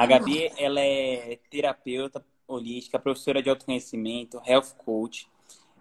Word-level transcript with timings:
A 0.00 0.06
Gabi, 0.06 0.50
ela 0.56 0.80
é 0.80 1.38
terapeuta 1.50 2.24
holística, 2.48 2.98
professora 2.98 3.42
de 3.42 3.50
autoconhecimento, 3.50 4.40
health 4.46 4.74
coach. 4.78 5.28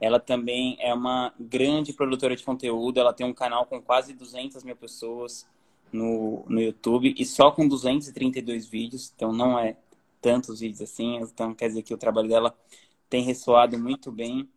Ela 0.01 0.19
também 0.19 0.75
é 0.81 0.93
uma 0.93 1.33
grande 1.39 1.93
produtora 1.93 2.35
de 2.35 2.43
conteúdo. 2.43 2.99
Ela 2.99 3.13
tem 3.13 3.25
um 3.25 3.33
canal 3.33 3.65
com 3.65 3.81
quase 3.81 4.13
200 4.13 4.61
mil 4.65 4.75
pessoas 4.75 5.47
no, 5.89 6.43
no 6.49 6.59
YouTube 6.59 7.15
e 7.17 7.25
só 7.25 7.49
com 7.49 7.65
232 7.65 8.67
vídeos. 8.67 9.09
Então, 9.15 9.31
não 9.31 9.57
é 9.57 9.77
tantos 10.21 10.59
vídeos 10.59 10.81
assim. 10.81 11.15
Então, 11.15 11.55
quer 11.55 11.69
dizer 11.69 11.83
que 11.83 11.93
o 11.93 11.97
trabalho 11.97 12.27
dela 12.27 12.53
tem 13.09 13.23
ressoado 13.23 13.79
muito 13.79 14.11
bem. 14.11 14.49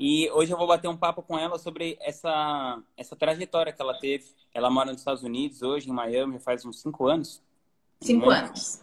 E 0.00 0.30
hoje 0.30 0.52
eu 0.52 0.56
vou 0.56 0.68
bater 0.68 0.86
um 0.86 0.96
papo 0.96 1.22
com 1.22 1.36
ela 1.36 1.58
sobre 1.58 1.98
essa, 2.00 2.80
essa 2.96 3.16
trajetória 3.16 3.72
que 3.72 3.82
ela 3.82 3.98
teve. 3.98 4.26
Ela 4.54 4.70
mora 4.70 4.92
nos 4.92 5.00
Estados 5.00 5.24
Unidos 5.24 5.60
hoje, 5.60 5.90
em 5.90 5.92
Miami, 5.92 6.38
faz 6.38 6.64
uns 6.64 6.80
cinco 6.80 7.08
anos. 7.08 7.42
Cinco 8.00 8.30
anos. 8.30 8.80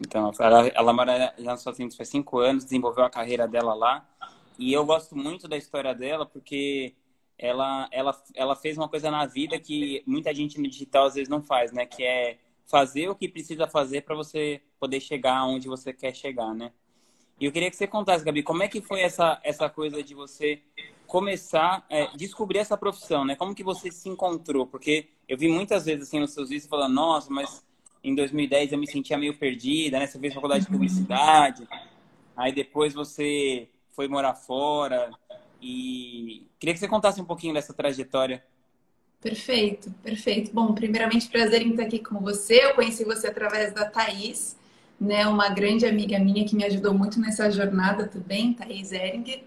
Então, 0.00 0.30
ela, 0.38 0.68
ela 0.68 0.92
mora 0.92 1.34
já 1.36 1.50
nos 1.50 1.60
Estados 1.60 1.80
Unidos 1.80 1.96
faz 1.96 2.08
cinco 2.08 2.38
anos, 2.38 2.62
desenvolveu 2.62 3.02
a 3.02 3.10
carreira 3.10 3.48
dela 3.48 3.74
lá. 3.74 4.08
E 4.56 4.72
eu 4.72 4.86
gosto 4.86 5.16
muito 5.16 5.48
da 5.48 5.56
história 5.56 5.92
dela 5.92 6.24
porque 6.24 6.94
ela, 7.36 7.88
ela, 7.90 8.22
ela 8.36 8.54
fez 8.54 8.78
uma 8.78 8.88
coisa 8.88 9.10
na 9.10 9.26
vida 9.26 9.58
que 9.58 10.00
muita 10.06 10.32
gente 10.32 10.60
no 10.60 10.68
digital 10.68 11.06
às 11.06 11.14
vezes 11.14 11.28
não 11.28 11.42
faz, 11.42 11.72
né? 11.72 11.86
Que 11.86 12.04
é 12.04 12.38
fazer 12.66 13.08
o 13.08 13.16
que 13.16 13.28
precisa 13.28 13.66
fazer 13.66 14.02
para 14.02 14.14
você 14.14 14.62
poder 14.78 15.00
chegar 15.00 15.44
onde 15.44 15.66
você 15.66 15.92
quer 15.92 16.14
chegar, 16.14 16.54
né? 16.54 16.70
E 17.40 17.46
eu 17.46 17.52
queria 17.52 17.70
que 17.70 17.76
você 17.76 17.86
contasse, 17.86 18.22
Gabi, 18.22 18.42
como 18.42 18.62
é 18.62 18.68
que 18.68 18.82
foi 18.82 19.00
essa, 19.00 19.40
essa 19.42 19.66
coisa 19.70 20.02
de 20.02 20.14
você 20.14 20.60
começar, 21.06 21.86
é, 21.88 22.06
descobrir 22.14 22.58
essa 22.58 22.76
profissão, 22.76 23.24
né? 23.24 23.34
Como 23.34 23.54
que 23.54 23.64
você 23.64 23.90
se 23.90 24.10
encontrou? 24.10 24.66
Porque 24.66 25.08
eu 25.26 25.38
vi 25.38 25.48
muitas 25.48 25.86
vezes 25.86 26.06
assim 26.06 26.20
nos 26.20 26.32
seus 26.34 26.50
vídeos 26.50 26.68
falando, 26.68 26.92
nossa, 26.92 27.32
mas 27.32 27.64
em 28.04 28.14
2010 28.14 28.72
eu 28.72 28.78
me 28.78 28.86
sentia 28.86 29.16
meio 29.16 29.34
perdida, 29.38 29.98
né? 29.98 30.06
Você 30.06 30.18
fez 30.18 30.34
faculdade 30.34 30.66
de 30.66 30.70
publicidade, 30.70 31.66
aí 32.36 32.52
depois 32.52 32.92
você 32.92 33.68
foi 33.88 34.06
morar 34.06 34.34
fora 34.34 35.10
e 35.62 36.46
queria 36.58 36.74
que 36.74 36.80
você 36.80 36.88
contasse 36.88 37.22
um 37.22 37.24
pouquinho 37.24 37.54
dessa 37.54 37.72
trajetória. 37.72 38.44
Perfeito, 39.18 39.90
perfeito. 40.02 40.52
Bom, 40.52 40.74
primeiramente 40.74 41.28
prazer 41.28 41.62
em 41.62 41.70
estar 41.70 41.84
aqui 41.84 42.00
com 42.00 42.20
você. 42.20 42.66
Eu 42.66 42.74
conheci 42.74 43.02
você 43.02 43.28
através 43.28 43.72
da 43.72 43.86
Thaís 43.86 44.59
né, 45.00 45.26
uma 45.26 45.48
grande 45.48 45.86
amiga 45.86 46.18
minha 46.18 46.44
que 46.44 46.54
me 46.54 46.64
ajudou 46.64 46.92
muito 46.92 47.18
nessa 47.18 47.50
jornada 47.50 48.06
também, 48.06 48.52
Thaís 48.52 48.92
Eringer. 48.92 49.42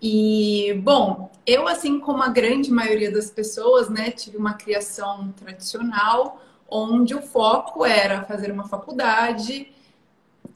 E, 0.00 0.80
bom, 0.82 1.30
eu, 1.46 1.66
assim 1.66 1.98
como 1.98 2.22
a 2.22 2.28
grande 2.28 2.70
maioria 2.70 3.10
das 3.10 3.30
pessoas, 3.30 3.88
né, 3.88 4.10
tive 4.10 4.36
uma 4.36 4.54
criação 4.54 5.32
tradicional, 5.32 6.40
onde 6.68 7.14
o 7.14 7.22
foco 7.22 7.84
era 7.84 8.22
fazer 8.24 8.50
uma 8.50 8.66
faculdade, 8.68 9.72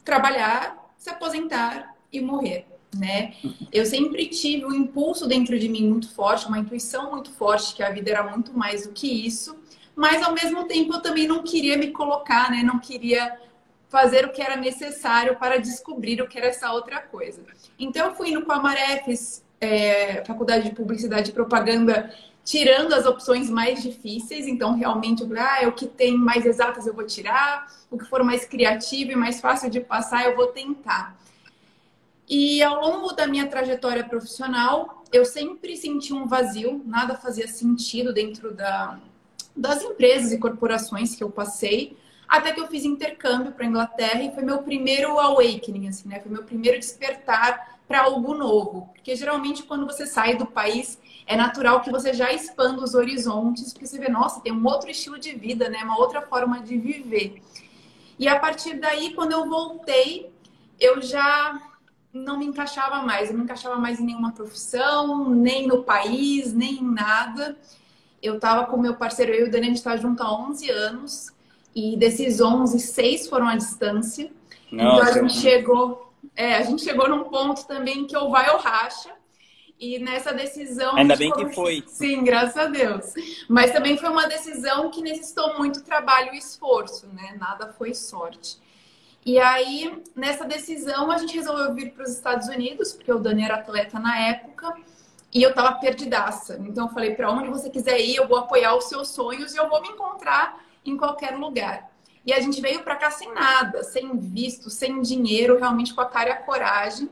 trabalhar, 0.03 0.91
se 0.97 1.09
aposentar 1.09 1.95
e 2.11 2.19
morrer, 2.19 2.65
né? 2.97 3.33
Eu 3.71 3.85
sempre 3.85 4.27
tive 4.27 4.65
um 4.65 4.73
impulso 4.73 5.27
dentro 5.27 5.59
de 5.59 5.69
mim 5.69 5.87
muito 5.87 6.09
forte, 6.09 6.47
uma 6.47 6.57
intuição 6.57 7.11
muito 7.11 7.31
forte 7.31 7.75
que 7.75 7.83
a 7.83 7.91
vida 7.91 8.09
era 8.09 8.23
muito 8.23 8.57
mais 8.57 8.87
do 8.87 8.93
que 8.93 9.07
isso, 9.07 9.55
mas 9.95 10.23
ao 10.23 10.33
mesmo 10.33 10.65
tempo 10.65 10.93
eu 10.93 11.01
também 11.01 11.27
não 11.27 11.43
queria 11.43 11.77
me 11.77 11.91
colocar, 11.91 12.49
né? 12.49 12.63
Não 12.63 12.79
queria 12.79 13.37
fazer 13.89 14.25
o 14.25 14.31
que 14.31 14.41
era 14.41 14.55
necessário 14.55 15.35
para 15.37 15.57
descobrir 15.57 16.21
o 16.21 16.27
que 16.27 16.37
era 16.37 16.47
essa 16.47 16.71
outra 16.71 17.01
coisa. 17.01 17.41
Então, 17.79 18.07
eu 18.07 18.15
fui 18.15 18.31
no 18.31 18.45
Coamaré, 18.45 19.01
fiz 19.03 19.43
é, 19.61 20.23
faculdade 20.25 20.69
de 20.69 20.75
publicidade 20.75 21.31
e 21.31 21.33
propaganda, 21.33 22.13
tirando 22.43 22.93
as 22.93 23.05
opções 23.05 23.49
mais 23.49 23.81
difíceis. 23.81 24.47
Então, 24.47 24.75
realmente, 24.75 25.21
eu 25.21 25.27
falei, 25.27 25.43
ah, 25.43 25.67
o 25.67 25.71
que 25.71 25.87
tem 25.87 26.17
mais 26.17 26.45
exatas 26.45 26.85
eu 26.85 26.93
vou 26.93 27.05
tirar, 27.05 27.67
o 27.89 27.97
que 27.97 28.05
for 28.05 28.23
mais 28.23 28.45
criativo 28.45 29.11
e 29.11 29.15
mais 29.15 29.39
fácil 29.39 29.69
de 29.69 29.79
passar 29.79 30.25
eu 30.25 30.35
vou 30.35 30.47
tentar. 30.47 31.17
E 32.27 32.61
ao 32.61 32.81
longo 32.81 33.13
da 33.13 33.25
minha 33.25 33.47
trajetória 33.47 34.03
profissional, 34.03 35.03
eu 35.13 35.23
sempre 35.23 35.77
senti 35.77 36.13
um 36.13 36.27
vazio, 36.27 36.81
nada 36.85 37.15
fazia 37.15 37.47
sentido 37.47 38.13
dentro 38.13 38.53
da, 38.53 38.99
das 39.55 39.81
empresas 39.81 40.33
e 40.33 40.37
corporações 40.37 41.15
que 41.15 41.23
eu 41.23 41.29
passei. 41.29 41.97
Até 42.27 42.51
que 42.51 42.59
eu 42.59 42.67
fiz 42.67 42.83
intercâmbio 42.83 43.53
para 43.53 43.65
Inglaterra 43.65 44.21
e 44.21 44.33
foi 44.33 44.43
meu 44.43 44.61
primeiro 44.63 45.17
awakening, 45.17 45.87
assim, 45.87 46.09
né? 46.09 46.19
Foi 46.19 46.31
meu 46.31 46.43
primeiro 46.43 46.77
despertar 46.77 47.79
para 47.87 48.01
algo 48.01 48.33
novo. 48.33 48.89
Porque 48.93 49.15
geralmente 49.15 49.63
quando 49.63 49.85
você 49.85 50.05
sai 50.05 50.35
do 50.35 50.45
país, 50.45 50.99
é 51.25 51.35
natural 51.35 51.81
que 51.81 51.89
você 51.89 52.13
já 52.13 52.31
expanda 52.31 52.83
os 52.83 52.93
horizontes, 52.93 53.71
porque 53.71 53.87
você 53.87 53.97
vê, 53.97 54.09
nossa, 54.09 54.41
tem 54.41 54.51
um 54.51 54.65
outro 54.65 54.89
estilo 54.89 55.17
de 55.17 55.33
vida, 55.33 55.69
né? 55.69 55.79
Uma 55.83 55.97
outra 55.97 56.21
forma 56.21 56.59
de 56.59 56.77
viver. 56.77 57.41
E 58.19 58.27
a 58.27 58.37
partir 58.39 58.79
daí, 58.79 59.13
quando 59.13 59.31
eu 59.31 59.47
voltei, 59.47 60.31
eu 60.79 61.01
já 61.01 61.61
não 62.11 62.37
me 62.39 62.45
encaixava 62.45 63.03
mais. 63.03 63.27
Eu 63.29 63.33
não 63.33 63.39
me 63.39 63.45
encaixava 63.45 63.75
mais 63.77 63.99
em 63.99 64.05
nenhuma 64.05 64.31
profissão, 64.31 65.29
nem 65.29 65.67
no 65.67 65.83
país, 65.83 66.53
nem 66.53 66.79
em 66.79 66.83
nada. 66.83 67.57
Eu 68.21 68.35
estava 68.35 68.65
com 68.65 68.77
meu 68.77 68.95
parceiro, 68.95 69.33
eu 69.33 69.45
e 69.45 69.49
o 69.49 69.51
Dani, 69.51 69.65
a 69.65 69.69
gente 69.69 69.77
está 69.77 69.95
junto 69.95 70.23
há 70.23 70.33
11 70.33 70.69
anos. 70.71 71.36
E 71.77 71.95
desses 71.95 72.41
11, 72.41 72.79
seis 72.79 73.29
foram 73.29 73.47
à 73.47 73.55
distância. 73.55 74.31
Nossa. 74.71 74.95
Então 74.95 75.01
a 75.03 75.11
gente 75.11 75.37
chegou, 75.37 76.11
é, 76.35 76.55
a 76.55 76.63
gente 76.63 76.83
chegou 76.83 77.07
num 77.07 77.25
ponto 77.25 77.67
também 77.67 78.07
que 78.07 78.17
ou 78.17 78.31
vai 78.31 78.49
ou 78.49 78.57
racha. 78.57 79.11
E 79.79 79.99
nessa 79.99 80.33
decisão. 80.33 80.95
Ainda 80.95 81.15
bem 81.15 81.31
que 81.31 81.53
foi. 81.53 81.83
Sim, 81.85 82.23
graças 82.23 82.57
a 82.57 82.65
Deus. 82.65 83.13
Mas 83.47 83.69
também 83.69 83.95
foi 83.95 84.09
uma 84.09 84.27
decisão 84.27 84.89
que 84.89 85.03
necessitou 85.03 85.55
muito 85.59 85.83
trabalho 85.83 86.33
e 86.33 86.39
esforço, 86.39 87.05
né? 87.13 87.37
Nada 87.39 87.71
foi 87.77 87.93
sorte. 87.93 88.57
E 89.23 89.37
aí, 89.37 90.01
nessa 90.15 90.45
decisão, 90.45 91.11
a 91.11 91.17
gente 91.19 91.35
resolveu 91.35 91.75
vir 91.75 91.91
para 91.91 92.05
os 92.05 92.09
Estados 92.09 92.47
Unidos, 92.47 92.93
porque 92.93 93.13
o 93.13 93.19
Dani 93.19 93.43
era 93.43 93.53
atleta 93.53 93.99
na 93.99 94.19
época, 94.19 94.73
e 95.31 95.43
eu 95.43 95.53
tava 95.53 95.77
perdidaça. 95.77 96.59
Então, 96.67 96.87
eu 96.87 96.91
falei: 96.91 97.13
para 97.13 97.29
onde 97.31 97.49
você 97.49 97.69
quiser 97.69 97.99
ir, 97.99 98.15
eu 98.15 98.27
vou 98.27 98.39
apoiar 98.39 98.75
os 98.75 98.85
seus 98.85 99.09
sonhos 99.09 99.53
e 99.53 99.57
eu 99.57 99.69
vou 99.69 99.79
me 99.83 99.89
encontrar 99.89 100.65
em 100.89 100.97
qualquer 100.97 101.37
lugar. 101.37 101.91
E 102.25 102.33
a 102.33 102.39
gente 102.41 102.59
veio 102.59 102.83
para 102.83 102.95
cá 102.95 103.09
sem 103.09 103.33
nada, 103.33 103.83
sem 103.83 104.17
visto, 104.17 104.69
sem 104.69 105.01
dinheiro, 105.01 105.57
realmente 105.57 105.93
com 105.93 106.01
a 106.01 106.05
cara 106.05 106.29
e 106.29 106.33
a 106.33 106.37
coragem. 106.37 107.09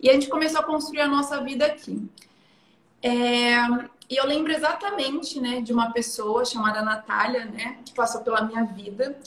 E 0.00 0.08
a 0.08 0.12
gente 0.14 0.28
começou 0.28 0.60
a 0.60 0.64
construir 0.64 1.00
a 1.00 1.08
nossa 1.08 1.42
vida 1.42 1.66
aqui. 1.66 2.08
É... 3.02 3.56
E 4.08 4.16
eu 4.16 4.24
lembro 4.24 4.52
exatamente 4.52 5.40
né, 5.40 5.60
de 5.60 5.72
uma 5.72 5.92
pessoa 5.92 6.44
chamada 6.44 6.80
Natália, 6.80 7.44
né, 7.44 7.78
que 7.84 7.92
passou 7.92 8.20
pela 8.20 8.42
minha 8.42 8.64
vida, 8.64 9.18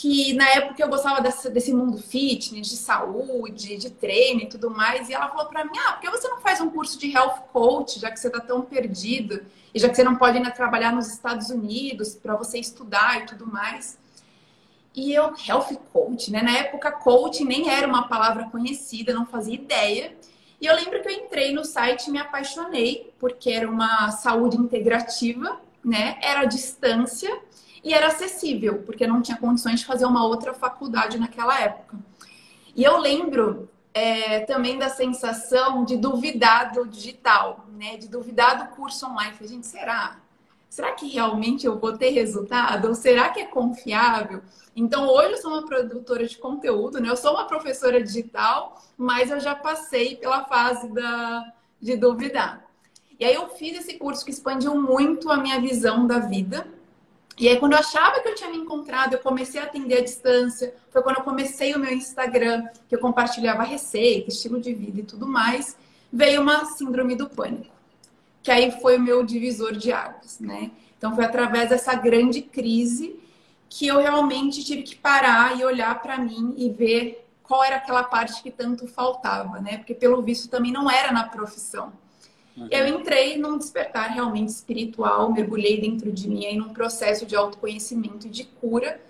que 0.00 0.32
na 0.32 0.48
época 0.48 0.82
eu 0.82 0.88
gostava 0.88 1.20
desse, 1.20 1.72
mundo 1.72 1.98
fitness, 1.98 2.66
de 2.66 2.76
saúde, 2.76 3.76
de 3.76 3.90
treino 3.90 4.40
e 4.40 4.48
tudo 4.48 4.68
mais, 4.68 5.08
e 5.08 5.14
ela 5.14 5.28
falou 5.28 5.46
para 5.46 5.64
mim: 5.64 5.78
ah, 5.86 5.92
por 5.92 6.00
que 6.00 6.10
você 6.10 6.26
não 6.28 6.40
faz 6.40 6.60
um 6.60 6.68
curso 6.68 6.98
de 6.98 7.12
health 7.12 7.42
coach, 7.52 8.00
já 8.00 8.10
que 8.10 8.18
você 8.18 8.26
está 8.26 8.40
tão 8.40 8.62
perdido, 8.62 9.46
e 9.72 9.78
já 9.78 9.88
que 9.88 9.94
você 9.94 10.02
não 10.02 10.16
pode 10.16 10.36
ainda 10.36 10.50
trabalhar 10.50 10.92
nos 10.92 11.06
Estados 11.06 11.48
Unidos 11.48 12.16
para 12.16 12.34
você 12.34 12.58
estudar 12.58 13.22
e 13.22 13.26
tudo 13.26 13.46
mais? 13.46 13.96
E 14.96 15.14
eu, 15.14 15.32
health 15.46 15.76
coach, 15.92 16.28
né? 16.32 16.42
Na 16.42 16.58
época, 16.58 16.90
coach 16.90 17.44
nem 17.44 17.70
era 17.70 17.86
uma 17.86 18.08
palavra 18.08 18.48
conhecida, 18.50 19.14
não 19.14 19.26
fazia 19.26 19.54
ideia. 19.54 20.16
E 20.60 20.66
eu 20.66 20.74
lembro 20.74 21.02
que 21.02 21.08
eu 21.08 21.12
entrei 21.12 21.52
no 21.52 21.64
site 21.64 22.08
e 22.08 22.10
me 22.10 22.18
apaixonei, 22.18 23.12
porque 23.20 23.50
era 23.50 23.70
uma 23.70 24.10
saúde 24.10 24.56
integrativa, 24.56 25.60
né? 25.84 26.18
Era 26.20 26.40
a 26.40 26.46
distância 26.46 27.43
e 27.84 27.92
era 27.92 28.06
acessível, 28.06 28.82
porque 28.86 29.06
não 29.06 29.20
tinha 29.20 29.36
condições 29.36 29.80
de 29.80 29.86
fazer 29.86 30.06
uma 30.06 30.26
outra 30.26 30.54
faculdade 30.54 31.18
naquela 31.18 31.60
época. 31.60 31.98
E 32.74 32.82
eu 32.82 32.96
lembro 32.98 33.68
é, 33.92 34.40
também 34.40 34.76
da 34.76 34.88
sensação 34.88 35.84
de 35.84 35.96
duvidar 35.96 36.72
do 36.72 36.86
digital, 36.86 37.64
né? 37.78 37.96
De 37.96 38.08
duvidar 38.08 38.58
do 38.58 38.74
curso 38.74 39.06
online. 39.06 39.34
Falei, 39.34 39.48
gente, 39.48 39.66
será? 39.66 40.18
Será 40.68 40.90
que 40.90 41.06
realmente 41.06 41.64
eu 41.64 41.78
vou 41.78 41.96
ter 41.96 42.10
resultado? 42.10 42.88
Ou 42.88 42.94
será 42.94 43.28
que 43.28 43.38
é 43.38 43.44
confiável? 43.44 44.42
Então, 44.74 45.06
hoje 45.06 45.34
eu 45.34 45.36
sou 45.36 45.52
uma 45.52 45.64
produtora 45.64 46.26
de 46.26 46.36
conteúdo, 46.36 47.00
né? 47.00 47.08
Eu 47.08 47.16
sou 47.16 47.34
uma 47.34 47.46
professora 47.46 48.02
digital, 48.02 48.82
mas 48.96 49.30
eu 49.30 49.38
já 49.38 49.54
passei 49.54 50.16
pela 50.16 50.44
fase 50.46 50.88
da, 50.88 51.52
de 51.80 51.96
duvidar. 51.96 52.64
E 53.20 53.24
aí 53.24 53.34
eu 53.34 53.48
fiz 53.50 53.78
esse 53.78 53.96
curso 53.96 54.24
que 54.24 54.32
expandiu 54.32 54.74
muito 54.74 55.30
a 55.30 55.36
minha 55.36 55.60
visão 55.60 56.08
da 56.08 56.18
vida, 56.18 56.66
e 57.36 57.48
aí, 57.48 57.58
quando 57.58 57.72
eu 57.72 57.78
achava 57.78 58.20
que 58.20 58.28
eu 58.28 58.34
tinha 58.34 58.48
me 58.48 58.58
encontrado, 58.58 59.14
eu 59.14 59.18
comecei 59.18 59.60
a 59.60 59.64
atender 59.64 59.98
à 59.98 60.00
distância. 60.00 60.74
Foi 60.90 61.02
quando 61.02 61.16
eu 61.16 61.24
comecei 61.24 61.74
o 61.74 61.78
meu 61.78 61.92
Instagram, 61.92 62.64
que 62.88 62.94
eu 62.94 63.00
compartilhava 63.00 63.64
receita, 63.64 64.30
estilo 64.30 64.60
de 64.60 64.72
vida 64.72 65.00
e 65.00 65.02
tudo 65.02 65.26
mais. 65.26 65.76
Veio 66.12 66.42
uma 66.42 66.64
síndrome 66.64 67.16
do 67.16 67.28
pânico, 67.28 67.74
que 68.40 68.52
aí 68.52 68.70
foi 68.80 68.98
o 68.98 69.00
meu 69.00 69.24
divisor 69.24 69.72
de 69.72 69.92
águas, 69.92 70.38
né? 70.38 70.70
Então, 70.96 71.12
foi 71.14 71.24
através 71.24 71.70
dessa 71.70 71.94
grande 71.94 72.40
crise 72.40 73.18
que 73.68 73.88
eu 73.88 73.98
realmente 73.98 74.64
tive 74.64 74.84
que 74.84 74.94
parar 74.94 75.58
e 75.58 75.64
olhar 75.64 76.00
para 76.00 76.16
mim 76.16 76.54
e 76.56 76.70
ver 76.70 77.26
qual 77.42 77.64
era 77.64 77.76
aquela 77.76 78.04
parte 78.04 78.40
que 78.42 78.50
tanto 78.50 78.86
faltava, 78.86 79.60
né? 79.60 79.78
Porque 79.78 79.92
pelo 79.94 80.22
visto 80.22 80.48
também 80.48 80.70
não 80.70 80.88
era 80.88 81.10
na 81.10 81.24
profissão. 81.24 81.92
Uhum. 82.56 82.68
Eu 82.70 82.86
entrei 82.86 83.36
num 83.36 83.58
despertar 83.58 84.10
realmente 84.10 84.48
espiritual, 84.48 85.32
mergulhei 85.32 85.80
dentro 85.80 86.12
de 86.12 86.28
mim 86.28 86.46
aí 86.46 86.56
num 86.56 86.72
processo 86.72 87.26
de 87.26 87.34
autoconhecimento 87.34 88.26
e 88.26 88.30
de 88.30 88.44
cura. 88.44 89.00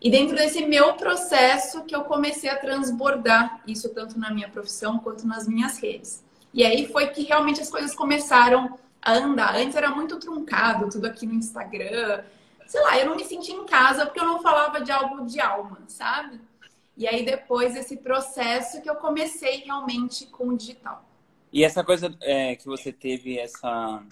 E 0.00 0.10
dentro 0.10 0.36
desse 0.36 0.64
meu 0.66 0.94
processo 0.94 1.84
que 1.84 1.94
eu 1.94 2.02
comecei 2.02 2.50
a 2.50 2.56
transbordar 2.56 3.62
isso 3.66 3.88
tanto 3.90 4.18
na 4.18 4.32
minha 4.32 4.48
profissão 4.48 4.98
quanto 4.98 5.26
nas 5.26 5.46
minhas 5.46 5.78
redes. 5.78 6.24
E 6.52 6.64
aí 6.64 6.86
foi 6.88 7.08
que 7.08 7.22
realmente 7.22 7.60
as 7.60 7.70
coisas 7.70 7.94
começaram 7.94 8.78
a 9.00 9.12
andar. 9.14 9.56
Antes 9.56 9.76
era 9.76 9.90
muito 9.90 10.18
truncado, 10.18 10.90
tudo 10.90 11.06
aqui 11.06 11.26
no 11.26 11.34
Instagram. 11.34 12.22
Sei 12.66 12.80
lá, 12.82 12.98
eu 12.98 13.06
não 13.06 13.16
me 13.16 13.24
sentia 13.24 13.54
em 13.54 13.64
casa 13.64 14.06
porque 14.06 14.20
eu 14.20 14.26
não 14.26 14.42
falava 14.42 14.80
de 14.80 14.90
algo 14.90 15.24
de 15.24 15.40
alma, 15.40 15.78
sabe? 15.86 16.40
E 16.96 17.06
aí 17.06 17.24
depois 17.24 17.74
esse 17.74 17.96
processo 17.96 18.82
que 18.82 18.90
eu 18.90 18.96
comecei 18.96 19.58
realmente 19.64 20.26
com 20.26 20.48
o 20.48 20.56
digital. 20.56 21.04
E 21.52 21.64
essa 21.64 21.84
coisa 21.84 22.16
é, 22.22 22.56
que 22.56 22.66
você 22.66 22.92
teve 22.92 23.38
essa 23.38 24.02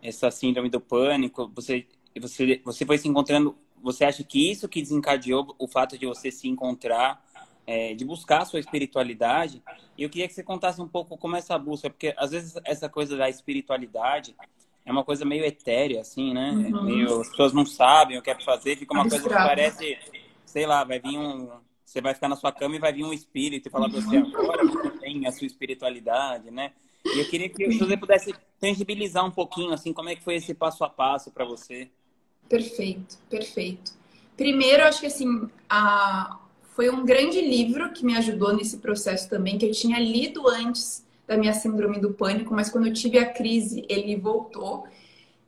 essa 0.00 0.30
síndrome 0.30 0.70
do 0.70 0.80
pânico, 0.80 1.50
você 1.54 1.86
você 2.20 2.60
você 2.64 2.86
foi 2.86 2.98
se 2.98 3.08
encontrando, 3.08 3.56
você 3.82 4.04
acha 4.04 4.22
que 4.22 4.50
isso 4.50 4.68
que 4.68 4.80
desencadeou 4.80 5.54
o 5.58 5.66
fato 5.66 5.98
de 5.98 6.06
você 6.06 6.30
se 6.30 6.48
encontrar, 6.48 7.20
é, 7.66 7.94
de 7.94 8.04
buscar 8.04 8.42
a 8.42 8.44
sua 8.44 8.60
espiritualidade? 8.60 9.62
E 9.96 10.04
eu 10.04 10.10
queria 10.10 10.28
que 10.28 10.34
você 10.34 10.44
contasse 10.44 10.80
um 10.80 10.88
pouco 10.88 11.18
como 11.18 11.34
é 11.34 11.40
essa 11.40 11.58
busca, 11.58 11.90
porque 11.90 12.14
às 12.16 12.30
vezes 12.30 12.54
essa 12.64 12.88
coisa 12.88 13.16
da 13.16 13.28
espiritualidade 13.28 14.36
é 14.86 14.92
uma 14.92 15.04
coisa 15.04 15.24
meio 15.24 15.44
etérea, 15.44 16.00
assim, 16.00 16.32
né? 16.32 16.50
Uhum. 16.50 16.84
Meio, 16.84 17.20
as 17.20 17.28
pessoas 17.30 17.52
não 17.52 17.66
sabem 17.66 18.16
o 18.16 18.22
que 18.22 18.30
é 18.30 18.40
fazer, 18.40 18.76
fica 18.76 18.94
uma 18.94 19.08
coisa 19.08 19.28
que 19.28 19.34
parece, 19.34 19.98
sei 20.46 20.66
lá, 20.66 20.84
vai 20.84 21.00
vir 21.00 21.18
um 21.18 21.50
você 21.84 22.02
vai 22.02 22.12
ficar 22.12 22.28
na 22.28 22.36
sua 22.36 22.52
cama 22.52 22.76
e 22.76 22.78
vai 22.78 22.92
vir 22.92 23.02
um 23.02 23.14
espírito 23.14 23.66
e 23.66 23.70
falar 23.70 23.88
para 23.88 23.98
você 23.98 24.18
agora 24.18 24.62
a 25.26 25.32
sua 25.32 25.46
espiritualidade, 25.46 26.50
né? 26.50 26.72
E 27.04 27.18
eu 27.18 27.28
queria 27.28 27.48
que 27.48 27.66
você 27.78 27.96
pudesse 27.96 28.34
tangibilizar 28.60 29.24
um 29.24 29.30
pouquinho, 29.30 29.72
assim, 29.72 29.92
como 29.92 30.08
é 30.08 30.14
que 30.14 30.22
foi 30.22 30.36
esse 30.36 30.52
passo 30.54 30.84
a 30.84 30.88
passo 30.88 31.30
para 31.30 31.44
você. 31.44 31.88
Perfeito, 32.48 33.18
perfeito. 33.28 33.92
Primeiro, 34.36 34.84
acho 34.84 35.00
que 35.00 35.06
assim, 35.06 35.48
a... 35.68 36.38
foi 36.74 36.90
um 36.90 37.04
grande 37.04 37.40
livro 37.40 37.92
que 37.92 38.04
me 38.04 38.16
ajudou 38.16 38.56
nesse 38.56 38.78
processo 38.78 39.28
também, 39.28 39.58
que 39.58 39.66
eu 39.66 39.72
tinha 39.72 39.98
lido 39.98 40.48
antes 40.48 41.06
da 41.26 41.36
minha 41.36 41.52
síndrome 41.52 41.98
do 42.00 42.12
pânico, 42.12 42.54
mas 42.54 42.70
quando 42.70 42.86
eu 42.86 42.92
tive 42.92 43.18
a 43.18 43.26
crise, 43.26 43.84
ele 43.88 44.16
voltou 44.16 44.86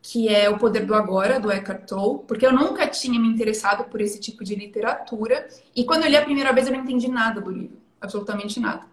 que 0.02 0.28
é 0.28 0.48
O 0.48 0.58
Poder 0.58 0.86
do 0.86 0.94
Agora, 0.94 1.38
do 1.38 1.50
Eckhart 1.50 1.86
Tolle, 1.86 2.20
porque 2.26 2.46
eu 2.46 2.52
nunca 2.52 2.86
tinha 2.88 3.20
me 3.20 3.28
interessado 3.28 3.84
por 3.84 4.00
esse 4.00 4.18
tipo 4.18 4.42
de 4.42 4.54
literatura. 4.54 5.46
E 5.76 5.84
quando 5.84 6.04
eu 6.04 6.10
li 6.10 6.16
a 6.16 6.24
primeira 6.24 6.52
vez, 6.52 6.66
eu 6.66 6.72
não 6.72 6.80
entendi 6.80 7.08
nada 7.08 7.40
do 7.40 7.50
livro, 7.50 7.76
absolutamente 8.00 8.58
nada. 8.58 8.86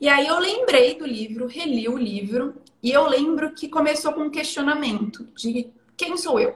E 0.00 0.08
aí 0.08 0.26
eu 0.26 0.38
lembrei 0.38 0.94
do 0.94 1.06
livro, 1.06 1.46
reli 1.46 1.88
o 1.88 1.98
livro, 1.98 2.54
e 2.82 2.92
eu 2.92 3.06
lembro 3.08 3.52
que 3.52 3.68
começou 3.68 4.12
com 4.12 4.22
um 4.22 4.30
questionamento 4.30 5.26
de 5.36 5.70
quem 5.96 6.16
sou 6.16 6.38
eu? 6.38 6.54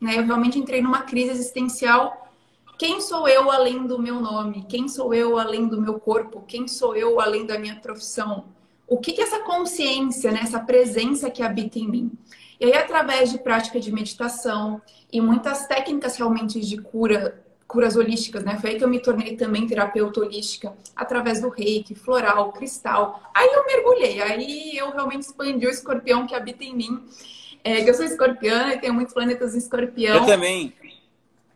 Né? 0.00 0.18
Eu 0.18 0.24
realmente 0.24 0.58
entrei 0.58 0.82
numa 0.82 1.02
crise 1.02 1.30
existencial. 1.30 2.28
Quem 2.76 3.00
sou 3.00 3.28
eu 3.28 3.50
além 3.50 3.86
do 3.86 4.00
meu 4.00 4.20
nome? 4.20 4.66
Quem 4.68 4.88
sou 4.88 5.14
eu 5.14 5.38
além 5.38 5.68
do 5.68 5.80
meu 5.80 6.00
corpo? 6.00 6.42
Quem 6.48 6.66
sou 6.66 6.96
eu 6.96 7.20
além 7.20 7.46
da 7.46 7.56
minha 7.56 7.76
profissão? 7.76 8.46
O 8.88 8.98
que, 8.98 9.12
que 9.12 9.22
essa 9.22 9.38
consciência, 9.40 10.32
né, 10.32 10.40
essa 10.42 10.58
presença 10.58 11.30
que 11.30 11.42
habita 11.42 11.78
em 11.78 11.88
mim? 11.88 12.12
E 12.58 12.64
aí, 12.64 12.74
através 12.74 13.30
de 13.30 13.38
prática 13.38 13.78
de 13.78 13.92
meditação 13.92 14.82
e 15.12 15.20
muitas 15.20 15.66
técnicas 15.66 16.16
realmente 16.16 16.60
de 16.60 16.78
cura, 16.78 17.44
curas 17.72 17.96
holísticas, 17.96 18.44
né? 18.44 18.58
Foi 18.60 18.70
aí 18.70 18.78
que 18.78 18.84
eu 18.84 18.88
me 18.88 19.00
tornei 19.00 19.34
também 19.34 19.66
terapeuta 19.66 20.20
holística, 20.20 20.74
através 20.94 21.40
do 21.40 21.48
reiki, 21.48 21.94
floral, 21.94 22.52
cristal. 22.52 23.22
Aí 23.34 23.48
eu 23.50 23.64
mergulhei, 23.64 24.20
aí 24.20 24.76
eu 24.76 24.90
realmente 24.90 25.22
expandi 25.22 25.66
o 25.66 25.70
escorpião 25.70 26.26
que 26.26 26.34
habita 26.34 26.62
em 26.62 26.76
mim. 26.76 27.02
É, 27.64 27.88
eu 27.88 27.94
sou 27.94 28.04
escorpiana 28.04 28.74
e 28.74 28.78
tenho 28.78 28.92
muitos 28.92 29.14
planetas 29.14 29.54
em 29.54 29.58
escorpião. 29.58 30.16
Eu 30.16 30.26
também. 30.26 30.74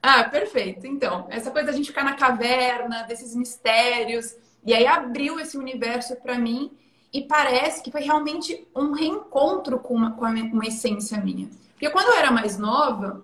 Ah, 0.02 0.24
perfeito. 0.24 0.86
Então, 0.86 1.26
essa 1.28 1.50
coisa 1.50 1.66
da 1.66 1.72
gente 1.72 1.88
ficar 1.88 2.04
na 2.04 2.14
caverna, 2.14 3.02
desses 3.02 3.34
mistérios, 3.36 4.34
e 4.64 4.72
aí 4.72 4.86
abriu 4.86 5.38
esse 5.38 5.58
universo 5.58 6.16
para 6.16 6.38
mim 6.38 6.70
e 7.12 7.22
parece 7.22 7.82
que 7.82 7.90
foi 7.90 8.00
realmente 8.00 8.66
um 8.74 8.92
reencontro 8.92 9.78
com 9.80 9.94
uma, 9.94 10.12
com 10.12 10.24
uma 10.24 10.66
essência 10.66 11.18
minha. 11.18 11.48
Porque 11.72 11.90
quando 11.90 12.08
eu 12.08 12.14
era 12.14 12.30
mais 12.30 12.56
nova, 12.56 13.22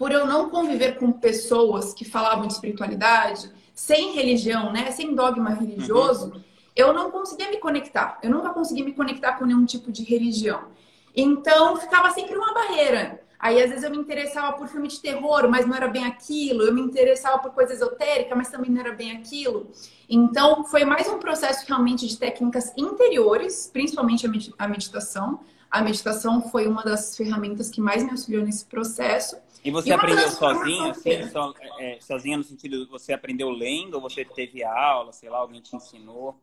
por 0.00 0.12
eu 0.12 0.26
não 0.26 0.48
conviver 0.48 0.98
com 0.98 1.12
pessoas 1.12 1.92
que 1.92 2.06
falavam 2.06 2.46
de 2.46 2.54
espiritualidade, 2.54 3.52
sem 3.74 4.14
religião, 4.14 4.72
né, 4.72 4.90
sem 4.92 5.14
dogma 5.14 5.50
religioso, 5.50 6.32
uhum. 6.32 6.42
eu 6.74 6.94
não 6.94 7.10
conseguia 7.10 7.50
me 7.50 7.58
conectar. 7.58 8.18
Eu 8.22 8.30
nunca 8.30 8.48
consegui 8.48 8.82
me 8.82 8.94
conectar 8.94 9.34
com 9.34 9.44
nenhum 9.44 9.66
tipo 9.66 9.92
de 9.92 10.02
religião. 10.02 10.68
Então, 11.14 11.76
ficava 11.76 12.08
sempre 12.12 12.34
uma 12.34 12.54
barreira. 12.54 13.20
Aí, 13.38 13.62
às 13.62 13.68
vezes, 13.68 13.84
eu 13.84 13.90
me 13.90 13.98
interessava 13.98 14.54
por 14.54 14.68
filme 14.68 14.88
de 14.88 14.98
terror, 15.00 15.46
mas 15.50 15.66
não 15.66 15.76
era 15.76 15.86
bem 15.86 16.06
aquilo. 16.06 16.62
Eu 16.62 16.72
me 16.72 16.80
interessava 16.80 17.38
por 17.38 17.52
coisa 17.52 17.74
esotérica, 17.74 18.34
mas 18.34 18.48
também 18.48 18.70
não 18.70 18.80
era 18.80 18.92
bem 18.92 19.12
aquilo. 19.18 19.70
Então, 20.08 20.64
foi 20.64 20.82
mais 20.82 21.06
um 21.08 21.18
processo 21.18 21.66
realmente 21.68 22.06
de 22.06 22.16
técnicas 22.16 22.72
interiores, 22.74 23.68
principalmente 23.70 24.26
a 24.58 24.66
meditação. 24.66 25.40
A 25.70 25.82
meditação 25.82 26.40
foi 26.40 26.66
uma 26.66 26.82
das 26.82 27.18
ferramentas 27.18 27.68
que 27.68 27.82
mais 27.82 28.02
me 28.02 28.12
auxiliou 28.12 28.42
nesse 28.42 28.64
processo. 28.64 29.36
E 29.64 29.70
você 29.70 29.90
e 29.90 29.92
aprendeu 29.92 30.28
sozinha, 30.30 30.90
assim, 30.90 31.28
so, 31.28 31.54
é, 31.78 31.98
sozinha 32.00 32.36
no 32.36 32.44
sentido 32.44 32.84
de 32.84 32.90
você 32.90 33.12
aprendeu 33.12 33.50
lendo, 33.50 33.94
ou 33.94 34.00
você 34.00 34.24
teve 34.24 34.64
aula, 34.64 35.12
sei 35.12 35.28
lá, 35.28 35.38
alguém 35.38 35.60
te 35.60 35.76
ensinou? 35.76 36.38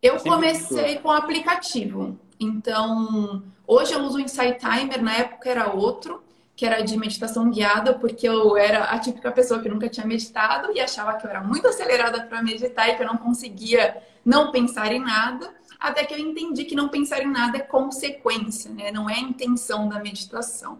Eu 0.00 0.18
comecei 0.18 0.98
com 0.98 1.10
aplicativo. 1.10 2.18
Então, 2.40 3.42
hoje 3.66 3.92
eu 3.92 4.00
uso 4.00 4.16
o 4.16 4.20
Insight 4.20 4.58
Timer, 4.58 5.02
na 5.02 5.14
época 5.14 5.48
era 5.48 5.72
outro 5.72 6.22
que 6.54 6.66
era 6.66 6.82
de 6.82 6.96
meditação 6.96 7.50
guiada, 7.50 7.94
porque 7.94 8.28
eu 8.28 8.56
era 8.56 8.84
a 8.84 8.98
típica 8.98 9.32
pessoa 9.32 9.60
que 9.60 9.68
nunca 9.68 9.88
tinha 9.88 10.06
meditado 10.06 10.70
e 10.72 10.80
achava 10.80 11.14
que 11.14 11.26
eu 11.26 11.30
era 11.30 11.42
muito 11.42 11.66
acelerada 11.66 12.24
para 12.26 12.42
meditar 12.42 12.88
e 12.88 12.96
que 12.96 13.02
eu 13.02 13.06
não 13.06 13.16
conseguia 13.16 14.02
não 14.24 14.52
pensar 14.52 14.92
em 14.92 15.00
nada, 15.00 15.52
até 15.80 16.04
que 16.04 16.14
eu 16.14 16.18
entendi 16.18 16.64
que 16.64 16.76
não 16.76 16.88
pensar 16.88 17.22
em 17.22 17.26
nada 17.26 17.56
é 17.58 17.60
consequência, 17.60 18.70
né? 18.70 18.92
Não 18.92 19.08
é 19.08 19.14
a 19.14 19.20
intenção 19.20 19.88
da 19.88 19.98
meditação. 19.98 20.78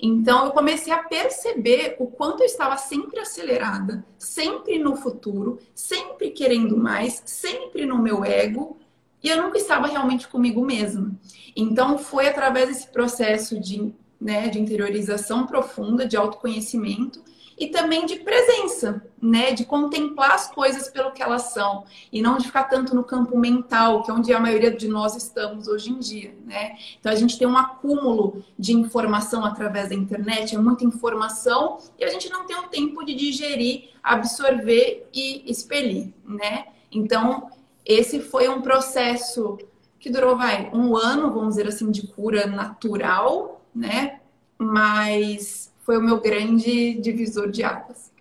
Então 0.00 0.46
eu 0.46 0.52
comecei 0.52 0.92
a 0.92 1.02
perceber 1.02 1.96
o 1.98 2.06
quanto 2.06 2.40
eu 2.40 2.46
estava 2.46 2.76
sempre 2.76 3.20
acelerada, 3.20 4.04
sempre 4.18 4.78
no 4.78 4.96
futuro, 4.96 5.58
sempre 5.74 6.30
querendo 6.30 6.76
mais, 6.76 7.22
sempre 7.24 7.86
no 7.86 7.98
meu 7.98 8.24
ego, 8.24 8.78
e 9.22 9.28
eu 9.28 9.42
nunca 9.42 9.56
estava 9.56 9.86
realmente 9.86 10.28
comigo 10.28 10.64
mesma. 10.64 11.12
Então 11.56 11.98
foi 11.98 12.28
através 12.28 12.68
desse 12.68 12.88
processo 12.88 13.58
de 13.58 13.94
né, 14.20 14.48
de 14.48 14.58
interiorização 14.58 15.46
profunda, 15.46 16.06
de 16.06 16.16
autoconhecimento 16.16 17.22
e 17.58 17.68
também 17.68 18.04
de 18.06 18.16
presença, 18.16 19.02
né, 19.20 19.52
de 19.52 19.64
contemplar 19.64 20.32
as 20.32 20.50
coisas 20.50 20.88
pelo 20.88 21.12
que 21.12 21.22
elas 21.22 21.52
são 21.52 21.84
e 22.12 22.20
não 22.20 22.36
de 22.36 22.46
ficar 22.46 22.64
tanto 22.64 22.94
no 22.94 23.04
campo 23.04 23.38
mental, 23.38 24.02
que 24.02 24.10
é 24.10 24.14
onde 24.14 24.32
a 24.32 24.40
maioria 24.40 24.70
de 24.70 24.88
nós 24.88 25.16
estamos 25.16 25.68
hoje 25.68 25.90
em 25.90 25.98
dia, 25.98 26.34
né? 26.44 26.76
Então 26.98 27.10
a 27.10 27.14
gente 27.14 27.38
tem 27.38 27.46
um 27.46 27.56
acúmulo 27.56 28.44
de 28.58 28.72
informação 28.72 29.44
através 29.44 29.88
da 29.88 29.94
internet, 29.94 30.54
é 30.54 30.58
muita 30.58 30.84
informação 30.84 31.78
e 31.98 32.04
a 32.04 32.08
gente 32.08 32.28
não 32.28 32.46
tem 32.46 32.56
o 32.56 32.64
tempo 32.64 33.04
de 33.04 33.14
digerir, 33.14 33.90
absorver 34.02 35.08
e 35.12 35.50
expelir, 35.50 36.12
né? 36.24 36.66
Então 36.90 37.50
esse 37.84 38.20
foi 38.20 38.48
um 38.48 38.62
processo 38.62 39.58
que 39.98 40.10
durou, 40.10 40.36
vai, 40.36 40.70
um 40.74 40.96
ano, 40.96 41.32
vamos 41.32 41.56
dizer 41.56 41.68
assim, 41.68 41.90
de 41.90 42.06
cura 42.08 42.46
natural, 42.46 43.62
né? 43.74 44.20
Mas 44.58 45.72
foi 45.84 45.98
o 45.98 46.02
meu 46.02 46.20
grande 46.20 46.94
divisor 46.94 47.50
de 47.50 47.62
águas. 47.62 48.12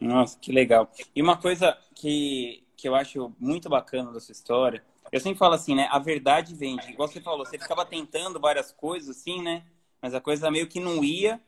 Nossa, 0.00 0.38
que 0.38 0.52
legal. 0.52 0.90
E 1.14 1.22
uma 1.22 1.36
coisa 1.36 1.76
que, 1.94 2.62
que 2.76 2.88
eu 2.88 2.94
acho 2.94 3.32
muito 3.38 3.68
bacana 3.68 4.12
da 4.12 4.20
sua 4.20 4.32
história, 4.32 4.82
eu 5.10 5.20
sempre 5.20 5.38
falo 5.38 5.54
assim, 5.54 5.74
né? 5.74 5.88
A 5.90 5.98
verdade 5.98 6.54
vende. 6.54 6.90
Igual 6.90 7.08
você 7.08 7.20
falou, 7.20 7.46
você 7.46 7.58
ficava 7.58 7.84
tentando 7.86 8.40
várias 8.40 8.72
coisas, 8.72 9.16
assim, 9.16 9.40
né? 9.42 9.62
Mas 10.02 10.12
a 10.12 10.20
coisa 10.20 10.50
meio 10.50 10.66
que 10.66 10.80
não 10.80 11.02
ia. 11.02 11.40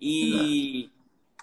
E, 0.00 0.88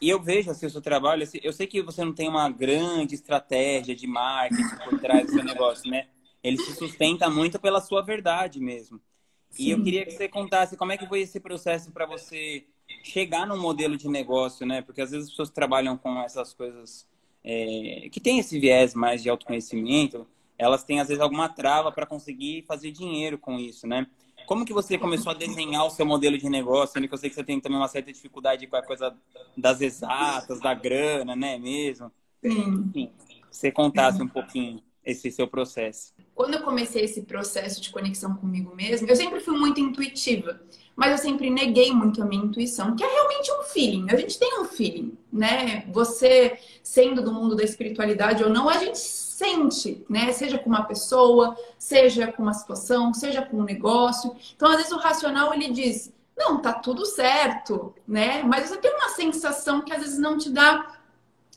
e 0.02 0.10
eu 0.10 0.22
vejo 0.22 0.50
assim, 0.50 0.66
o 0.66 0.70
seu 0.70 0.82
trabalho, 0.82 1.24
assim, 1.24 1.40
eu 1.44 1.54
sei 1.54 1.68
que 1.68 1.82
você 1.82 2.04
não 2.04 2.14
tem 2.14 2.30
uma 2.30 2.50
grande 2.50 3.14
estratégia 3.14 3.96
de 3.96 4.08
marketing 4.08 4.76
por 4.84 5.00
trás 5.00 5.28
do 5.28 5.34
seu 5.34 5.44
negócio, 5.44 5.92
né? 5.92 6.08
Ele 6.42 6.58
se 6.58 6.74
sustenta 6.76 7.30
muito 7.30 7.60
pela 7.60 7.82
sua 7.82 8.02
verdade 8.02 8.60
mesmo. 8.60 9.02
Sim. 9.50 9.64
E 9.64 9.72
eu 9.72 9.84
queria 9.84 10.06
que 10.06 10.12
você 10.12 10.28
contasse 10.30 10.78
como 10.78 10.92
é 10.92 10.98
que 10.98 11.08
foi 11.08 11.22
esse 11.22 11.40
processo 11.40 11.92
para 11.92 12.06
você 12.06 12.66
chegar 13.10 13.48
no 13.48 13.58
modelo 13.58 13.98
de 13.98 14.08
negócio, 14.08 14.66
né? 14.66 14.82
Porque 14.82 15.02
às 15.02 15.12
vezes 15.12 15.26
as 15.26 15.32
pessoas 15.32 15.50
trabalham 15.50 15.98
com 15.98 16.20
essas 16.22 16.54
coisas 16.54 17.08
é, 17.44 18.10
que 18.12 18.20
tem 18.20 18.40
esse 18.40 18.60
viés 18.60 18.94
mais 18.94 19.24
de 19.24 19.30
autoconhecimento, 19.30 20.28
elas 20.58 20.84
têm 20.84 21.00
às 21.00 21.08
vezes 21.08 21.22
alguma 21.22 21.48
trava 21.48 21.92
para 21.92 22.06
conseguir 22.06 22.64
fazer 22.68 22.92
dinheiro 22.92 23.38
com 23.38 23.58
isso, 23.58 23.88
né? 23.88 24.08
Como 24.46 24.66
que 24.66 24.74
você 24.74 24.98
começou 24.98 25.32
a 25.32 25.36
desenhar 25.36 25.86
o 25.86 25.90
seu 25.90 26.06
modelo 26.06 26.38
de 26.38 26.50
negócio? 26.50 26.94
Sendo 26.94 27.08
que 27.08 27.14
eu 27.14 27.18
sei 27.18 27.30
que 27.30 27.36
você 27.36 27.44
tem 27.44 27.60
também 27.60 27.78
uma 27.78 27.88
certa 27.88 28.12
dificuldade 28.12 28.66
com 28.66 28.78
a 28.78 28.84
coisa 28.84 29.14
das 29.58 29.82
exatas, 29.82 30.60
da 30.62 30.74
grana, 30.74 31.36
né? 31.36 31.58
Mesmo. 31.58 32.12
Sim. 32.42 32.86
Enfim. 32.88 33.12
você 33.52 33.72
contasse 33.72 34.22
um 34.22 34.28
pouquinho 34.28 34.82
esse 35.04 35.32
seu 35.32 35.48
processo. 35.48 36.14
Quando 36.36 36.54
eu 36.54 36.62
comecei 36.62 37.04
esse 37.04 37.24
processo 37.24 37.82
de 37.82 37.90
conexão 37.90 38.36
comigo 38.36 38.76
mesma, 38.76 39.08
eu 39.08 39.16
sempre 39.16 39.40
fui 39.40 39.58
muito 39.58 39.80
intuitiva, 39.80 40.62
mas 40.98 41.12
eu 41.12 41.18
sempre 41.20 41.51
neguei 41.51 41.94
muito 41.94 42.24
a 42.24 42.25
minha 42.25 42.44
intuição, 42.44 42.96
que 42.96 43.04
é 43.04 43.08
realmente 43.08 43.51
um 43.51 43.62
feeling. 43.62 44.08
A 44.10 44.16
gente 44.16 44.39
tem 44.39 44.60
um 44.60 44.66
feeling, 44.66 45.16
né? 45.32 45.86
Você 45.92 46.58
sendo 46.82 47.22
do 47.22 47.32
mundo 47.32 47.56
da 47.56 47.63
espiritualidade 47.63 48.44
ou 48.44 48.50
não, 48.50 48.68
a 48.68 48.80
gente 48.80 48.98
sente, 48.98 50.04
né? 50.10 50.34
Seja 50.34 50.58
com 50.58 50.68
uma 50.68 50.86
pessoa, 50.86 51.56
seja 51.77 52.32
com 52.32 52.42
uma 52.42 52.54
situação, 52.54 53.13
seja 53.13 53.44
com 53.44 53.58
um 53.58 53.63
negócio. 53.63 54.36
Então, 54.56 54.72
às 54.72 54.77
vezes 54.77 54.92
o 54.92 54.98
racional 54.98 55.54
ele 55.54 55.70
diz: 55.70 56.12
"Não, 56.36 56.60
tá 56.60 56.74
tudo 56.74 57.06
certo", 57.06 57.94
né? 58.08 58.42
Mas 58.42 58.68
você 58.68 58.77
tem 58.77 58.92
uma 58.96 59.10
sensação 59.10 59.82
que 59.82 59.94
às 59.94 60.01
vezes 60.01 60.18
não 60.18 60.36
te 60.36 60.50
dá 60.50 60.98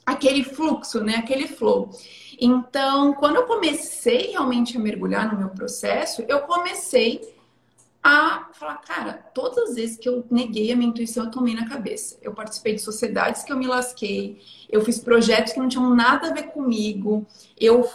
aquele 0.04 0.44
fluxo, 0.44 1.02
né? 1.02 1.14
Aquele 1.16 1.48
flow. 1.48 1.88
Então, 2.38 3.14
quando 3.14 3.36
eu 3.36 3.46
comecei 3.46 4.32
realmente 4.32 4.76
a 4.76 4.80
mergulhar 4.80 5.32
no 5.32 5.38
meu 5.38 5.48
processo, 5.48 6.22
eu 6.28 6.40
comecei 6.40 7.39
a 8.02 8.48
falar, 8.54 8.76
cara, 8.78 9.12
todas 9.34 9.70
as 9.70 9.74
vezes 9.74 9.98
que 9.98 10.08
eu 10.08 10.24
neguei 10.30 10.72
a 10.72 10.76
minha 10.76 10.88
intuição, 10.88 11.24
eu 11.24 11.30
tomei 11.30 11.54
na 11.54 11.68
cabeça. 11.68 12.18
Eu 12.22 12.32
participei 12.32 12.74
de 12.74 12.80
sociedades 12.80 13.42
que 13.42 13.52
eu 13.52 13.56
me 13.56 13.66
lasquei, 13.66 14.40
eu 14.70 14.82
fiz 14.82 14.98
projetos 14.98 15.52
que 15.52 15.60
não 15.60 15.68
tinham 15.68 15.94
nada 15.94 16.28
a 16.28 16.32
ver 16.32 16.44
comigo, 16.44 17.26
eu 17.58 17.88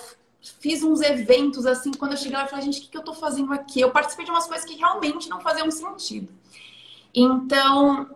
fiz 0.60 0.84
uns 0.84 1.02
eventos 1.02 1.66
assim, 1.66 1.92
quando 1.92 2.12
eu 2.12 2.18
cheguei 2.18 2.38
lá, 2.38 2.44
eu 2.44 2.50
falei, 2.50 2.66
gente, 2.66 2.86
o 2.86 2.90
que 2.90 2.98
eu 2.98 3.04
tô 3.04 3.14
fazendo 3.14 3.52
aqui? 3.52 3.82
Eu 3.82 3.92
participei 3.92 4.26
de 4.26 4.32
umas 4.32 4.46
coisas 4.46 4.66
que 4.66 4.76
realmente 4.76 5.28
não 5.28 5.42
faziam 5.42 5.70
sentido. 5.72 6.30
Então, 7.14 8.10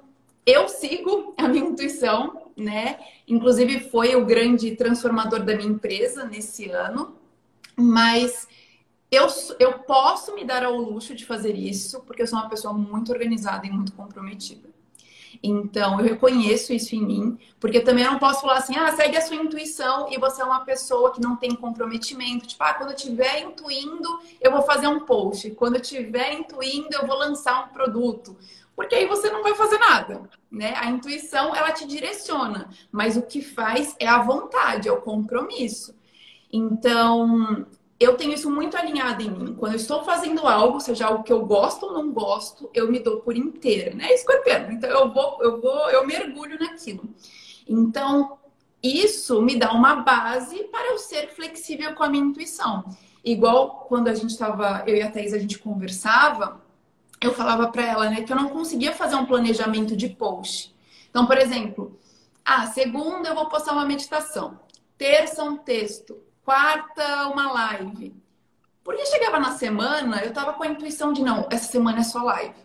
eu 0.46 0.68
sigo 0.68 1.34
a 1.38 1.48
minha 1.48 1.66
intuição, 1.66 2.52
né? 2.56 3.00
Inclusive 3.28 3.90
foi 3.90 4.16
o 4.16 4.26
grande 4.26 4.76
transformador 4.76 5.44
da 5.44 5.56
minha 5.56 5.70
empresa 5.70 6.26
nesse 6.26 6.70
ano, 6.70 7.16
mas 7.76 8.48
eu, 9.12 9.28
eu 9.60 9.80
posso 9.80 10.34
me 10.36 10.46
dar 10.46 10.64
ao 10.64 10.76
luxo 10.76 11.16
de 11.16 11.26
fazer 11.26 11.56
isso 11.56 12.02
porque 12.02 12.22
eu 12.22 12.28
sou 12.28 12.40
uma 12.40 12.50
pessoa 12.50 12.74
muito 12.74 13.12
organizada 13.12 13.66
e 13.66 13.72
muito 13.72 13.94
comprometida. 13.94 14.70
Então, 15.42 16.00
eu 16.00 16.06
reconheço 16.06 16.74
isso 16.74 16.96
em 16.96 17.06
mim, 17.06 17.40
porque 17.60 17.80
também 17.80 18.04
eu 18.04 18.12
não 18.12 18.20
posso 18.20 18.42
falar 18.42 18.58
assim, 18.58 18.76
ah, 18.76 18.92
segue 18.96 19.16
a 19.16 19.22
sua 19.22 19.38
intuição 19.38 20.12
e 20.12 20.18
você 20.18 20.42
é 20.42 20.46
uma 20.46 20.66
pessoa 20.66 21.14
que 21.14 21.22
não 21.22 21.36
tem 21.36 21.56
comprometimento. 21.56 22.48
Tipo, 22.48 22.64
ah, 22.64 22.74
quando 22.74 22.90
eu 22.90 22.96
estiver 22.96 23.44
intuindo, 23.44 24.20
eu 24.42 24.52
vou 24.52 24.64
fazer 24.64 24.88
um 24.88 25.02
post. 25.02 25.52
Quando 25.52 25.76
eu 25.76 25.82
estiver 25.82 26.34
intuindo, 26.34 26.90
eu 26.92 27.08
vou 27.08 27.18
lançar 27.18 27.66
um 27.66 27.70
produto 27.70 28.36
porque 28.80 28.96
aí 28.96 29.08
você 29.08 29.30
não 29.30 29.44
vai 29.44 29.54
fazer 29.56 29.78
nada, 29.78 30.22
né? 30.50 30.74
A 30.78 30.90
intuição, 30.90 31.54
ela 31.54 31.74
te 31.74 31.86
direciona, 31.86 32.70
mas 32.90 33.18
o 33.18 33.24
que 33.24 33.42
faz 33.42 33.94
é 34.00 34.08
a 34.08 34.20
vontade, 34.20 34.88
é 34.88 34.92
o 34.92 35.02
compromisso. 35.02 35.94
Então, 36.50 37.68
eu 38.00 38.16
tenho 38.16 38.34
isso 38.34 38.50
muito 38.50 38.78
alinhado 38.78 39.22
em 39.22 39.30
mim. 39.30 39.56
Quando 39.56 39.74
eu 39.74 39.78
estou 39.78 40.04
fazendo 40.04 40.48
algo, 40.48 40.80
seja 40.80 41.08
algo 41.08 41.24
que 41.24 41.34
eu 41.34 41.46
gosto 41.46 41.86
ou 41.86 41.94
não 41.94 42.12
gosto, 42.12 42.70
eu 42.74 42.90
me 42.90 43.00
dou 43.00 43.18
por 43.18 43.36
inteira, 43.36 43.94
né? 43.94 44.14
Escorpião. 44.14 44.72
Então, 44.72 44.90
eu 44.90 45.12
vou, 45.12 45.38
eu 45.42 45.60
vou, 45.60 45.90
eu 45.90 46.08
mergulho 46.08 46.58
naquilo. 46.58 47.10
Então, 47.68 48.38
isso 48.82 49.42
me 49.42 49.58
dá 49.58 49.74
uma 49.74 49.98
base 49.98 50.64
para 50.66 50.92
eu 50.92 50.98
ser 50.98 51.30
flexível 51.30 51.94
com 51.94 52.04
a 52.04 52.10
minha 52.10 52.24
intuição. 52.24 52.86
Igual 53.24 53.86
quando 53.90 54.08
a 54.08 54.14
gente 54.14 54.30
estava, 54.30 54.84
eu 54.88 54.96
e 54.96 55.02
a 55.02 55.12
Thaís, 55.12 55.34
a 55.34 55.40
gente 55.40 55.60
conversava, 55.60 56.62
eu 57.22 57.34
falava 57.34 57.68
para 57.68 57.86
ela, 57.86 58.10
né, 58.10 58.22
que 58.22 58.32
eu 58.32 58.38
não 58.38 58.48
conseguia 58.48 58.94
fazer 58.94 59.16
um 59.16 59.26
planejamento 59.26 59.96
de 59.98 60.08
post. 60.08 60.74
Então, 61.10 61.26
por 61.26 61.38
exemplo, 61.38 62.00
ah, 62.46 62.68
segunda 62.68 63.28
eu 63.28 63.36
vou 63.36 63.50
postar 63.50 63.74
uma 63.74 63.86
meditação, 63.86 64.58
terça 64.98 65.44
um 65.44 65.58
texto, 65.58 66.18
quarta 66.50 67.28
uma 67.28 67.52
live. 67.52 68.12
Porque 68.84 69.06
chegava 69.06 69.40
na 69.40 69.52
semana, 69.52 70.24
eu 70.24 70.34
tava 70.34 70.54
com 70.54 70.64
a 70.64 70.68
intuição 70.68 71.14
de 71.14 71.22
não, 71.22 71.48
essa 71.52 71.72
semana 71.72 72.00
é 72.00 72.04
só 72.04 72.24
live. 72.24 72.56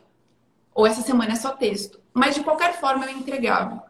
Ou 0.74 0.86
essa 0.86 1.02
semana 1.02 1.32
é 1.32 1.36
só 1.36 1.50
texto. 1.50 2.00
Mas 2.14 2.34
de 2.34 2.42
qualquer 2.42 2.80
forma 2.80 3.04
eu 3.04 3.10
entregava. 3.10 3.84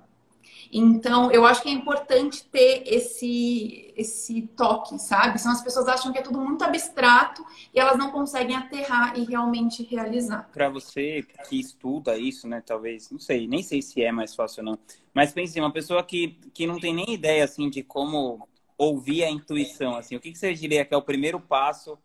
Então, 0.73 1.31
eu 1.31 1.47
acho 1.47 1.63
que 1.63 1.69
é 1.69 1.73
importante 1.73 2.45
ter 2.47 2.83
esse, 2.87 3.95
esse 3.97 4.43
toque, 4.57 4.99
sabe? 4.99 5.39
Senão 5.39 5.55
as 5.55 5.63
pessoas 5.63 5.87
acham 5.87 6.13
que 6.13 6.19
é 6.19 6.23
tudo 6.23 6.41
muito 6.41 6.65
abstrato 6.65 7.47
e 7.73 7.79
elas 7.79 7.97
não 7.97 8.11
conseguem 8.11 8.57
aterrar 8.57 9.17
e 9.17 9.25
realmente 9.25 9.85
realizar. 9.85 10.51
Para 10.53 10.69
você 10.69 11.25
que 11.49 11.61
estuda 11.61 12.19
isso, 12.19 12.49
né? 12.49 12.61
Talvez, 12.67 13.13
não 13.13 13.21
sei, 13.21 13.47
nem 13.47 13.63
sei 13.63 13.81
se 13.81 14.03
é 14.03 14.11
mais 14.11 14.35
fácil 14.35 14.65
ou 14.65 14.73
não. 14.73 14.79
Mas 15.15 15.33
pense, 15.33 15.61
uma 15.61 15.73
pessoa 15.73 16.03
que, 16.03 16.37
que 16.53 16.67
não 16.67 16.81
tem 16.81 16.93
nem 16.93 17.15
ideia, 17.15 17.45
assim, 17.45 17.71
de 17.71 17.85
como 17.85 18.49
ouvir 18.77 19.25
a 19.25 19.31
intuição, 19.31 19.97
assim, 19.97 20.17
o 20.17 20.21
que, 20.21 20.35
você 20.35 20.53
diria 20.55 20.85
que 20.85 20.95
é 20.95 20.97
o 20.97 21.03
primeiro 21.03 21.39
passo 21.41 21.99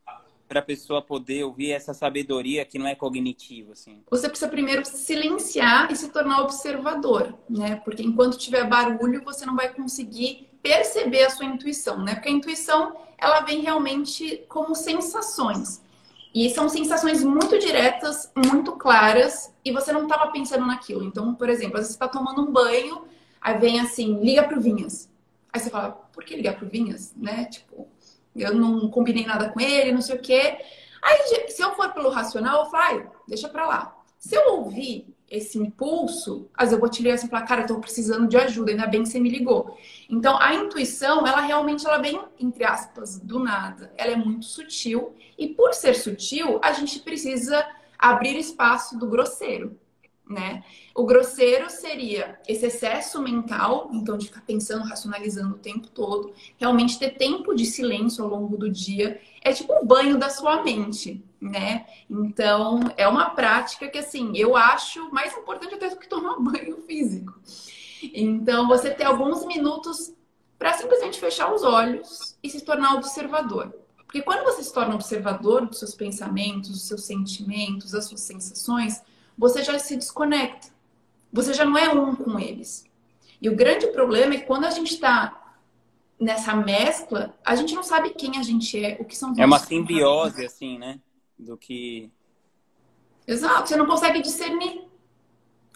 para 0.48 0.60
a 0.60 0.64
pessoa 0.64 1.02
poder 1.02 1.44
ouvir 1.44 1.72
essa 1.72 1.94
sabedoria 1.94 2.66
que 2.66 2.80
não 2.80 2.88
é 2.88 2.96
cognitiva, 2.96 3.74
assim? 3.74 4.02
Você 4.10 4.28
precisa 4.28 4.50
primeiro 4.50 4.84
silenciar 4.84 5.92
e 5.92 5.96
se 5.96 6.10
tornar 6.10 6.42
observador, 6.42 7.36
né? 7.48 7.76
Porque 7.86 8.02
enquanto 8.02 8.38
tiver 8.38 8.68
barulho, 8.68 9.24
você 9.24 9.46
não 9.46 9.56
vai 9.56 9.72
conseguir 9.72 10.50
perceber 10.62 11.26
a 11.26 11.30
sua 11.30 11.46
intuição, 11.46 12.04
né? 12.04 12.16
Porque 12.16 12.30
a 12.30 12.32
intuição, 12.32 12.96
ela 13.18 13.42
vem 13.42 13.62
realmente 13.62 14.44
como 14.50 14.74
sensações. 14.74 15.82
E 16.34 16.50
são 16.50 16.68
sensações 16.68 17.24
muito 17.24 17.58
diretas, 17.60 18.32
muito 18.36 18.74
claras, 18.74 19.54
e 19.64 19.72
você 19.72 19.92
não 19.92 20.04
estava 20.04 20.32
pensando 20.32 20.66
naquilo. 20.66 21.04
Então, 21.04 21.34
por 21.34 21.50
exemplo, 21.50 21.78
às 21.78 21.82
vezes 21.82 21.98
você 21.98 22.04
está 22.04 22.08
tomando 22.08 22.42
um 22.42 22.52
banho, 22.52 23.04
aí 23.40 23.58
vem 23.58 23.80
assim, 23.80 24.20
liga 24.20 24.44
pro 24.44 24.62
Vinhas. 24.62 25.10
Aí 25.52 25.60
você 25.60 25.70
fala, 25.70 25.92
por 25.92 26.24
que 26.24 26.36
ligar 26.36 26.58
pro 26.58 26.70
Vinhas? 26.70 27.14
Né? 27.16 27.46
Tipo, 27.46 27.88
eu 28.36 28.54
não 28.54 28.90
combinei 28.90 29.26
nada 29.26 29.50
com 29.50 29.60
ele, 29.60 29.92
não 29.92 30.02
sei 30.02 30.16
o 30.16 30.22
quê. 30.22 30.58
Aí, 31.02 31.50
se 31.50 31.62
eu 31.62 31.74
for 31.76 31.94
pelo 31.94 32.10
racional, 32.10 32.66
eu 32.66 32.70
falo, 32.70 33.12
deixa 33.28 33.50
pra 33.50 33.68
lá. 33.68 33.98
Se 34.18 34.36
eu 34.36 34.56
ouvir 34.56 35.08
esse 35.30 35.58
impulso, 35.58 36.50
às 36.54 36.66
vezes 36.66 36.74
eu 36.74 36.80
vou 36.80 36.90
te 36.90 37.02
ligar 37.02 37.16
assim 37.16 37.28
e 37.28 37.30
falar, 37.30 37.46
cara, 37.46 37.62
eu 37.62 37.68
tô 37.68 37.80
precisando 37.80 38.28
de 38.28 38.36
ajuda, 38.36 38.72
ainda 38.72 38.88
bem 38.88 39.04
que 39.04 39.10
você 39.10 39.20
me 39.20 39.30
ligou. 39.30 39.78
Então, 40.10 40.38
a 40.40 40.54
intuição, 40.54 41.26
ela 41.26 41.42
realmente, 41.42 41.86
ela 41.86 42.00
vem, 42.00 42.20
entre 42.40 42.64
aspas, 42.66 43.20
do 43.20 43.40
nada. 43.40 43.94
Ela 43.98 44.12
é 44.12 44.16
muito 44.16 44.46
sutil. 44.46 45.16
E 45.38 45.48
por 45.48 45.74
ser 45.74 45.96
sutil, 45.96 46.60
a 46.62 46.74
gente 46.74 47.00
precisa 47.00 47.66
abrir 47.98 48.38
espaço 48.38 48.98
do 48.98 49.08
grosseiro 49.08 49.78
né? 50.30 50.64
O 50.94 51.06
grosseiro 51.06 51.70
seria 51.72 52.40
esse 52.48 52.68
excesso 52.68 53.20
mental, 53.20 53.90
então 53.92 54.16
de 54.16 54.28
ficar 54.28 54.42
pensando, 54.42 54.86
racionalizando 54.86 55.56
o 55.56 55.58
tempo 55.58 55.88
todo, 55.88 56.34
realmente 56.58 57.00
ter 57.00 57.16
tempo 57.18 57.56
de 57.56 57.66
silêncio 57.66 58.24
ao 58.24 58.30
longo 58.30 58.56
do 58.56 58.70
dia, 58.70 59.20
é 59.42 59.52
tipo 59.52 59.74
um 59.74 59.86
banho 59.86 60.20
da 60.20 60.30
sua 60.30 60.62
mente, 60.62 61.26
né? 61.42 61.88
Então, 62.08 62.80
é 62.96 63.08
uma 63.08 63.32
prática 63.32 63.88
que 63.88 63.98
assim, 63.98 64.32
eu 64.36 64.56
acho 64.56 65.12
mais 65.12 65.36
importante 65.36 65.74
até 65.74 65.90
do 65.90 65.98
que 65.98 66.08
tomar 66.08 66.38
banho 66.40 66.78
físico. 66.84 67.34
Então, 68.14 68.68
você 68.68 68.92
ter 68.92 69.06
alguns 69.06 69.44
minutos 69.46 70.14
para 70.60 70.74
simplesmente 70.74 71.20
fechar 71.20 71.52
os 71.52 71.64
olhos 71.64 72.38
e 72.44 72.50
se 72.50 72.62
tornar 72.62 72.96
observador. 72.96 73.74
Porque 74.06 74.22
quando 74.22 74.44
você 74.44 74.64
se 74.64 74.74
torna 74.74 74.96
observador 74.96 75.66
dos 75.66 75.80
seus 75.80 75.96
pensamentos, 75.96 76.70
dos 76.70 76.88
seus 76.88 77.04
sentimentos, 77.04 77.92
das 77.92 78.06
suas 78.06 78.22
sensações, 78.22 79.02
você 79.40 79.64
já 79.64 79.80
se 79.80 79.96
desconecta. 79.96 80.68
Você 81.32 81.54
já 81.54 81.64
não 81.64 81.78
é 81.78 81.90
um 81.90 82.14
com 82.14 82.38
eles. 82.38 82.86
E 83.42 83.48
o 83.48 83.56
grande 83.56 83.88
problema 83.88 84.34
é 84.34 84.40
que 84.40 84.46
quando 84.46 84.66
a 84.66 84.70
gente 84.70 84.96
está 84.96 85.56
nessa 86.20 86.54
mescla, 86.54 87.34
a 87.46 87.56
gente 87.56 87.74
não 87.74 87.82
sabe 87.82 88.10
quem 88.10 88.38
a 88.38 88.44
gente 88.44 88.84
é, 88.84 88.98
o 89.00 89.06
que 89.06 89.16
são 89.16 89.34
É 89.38 89.46
uma 89.46 89.58
simbiose, 89.58 90.46
assim, 90.46 90.78
né? 90.78 91.00
Do 91.38 91.56
que. 91.56 92.12
Exato, 93.26 93.70
você 93.70 93.78
não 93.78 93.86
consegue 93.86 94.22
discernir. 94.22 94.84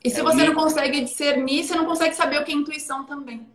E 0.03 0.09
se 0.09 0.19
é, 0.19 0.23
você 0.23 0.43
não 0.43 0.53
consegue 0.53 0.99
discernir, 0.99 1.63
você 1.63 1.75
não 1.75 1.85
consegue 1.85 2.13
saber 2.15 2.41
o 2.41 2.43
que 2.43 2.51
é 2.51 2.55
intuição 2.55 3.05
também. 3.05 3.47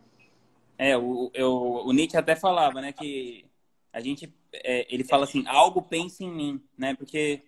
É, 0.75 0.97
o, 0.97 1.29
eu, 1.35 1.53
o 1.85 1.93
Nietzsche 1.93 2.17
até 2.17 2.35
falava, 2.35 2.81
né, 2.81 2.91
que 2.91 3.45
a 3.93 3.99
gente, 3.99 4.33
é, 4.53 4.87
ele 4.91 5.03
fala 5.03 5.25
assim, 5.25 5.45
algo 5.45 5.83
pensa 5.83 6.23
em 6.23 6.31
mim, 6.31 6.63
né, 6.75 6.95
porque 6.95 7.43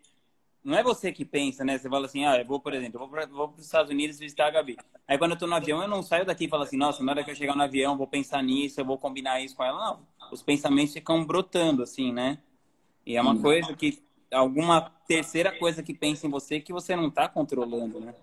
não 0.64 0.78
é 0.78 0.84
você 0.84 1.12
que 1.12 1.26
pensa, 1.26 1.64
né? 1.64 1.78
Você 1.78 1.90
fala 1.90 2.06
assim, 2.06 2.26
ah, 2.26 2.38
eu 2.38 2.46
vou, 2.46 2.60
por 2.60 2.74
exemplo, 2.74 3.02
eu 3.02 3.08
vou 3.08 3.10
para 3.10 3.56
os 3.58 3.66
Estados 3.66 3.92
Unidos 3.92 4.20
visitar 4.20 4.48
a 4.48 4.52
Gabi. 4.52 4.78
Aí 5.08 5.18
quando 5.18 5.32
eu 5.32 5.38
tô 5.38 5.48
no 5.48 5.56
avião, 5.56 5.82
eu 5.82 5.88
não 5.88 6.04
saio 6.04 6.26
daqui 6.26 6.46
e 6.46 6.50
falo 6.50 6.64
assim, 6.64 6.78
nossa, 6.78 7.04
na 7.04 7.12
hora 7.12 7.24
que 7.24 7.32
eu 7.32 7.36
chegar 7.36 7.56
no 7.56 7.64
avião, 7.64 7.98
vou 7.98 8.08
pensar 8.08 8.44
nisso, 8.44 8.80
eu 8.80 8.86
vou 8.86 8.98
combinar 8.98 9.42
isso 9.42 9.56
com 9.56 9.64
ela. 9.64 9.80
Não, 9.80 10.00
os 10.32 10.44
pensamentos 10.44 10.94
ficam 10.94 11.26
brotando, 11.26 11.82
assim, 11.82 12.14
né? 12.14 12.38
E 13.06 13.18
é 13.18 13.22
uma 13.22 13.36
Sim. 13.36 13.42
coisa 13.42 13.74
que, 13.76 14.04
alguma 14.32 14.92
terceira 15.08 15.52
coisa 15.52 15.82
que 15.82 15.94
pensa 15.94 16.28
em 16.28 16.30
você 16.30 16.60
que 16.60 16.72
você 16.72 16.96
não 16.96 17.08
está 17.08 17.28
controlando, 17.28 18.00
né? 18.00 18.14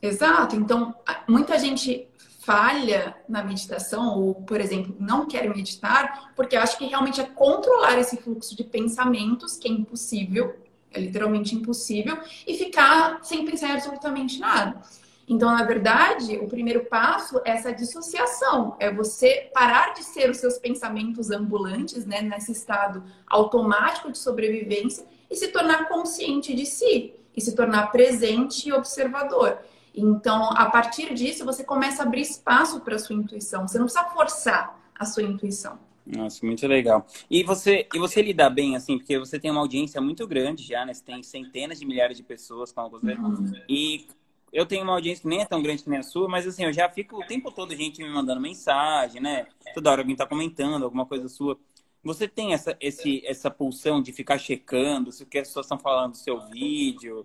Exato. 0.00 0.56
Então, 0.56 0.94
muita 1.28 1.58
gente 1.58 2.08
falha 2.40 3.16
na 3.28 3.42
meditação, 3.42 4.18
ou, 4.18 4.34
por 4.34 4.60
exemplo, 4.60 4.94
não 4.98 5.26
quer 5.26 5.48
meditar, 5.48 6.32
porque 6.34 6.56
acha 6.56 6.76
que 6.76 6.86
realmente 6.86 7.20
é 7.20 7.24
controlar 7.24 7.98
esse 7.98 8.16
fluxo 8.16 8.56
de 8.56 8.64
pensamentos, 8.64 9.56
que 9.56 9.68
é 9.68 9.70
impossível, 9.70 10.61
é 10.92 11.00
literalmente 11.00 11.54
impossível, 11.54 12.18
e 12.46 12.56
ficar 12.56 13.20
sem 13.22 13.44
pensar 13.44 13.72
absolutamente 13.72 14.38
nada. 14.38 14.80
Então, 15.28 15.50
na 15.50 15.64
verdade, 15.64 16.36
o 16.38 16.48
primeiro 16.48 16.84
passo 16.86 17.40
é 17.44 17.52
essa 17.52 17.72
dissociação, 17.72 18.76
é 18.78 18.92
você 18.92 19.50
parar 19.54 19.94
de 19.94 20.02
ser 20.02 20.28
os 20.28 20.38
seus 20.38 20.58
pensamentos 20.58 21.30
ambulantes, 21.30 22.04
né, 22.04 22.20
nesse 22.20 22.52
estado 22.52 23.02
automático 23.26 24.10
de 24.10 24.18
sobrevivência 24.18 25.06
e 25.30 25.36
se 25.36 25.48
tornar 25.48 25.88
consciente 25.88 26.54
de 26.54 26.66
si 26.66 27.14
e 27.34 27.40
se 27.40 27.54
tornar 27.54 27.90
presente 27.90 28.68
e 28.68 28.72
observador. 28.72 29.58
Então, 29.94 30.50
a 30.52 30.66
partir 30.66 31.14
disso, 31.14 31.44
você 31.44 31.62
começa 31.62 32.02
a 32.02 32.06
abrir 32.06 32.22
espaço 32.22 32.80
para 32.80 32.96
a 32.96 32.98
sua 32.98 33.14
intuição. 33.14 33.68
Você 33.68 33.78
não 33.78 33.86
precisa 33.86 34.04
forçar 34.10 34.78
a 34.98 35.04
sua 35.04 35.22
intuição. 35.22 35.78
Nossa, 36.06 36.44
muito 36.44 36.66
legal. 36.66 37.06
E 37.30 37.42
você, 37.42 37.86
e 37.94 37.98
você 37.98 38.20
lida 38.20 38.50
bem, 38.50 38.74
assim, 38.74 38.98
porque 38.98 39.18
você 39.18 39.38
tem 39.38 39.50
uma 39.50 39.60
audiência 39.60 40.00
muito 40.00 40.26
grande 40.26 40.64
já, 40.64 40.84
né? 40.84 40.92
Você 40.92 41.04
tem 41.04 41.22
centenas 41.22 41.78
de 41.78 41.86
milhares 41.86 42.16
de 42.16 42.22
pessoas 42.22 42.72
com 42.72 42.88
você. 42.88 43.12
Uhum. 43.12 43.52
E 43.68 44.06
eu 44.52 44.66
tenho 44.66 44.82
uma 44.82 44.94
audiência 44.94 45.22
que 45.22 45.28
nem 45.28 45.40
é 45.40 45.46
tão 45.46 45.62
grande 45.62 45.84
que 45.84 45.88
nem 45.88 46.00
a 46.00 46.02
sua, 46.02 46.28
mas 46.28 46.46
assim, 46.46 46.64
eu 46.64 46.72
já 46.72 46.88
fico 46.88 47.16
o 47.16 47.26
tempo 47.26 47.50
todo 47.50 47.74
gente 47.74 48.02
me 48.02 48.10
mandando 48.10 48.40
mensagem, 48.40 49.20
né? 49.20 49.46
Toda 49.74 49.90
hora 49.90 50.02
alguém 50.02 50.16
tá 50.16 50.26
comentando 50.26 50.82
alguma 50.82 51.06
coisa 51.06 51.28
sua. 51.28 51.58
Você 52.02 52.26
tem 52.26 52.52
essa, 52.52 52.76
esse, 52.80 53.24
essa 53.24 53.50
pulsão 53.50 54.02
de 54.02 54.12
ficar 54.12 54.38
checando 54.38 55.12
se 55.12 55.22
o 55.22 55.26
que 55.26 55.38
as 55.38 55.48
pessoas 55.48 55.66
estão 55.66 55.78
falando 55.78 56.12
do 56.12 56.16
seu 56.16 56.40
vídeo, 56.48 57.24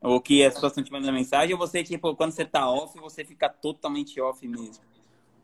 ou 0.00 0.20
que 0.20 0.44
as 0.44 0.54
pessoas 0.54 0.72
estão 0.72 0.84
te 0.84 0.92
mandando 0.92 1.12
mensagem, 1.12 1.54
ou 1.54 1.58
você, 1.58 1.84
tipo, 1.84 2.14
quando 2.16 2.32
você 2.32 2.44
tá 2.44 2.68
off, 2.68 2.98
você 2.98 3.24
fica 3.24 3.48
totalmente 3.48 4.20
off 4.20 4.46
mesmo? 4.46 4.87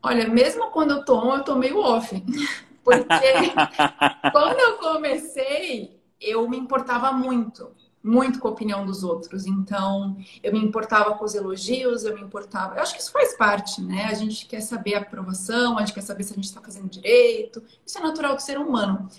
Olha, 0.05 0.29
mesmo 0.29 0.69
quando 0.69 0.91
eu 0.91 1.03
tô 1.03 1.17
on, 1.17 1.37
eu 1.37 1.43
tô 1.43 1.55
meio 1.55 1.79
off. 1.79 2.23
Porque 2.85 3.09
quando 4.31 4.59
eu 4.59 4.77
comecei, 4.77 5.99
eu 6.21 6.47
me 6.47 6.55
importava 6.55 7.11
muito, 7.11 7.71
muito 8.03 8.37
com 8.37 8.47
a 8.47 8.51
opinião 8.51 8.85
dos 8.85 9.03
outros. 9.03 9.47
Então, 9.47 10.15
eu 10.43 10.53
me 10.53 10.59
importava 10.59 11.15
com 11.15 11.25
os 11.25 11.33
elogios, 11.33 12.03
eu 12.03 12.13
me 12.13 12.21
importava. 12.21 12.75
Eu 12.75 12.83
acho 12.83 12.93
que 12.93 13.01
isso 13.01 13.11
faz 13.11 13.35
parte, 13.35 13.81
né? 13.81 14.05
A 14.05 14.13
gente 14.13 14.45
quer 14.45 14.61
saber 14.61 14.93
a 14.93 14.99
aprovação, 14.99 15.75
a 15.75 15.79
gente 15.79 15.95
quer 15.95 16.01
saber 16.01 16.23
se 16.23 16.33
a 16.33 16.35
gente 16.35 16.45
está 16.45 16.61
fazendo 16.61 16.87
direito. 16.87 17.63
Isso 17.83 17.97
é 17.97 18.01
natural 18.01 18.35
do 18.35 18.43
ser 18.43 18.59
humano. 18.59 19.09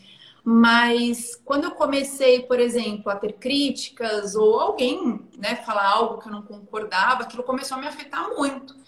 Mas 0.45 1.35
quando 1.45 1.65
eu 1.65 1.73
comecei, 1.73 2.43
por 2.43 2.61
exemplo, 2.61 3.11
a 3.11 3.17
ter 3.17 3.33
críticas 3.33 4.37
ou 4.37 4.61
alguém 4.61 5.21
né, 5.37 5.57
falar 5.57 5.89
algo 5.89 6.19
que 6.19 6.29
eu 6.29 6.33
não 6.33 6.43
concordava, 6.43 7.25
aquilo 7.25 7.43
começou 7.43 7.77
a 7.77 7.81
me 7.81 7.89
afetar 7.89 8.29
muito. 8.37 8.86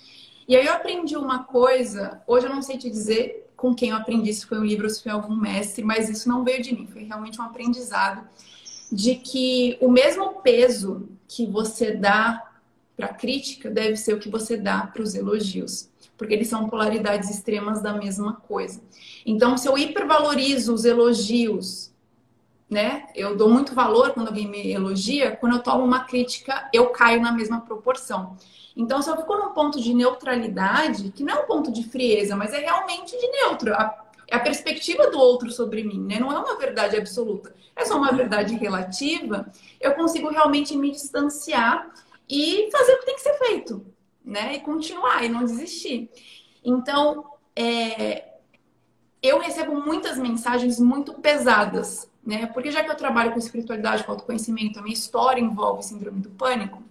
E 0.49 0.57
aí 0.57 0.64
eu 0.64 0.73
aprendi 0.73 1.14
uma 1.14 1.45
coisa, 1.45 2.23
hoje 2.26 2.47
eu 2.47 2.55
não 2.55 2.62
sei 2.62 2.78
te 2.78 2.88
dizer 2.88 3.50
com 3.55 3.75
quem 3.75 3.90
eu 3.90 3.97
aprendi, 3.97 4.33
se 4.33 4.47
foi 4.47 4.59
um 4.59 4.64
livro 4.64 4.85
ou 4.85 4.90
se 4.90 5.02
foi 5.02 5.12
algum 5.12 5.37
mestre, 5.37 5.85
mas 5.85 6.09
isso 6.09 6.26
não 6.26 6.43
veio 6.43 6.62
de 6.62 6.75
mim, 6.75 6.87
foi 6.87 7.02
realmente 7.02 7.38
um 7.38 7.45
aprendizado 7.45 8.26
de 8.90 9.17
que 9.17 9.76
o 9.78 9.90
mesmo 9.90 10.40
peso 10.40 11.07
que 11.28 11.45
você 11.45 11.93
dá 11.93 12.50
para 12.97 13.09
a 13.09 13.14
crítica 13.14 13.71
deve 13.71 13.97
ser 13.97 14.14
o 14.14 14.19
que 14.19 14.31
você 14.31 14.57
dá 14.57 14.87
para 14.87 15.02
os 15.02 15.14
elogios, 15.14 15.90
porque 16.17 16.33
eles 16.33 16.49
são 16.49 16.67
polaridades 16.67 17.28
extremas 17.28 17.83
da 17.83 17.93
mesma 17.93 18.33
coisa. 18.33 18.81
Então, 19.26 19.59
se 19.59 19.69
eu 19.69 19.76
hipervalorizo 19.76 20.73
os 20.73 20.87
elogios, 20.87 21.93
né? 22.68 23.06
Eu 23.14 23.37
dou 23.37 23.48
muito 23.48 23.75
valor 23.75 24.12
quando 24.12 24.28
alguém 24.28 24.46
me 24.46 24.70
elogia, 24.70 25.34
quando 25.37 25.56
eu 25.56 25.62
tomo 25.62 25.84
uma 25.84 26.04
crítica, 26.04 26.68
eu 26.72 26.90
caio 26.90 27.20
na 27.20 27.32
mesma 27.32 27.60
proporção. 27.60 28.37
Então, 28.76 29.02
se 29.02 29.10
eu 29.10 29.16
fico 29.16 29.34
num 29.37 29.50
ponto 29.50 29.80
de 29.80 29.92
neutralidade, 29.94 31.10
que 31.10 31.25
não 31.25 31.34
é 31.34 31.40
um 31.40 31.46
ponto 31.46 31.72
de 31.72 31.82
frieza, 31.82 32.37
mas 32.37 32.52
é 32.52 32.58
realmente 32.58 33.18
de 33.18 33.28
neutro, 33.28 33.75
a, 33.75 34.04
a 34.30 34.38
perspectiva 34.38 35.10
do 35.10 35.18
outro 35.18 35.50
sobre 35.50 35.82
mim, 35.82 36.00
né? 36.00 36.20
Não 36.20 36.30
é 36.30 36.38
uma 36.38 36.56
verdade 36.56 36.96
absoluta, 36.96 37.54
é 37.75 37.84
só 37.84 37.96
uma 37.96 38.12
verdade 38.12 38.54
relativa. 38.54 39.50
Eu 39.80 39.94
consigo 39.94 40.28
realmente 40.28 40.76
me 40.76 40.90
distanciar 40.90 41.90
e 42.28 42.68
fazer 42.70 42.92
o 42.92 42.98
que 43.00 43.06
tem 43.06 43.14
que 43.14 43.22
ser 43.22 43.38
feito, 43.38 43.84
né? 44.25 44.54
E 44.56 44.60
continuar 44.60 45.25
e 45.25 45.28
não 45.28 45.44
desistir. 45.44 46.10
Então, 46.62 47.25
é, 47.56 48.34
eu 49.22 49.38
recebo 49.38 49.75
muitas 49.80 50.18
mensagens 50.18 50.78
muito 50.78 51.14
pesadas, 51.14 52.08
né? 52.28 52.44
Porque 52.47 52.70
já 52.70 52.85
que 52.85 52.90
eu 52.90 52.94
trabalho 52.94 53.32
com 53.32 53.38
espiritualidade, 53.38 54.04
com 54.04 54.12
autoconhecimento, 54.12 54.78
a 54.78 54.82
minha 54.82 54.92
história 54.92 55.40
envolve 55.40 55.82
síndrome 55.82 56.21
do 56.21 56.28
pânico. 56.28 56.82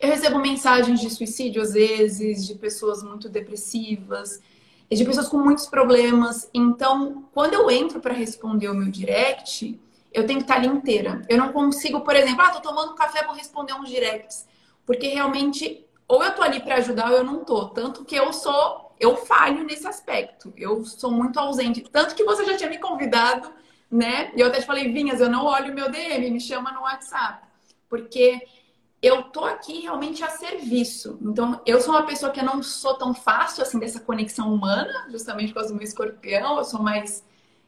Eu 0.00 0.08
recebo 0.08 0.38
mensagens 0.38 1.00
de 1.00 1.10
suicídio 1.10 1.60
às 1.60 1.72
vezes, 1.72 2.46
de 2.46 2.54
pessoas 2.54 3.02
muito 3.02 3.28
depressivas, 3.28 4.40
de 4.88 5.04
pessoas 5.04 5.28
com 5.28 5.36
muitos 5.36 5.66
problemas. 5.66 6.48
Então, 6.54 7.24
quando 7.34 7.54
eu 7.54 7.68
entro 7.68 7.98
para 7.98 8.14
responder 8.14 8.68
o 8.68 8.74
meu 8.74 8.88
direct, 8.88 9.80
eu 10.12 10.24
tenho 10.24 10.38
que 10.38 10.44
estar 10.44 10.58
ali 10.58 10.68
inteira. 10.68 11.22
Eu 11.28 11.36
não 11.36 11.52
consigo, 11.52 12.02
por 12.02 12.14
exemplo, 12.14 12.40
ah, 12.42 12.50
tô 12.50 12.60
tomando 12.60 12.94
café 12.94 13.24
para 13.24 13.34
responder 13.34 13.74
uns 13.74 13.88
directs, 13.88 14.46
porque 14.86 15.08
realmente 15.08 15.84
ou 16.06 16.22
eu 16.22 16.32
tô 16.32 16.42
ali 16.42 16.60
para 16.60 16.76
ajudar 16.76 17.10
ou 17.10 17.18
eu 17.18 17.24
não 17.24 17.44
tô. 17.44 17.68
Tanto 17.68 18.04
que 18.04 18.14
eu 18.14 18.32
sou, 18.32 18.94
eu 18.98 19.16
falho 19.16 19.64
nesse 19.64 19.88
aspecto. 19.88 20.52
Eu 20.56 20.84
sou 20.84 21.10
muito 21.10 21.38
ausente, 21.40 21.80
tanto 21.90 22.14
que 22.14 22.22
você 22.22 22.44
já 22.44 22.56
tinha 22.56 22.70
me 22.70 22.78
convidado, 22.78 23.52
né? 23.90 24.30
E 24.36 24.40
eu 24.40 24.46
até 24.46 24.60
te 24.60 24.66
falei, 24.66 24.92
Vinhas, 24.92 25.20
eu 25.20 25.28
não 25.28 25.44
olho 25.44 25.72
o 25.72 25.74
meu 25.74 25.90
DM, 25.90 26.30
me 26.30 26.40
chama 26.40 26.70
no 26.72 26.82
WhatsApp, 26.82 27.44
porque 27.88 28.40
eu 29.02 29.24
tô 29.24 29.44
aqui 29.44 29.80
realmente 29.80 30.22
a 30.22 30.28
serviço. 30.28 31.18
Então, 31.22 31.60
eu 31.64 31.80
sou 31.80 31.94
uma 31.94 32.04
pessoa 32.04 32.30
que 32.30 32.40
eu 32.40 32.44
não 32.44 32.62
sou 32.62 32.94
tão 32.94 33.14
fácil 33.14 33.62
assim 33.62 33.78
dessa 33.78 33.98
conexão 33.98 34.52
humana, 34.52 35.06
justamente 35.10 35.48
por 35.48 35.54
causa 35.54 35.70
do 35.70 35.76
meu 35.76 35.84
escorpião, 35.84 36.58
eu 36.58 36.64
sou 36.64 36.82
mais 36.82 37.24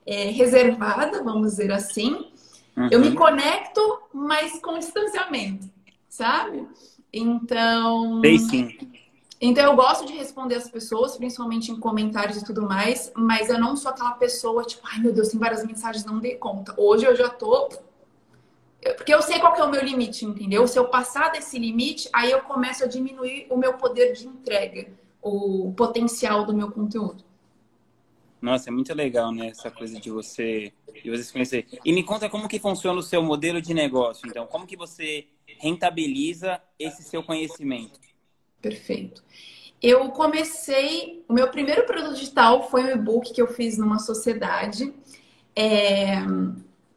é, 0.07 0.27
reservada, 0.27 1.23
vamos 1.23 1.53
dizer 1.53 1.73
assim. 1.73 2.31
Uhum. 2.77 2.89
Eu 2.91 3.01
me 3.01 3.09
uhum. 3.09 3.15
conecto, 3.15 4.03
mas 4.13 4.61
com 4.61 4.79
distanciamento, 4.79 5.69
sabe? 6.09 6.69
Então. 7.13 8.21
Sei 8.21 8.39
sim. 8.39 8.92
Então 9.45 9.65
eu 9.65 9.75
gosto 9.75 10.07
de 10.07 10.13
responder 10.13 10.55
as 10.55 10.71
pessoas, 10.71 11.17
principalmente 11.17 11.73
em 11.73 11.81
comentários 11.81 12.37
e 12.37 12.45
tudo 12.45 12.63
mais, 12.63 13.13
mas 13.17 13.51
eu 13.51 13.59
não 13.59 13.77
sou 13.77 13.91
aquela 13.91 14.13
pessoa, 14.13 14.63
tipo, 14.63 14.87
ai 14.87 15.01
meu 15.01 15.13
Deus, 15.13 15.31
tem 15.31 15.41
várias 15.41 15.67
mensagens, 15.67 16.05
não 16.05 16.21
dê 16.21 16.37
conta. 16.37 16.73
Hoje 16.79 17.05
eu 17.05 17.17
já 17.17 17.29
tô 17.29 17.69
porque 18.97 19.13
eu 19.13 19.21
sei 19.21 19.41
qual 19.41 19.55
é 19.57 19.65
o 19.65 19.71
meu 19.71 19.83
limite, 19.83 20.25
entendeu? 20.25 20.67
Se 20.69 20.79
eu 20.79 20.87
passar 20.87 21.33
desse 21.33 21.59
limite, 21.59 22.09
aí 22.13 22.31
eu 22.31 22.41
começo 22.43 22.85
a 22.85 22.87
diminuir 22.87 23.49
o 23.51 23.57
meu 23.57 23.75
poder 23.75 24.13
de 24.13 24.29
entrega, 24.29 24.89
o 25.21 25.73
potencial 25.77 26.47
do 26.47 26.55
meu 26.55 26.71
conteúdo. 26.71 27.25
Nossa, 28.41 28.71
é 28.71 28.73
muito 28.73 28.95
legal, 28.95 29.33
né? 29.33 29.49
Essa 29.49 29.71
coisa 29.71 30.01
de 30.01 30.11
você, 30.11 30.73
de 31.03 31.11
você 31.11 31.23
se 31.25 31.33
conhecer. 31.33 31.67
E 31.85 31.93
me 31.93 32.03
conta 32.05 32.29
como 32.29 32.49
que 32.49 32.59
funciona 32.61 32.99
o 32.99 33.03
seu 33.03 33.23
modelo 33.23 33.61
de 33.61 33.75
negócio, 33.75 34.29
então. 34.29 34.47
Como 34.47 34.67
que 34.67 34.77
você 34.77 35.27
rentabiliza 35.59 36.61
esse 36.79 37.05
seu 37.05 37.23
conhecimento? 37.23 38.01
Perfeito. 38.63 39.23
Eu 39.83 40.09
comecei... 40.11 41.23
O 41.29 41.35
meu 41.35 41.49
primeiro 41.49 41.85
produto 41.85 42.15
digital 42.15 42.71
foi 42.71 42.85
um 42.85 42.91
e-book 42.91 43.35
que 43.35 43.43
eu 43.43 43.49
fiz 43.49 43.77
numa 43.77 43.99
sociedade. 43.99 44.95
É 45.55 46.23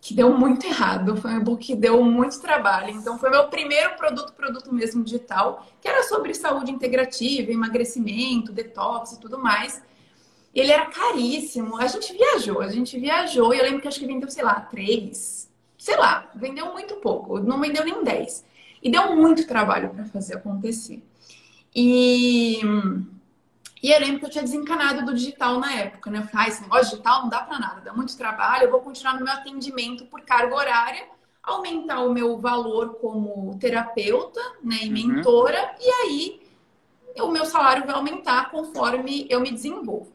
que 0.06 0.13
deu 0.13 0.38
muito 0.38 0.67
errado. 0.67 1.17
Foi 1.17 1.32
um 1.32 1.38
e-book 1.38 1.65
que 1.65 1.75
deu 1.75 2.04
muito 2.04 2.39
trabalho. 2.39 2.91
Então, 2.91 3.17
foi 3.17 3.32
meu 3.32 3.47
primeiro 3.47 3.95
produto, 3.95 4.34
produto 4.34 4.71
mesmo 4.71 5.04
digital, 5.04 5.65
que 5.82 5.88
era 5.88 6.04
sobre 6.04 6.34
saúde 6.36 6.71
integrativa, 6.71 7.51
emagrecimento, 7.51 8.51
detox 8.51 9.13
e 9.13 9.19
tudo 9.19 9.39
mais. 9.39 9.82
Ele 10.54 10.71
era 10.71 10.86
caríssimo. 10.86 11.78
A 11.78 11.88
gente 11.88 12.13
viajou, 12.13 12.62
a 12.62 12.67
gente 12.67 12.99
viajou. 12.99 13.51
E 13.51 13.58
eu 13.58 13.63
lembro 13.63 13.82
que 13.82 13.88
acho 13.88 13.99
que 13.99 14.06
vendeu, 14.06 14.30
sei 14.30 14.43
lá, 14.43 14.62
três. 14.62 15.49
Sei 15.75 15.97
lá, 15.97 16.30
vendeu 16.36 16.71
muito 16.71 16.97
pouco. 16.97 17.39
Não 17.39 17.60
vendeu 17.60 17.84
nem 17.84 18.04
dez. 18.04 18.45
E 18.84 18.91
deu 18.91 19.15
muito 19.15 19.47
trabalho 19.47 19.89
para 19.89 20.06
fazer 20.06 20.36
acontecer. 20.36 21.01
E 21.75 22.61
e 23.85 23.91
eu 23.91 23.99
lembro 23.99 24.19
que 24.19 24.25
eu 24.25 24.29
tinha 24.31 24.43
desencanado 24.43 25.05
do 25.05 25.13
digital 25.13 25.59
na 25.59 25.71
época, 25.73 26.09
né? 26.09 26.17
Eu 26.17 26.23
falei, 26.23 26.47
ah, 26.47 26.49
esse 26.49 26.61
negócio 26.63 26.89
digital 26.89 27.21
não 27.21 27.29
dá 27.29 27.41
para 27.43 27.59
nada, 27.59 27.81
dá 27.81 27.93
muito 27.93 28.17
trabalho, 28.17 28.63
eu 28.63 28.71
vou 28.71 28.79
continuar 28.79 29.13
no 29.13 29.23
meu 29.23 29.31
atendimento 29.31 30.07
por 30.07 30.21
carga 30.21 30.55
horária, 30.55 31.05
aumentar 31.43 31.99
o 31.99 32.11
meu 32.11 32.39
valor 32.39 32.95
como 32.95 33.55
terapeuta 33.59 34.41
né, 34.63 34.77
e 34.81 34.88
uhum. 34.88 34.93
mentora, 34.93 35.61
uhum. 35.61 35.85
e 35.85 35.91
aí 35.91 36.41
o 37.21 37.27
meu 37.27 37.45
salário 37.45 37.85
vai 37.85 37.93
aumentar 37.93 38.49
conforme 38.49 39.27
eu 39.29 39.39
me 39.39 39.51
desenvolvo. 39.51 40.11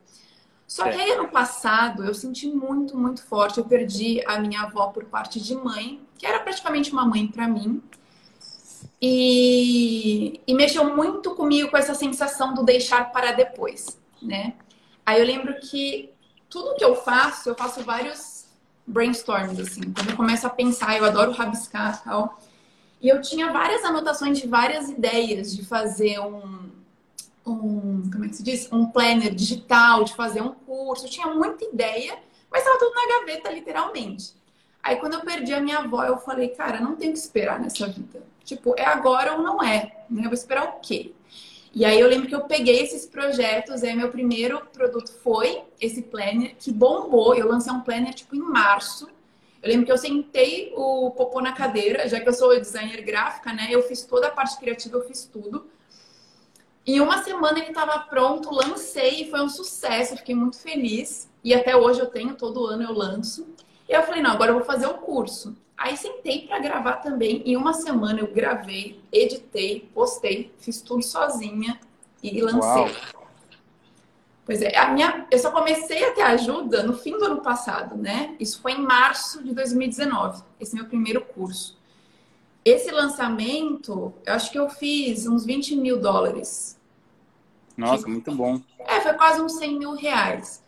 Só 0.67 0.85
que 0.85 1.01
aí, 1.01 1.13
ano 1.13 1.29
passado, 1.29 2.05
eu 2.05 2.15
senti 2.15 2.49
muito, 2.49 2.97
muito 2.97 3.25
forte. 3.25 3.59
Eu 3.59 3.65
perdi 3.65 4.21
a 4.25 4.39
minha 4.39 4.63
avó 4.63 4.87
por 4.89 5.05
parte 5.05 5.41
de 5.41 5.55
mãe, 5.55 6.01
que 6.17 6.25
era 6.25 6.39
praticamente 6.39 6.93
uma 6.93 7.05
mãe 7.05 7.27
para 7.27 7.49
mim. 7.49 7.83
E, 9.03 10.41
e 10.47 10.55
mexeu 10.55 10.95
muito 10.95 11.35
comigo 11.35 11.71
com 11.71 11.77
essa 11.77 11.95
sensação 11.95 12.53
do 12.53 12.63
deixar 12.63 13.11
para 13.13 13.33
depois, 13.33 13.99
né? 14.21 14.55
Aí 15.07 15.19
eu 15.19 15.27
lembro 15.27 15.59
que 15.61 16.11
tudo 16.51 16.75
que 16.75 16.85
eu 16.85 16.95
faço, 16.95 17.49
eu 17.49 17.55
faço 17.55 17.83
vários 17.83 18.45
brainstorms, 18.87 19.59
assim. 19.59 19.93
Quando 19.93 20.11
eu 20.11 20.17
começo 20.17 20.47
a 20.47 20.51
pensar, 20.51 20.99
eu 20.99 21.05
adoro 21.05 21.33
rabiscar 21.33 22.01
e 22.01 22.05
tal. 22.05 22.39
E 23.01 23.09
eu 23.09 23.23
tinha 23.23 23.51
várias 23.51 23.85
anotações 23.85 24.39
de 24.39 24.47
várias 24.47 24.91
ideias 24.91 25.57
de 25.57 25.65
fazer 25.65 26.21
um, 26.21 26.71
um, 27.47 28.11
como 28.11 28.25
é 28.25 28.29
que 28.29 28.37
se 28.37 28.43
diz? 28.43 28.71
Um 28.71 28.87
planner 28.87 29.35
digital, 29.35 30.05
de 30.05 30.15
fazer 30.15 30.43
um 30.43 30.53
curso. 30.53 31.07
Eu 31.07 31.11
tinha 31.11 31.27
muita 31.29 31.65
ideia, 31.65 32.19
mas 32.51 32.63
estava 32.63 32.79
tudo 32.79 32.93
na 32.95 33.19
gaveta, 33.19 33.51
literalmente. 33.51 34.35
Aí 34.83 34.97
quando 34.97 35.15
eu 35.15 35.21
perdi 35.21 35.55
a 35.55 35.61
minha 35.61 35.79
avó, 35.79 36.05
eu 36.05 36.19
falei, 36.19 36.49
cara, 36.49 36.81
não 36.81 36.97
tenho 36.97 37.13
que 37.13 37.19
esperar 37.19 37.59
nessa 37.59 37.87
vida. 37.87 38.23
Tipo, 38.45 38.75
é 38.77 38.85
agora 38.85 39.35
ou 39.35 39.43
não 39.43 39.63
é, 39.63 40.05
né? 40.09 40.23
Eu 40.23 40.25
vou 40.25 40.35
esperar 40.35 40.65
o 40.65 40.81
quê? 40.81 41.13
E 41.73 41.85
aí 41.85 42.01
eu 42.01 42.09
lembro 42.09 42.27
que 42.27 42.35
eu 42.35 42.43
peguei 42.43 42.81
esses 42.81 43.07
projetos, 43.07 43.85
aí 43.85 43.95
meu 43.95 44.11
primeiro 44.11 44.61
produto 44.73 45.13
foi 45.23 45.63
esse 45.81 46.03
planner 46.03 46.57
que 46.59 46.73
bombou. 46.73 47.35
Eu 47.35 47.49
lancei 47.49 47.73
um 47.73 47.81
planner 47.81 48.13
tipo 48.13 48.35
em 48.35 48.41
março. 48.41 49.09
Eu 49.63 49.69
lembro 49.69 49.87
que 49.87 49.93
eu 49.93 49.99
sentei 49.99 50.73
o 50.75 51.11
popô 51.11 51.41
na 51.41 51.53
cadeira, 51.53 52.09
já 52.09 52.19
que 52.19 52.29
eu 52.29 52.33
sou 52.33 52.59
designer 52.59 53.03
gráfica, 53.03 53.53
né? 53.53 53.69
Eu 53.71 53.83
fiz 53.83 54.03
toda 54.03 54.27
a 54.27 54.31
parte 54.31 54.59
criativa, 54.59 54.97
eu 54.97 55.07
fiz 55.07 55.25
tudo. 55.27 55.71
E 56.85 57.01
uma 57.01 57.23
semana 57.23 57.59
ele 57.59 57.69
estava 57.69 57.99
pronto, 58.01 58.53
lancei 58.53 59.23
e 59.23 59.31
foi 59.31 59.41
um 59.41 59.49
sucesso, 59.49 60.17
fiquei 60.17 60.35
muito 60.35 60.59
feliz. 60.59 61.29
E 61.45 61.55
até 61.55 61.77
hoje 61.77 62.01
eu 62.01 62.07
tenho, 62.07 62.35
todo 62.35 62.67
ano 62.67 62.83
eu 62.83 62.93
lanço. 62.93 63.47
E 63.89 63.93
eu 63.93 64.03
falei, 64.03 64.23
não, 64.23 64.33
agora 64.33 64.51
eu 64.51 64.57
vou 64.57 64.65
fazer 64.65 64.87
o 64.87 64.95
curso. 64.95 65.57
Aí 65.81 65.97
sentei 65.97 66.47
para 66.47 66.59
gravar 66.59 66.97
também. 66.97 67.43
Em 67.47 67.57
uma 67.57 67.73
semana 67.73 68.21
eu 68.21 68.27
gravei, 68.27 69.01
editei, 69.11 69.89
postei, 69.95 70.53
fiz 70.59 70.83
tudo 70.83 71.03
sozinha 71.03 71.81
e 72.23 72.39
lancei. 72.43 72.61
Uau. 72.61 72.91
Pois 74.45 74.61
é, 74.61 74.77
a 74.77 74.93
minha, 74.93 75.27
eu 75.31 75.39
só 75.39 75.51
comecei 75.51 76.05
a 76.05 76.13
ter 76.13 76.21
ajuda 76.21 76.83
no 76.83 76.93
fim 76.99 77.17
do 77.17 77.25
ano 77.25 77.41
passado, 77.41 77.97
né? 77.97 78.37
Isso 78.39 78.61
foi 78.61 78.73
em 78.73 78.83
março 78.83 79.43
de 79.43 79.55
2019, 79.55 80.43
esse 80.61 80.75
meu 80.75 80.85
primeiro 80.85 81.23
curso. 81.25 81.79
Esse 82.63 82.91
lançamento, 82.91 84.13
eu 84.27 84.35
acho 84.35 84.51
que 84.53 84.59
eu 84.59 84.69
fiz 84.69 85.27
uns 85.27 85.47
20 85.47 85.77
mil 85.77 85.99
dólares. 85.99 86.79
Nossa, 87.75 88.07
muito 88.07 88.31
bom. 88.33 88.61
É, 88.81 89.01
foi 89.01 89.15
quase 89.15 89.41
uns 89.41 89.53
100 89.53 89.79
mil 89.79 89.95
reais. 89.95 90.63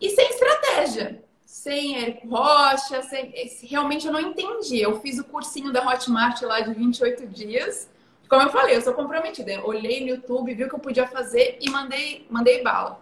E 0.00 0.08
sem 0.08 0.30
estratégia 0.30 1.23
sem 1.64 1.96
Érico 1.96 2.28
Rocha, 2.28 3.02
sem... 3.04 3.32
realmente 3.62 4.06
eu 4.06 4.12
não 4.12 4.20
entendi. 4.20 4.82
Eu 4.82 5.00
fiz 5.00 5.18
o 5.18 5.24
cursinho 5.24 5.72
da 5.72 5.82
Hotmart 5.82 6.42
lá 6.42 6.60
de 6.60 6.74
28 6.74 7.26
dias. 7.26 7.88
Como 8.28 8.42
eu 8.42 8.50
falei, 8.50 8.76
eu 8.76 8.82
sou 8.82 8.92
comprometida. 8.92 9.64
Olhei 9.64 10.02
no 10.02 10.08
YouTube, 10.08 10.52
vi 10.52 10.64
o 10.64 10.68
que 10.68 10.74
eu 10.74 10.78
podia 10.78 11.08
fazer 11.08 11.56
e 11.62 11.70
mandei, 11.70 12.26
mandei 12.28 12.62
bala. 12.62 13.00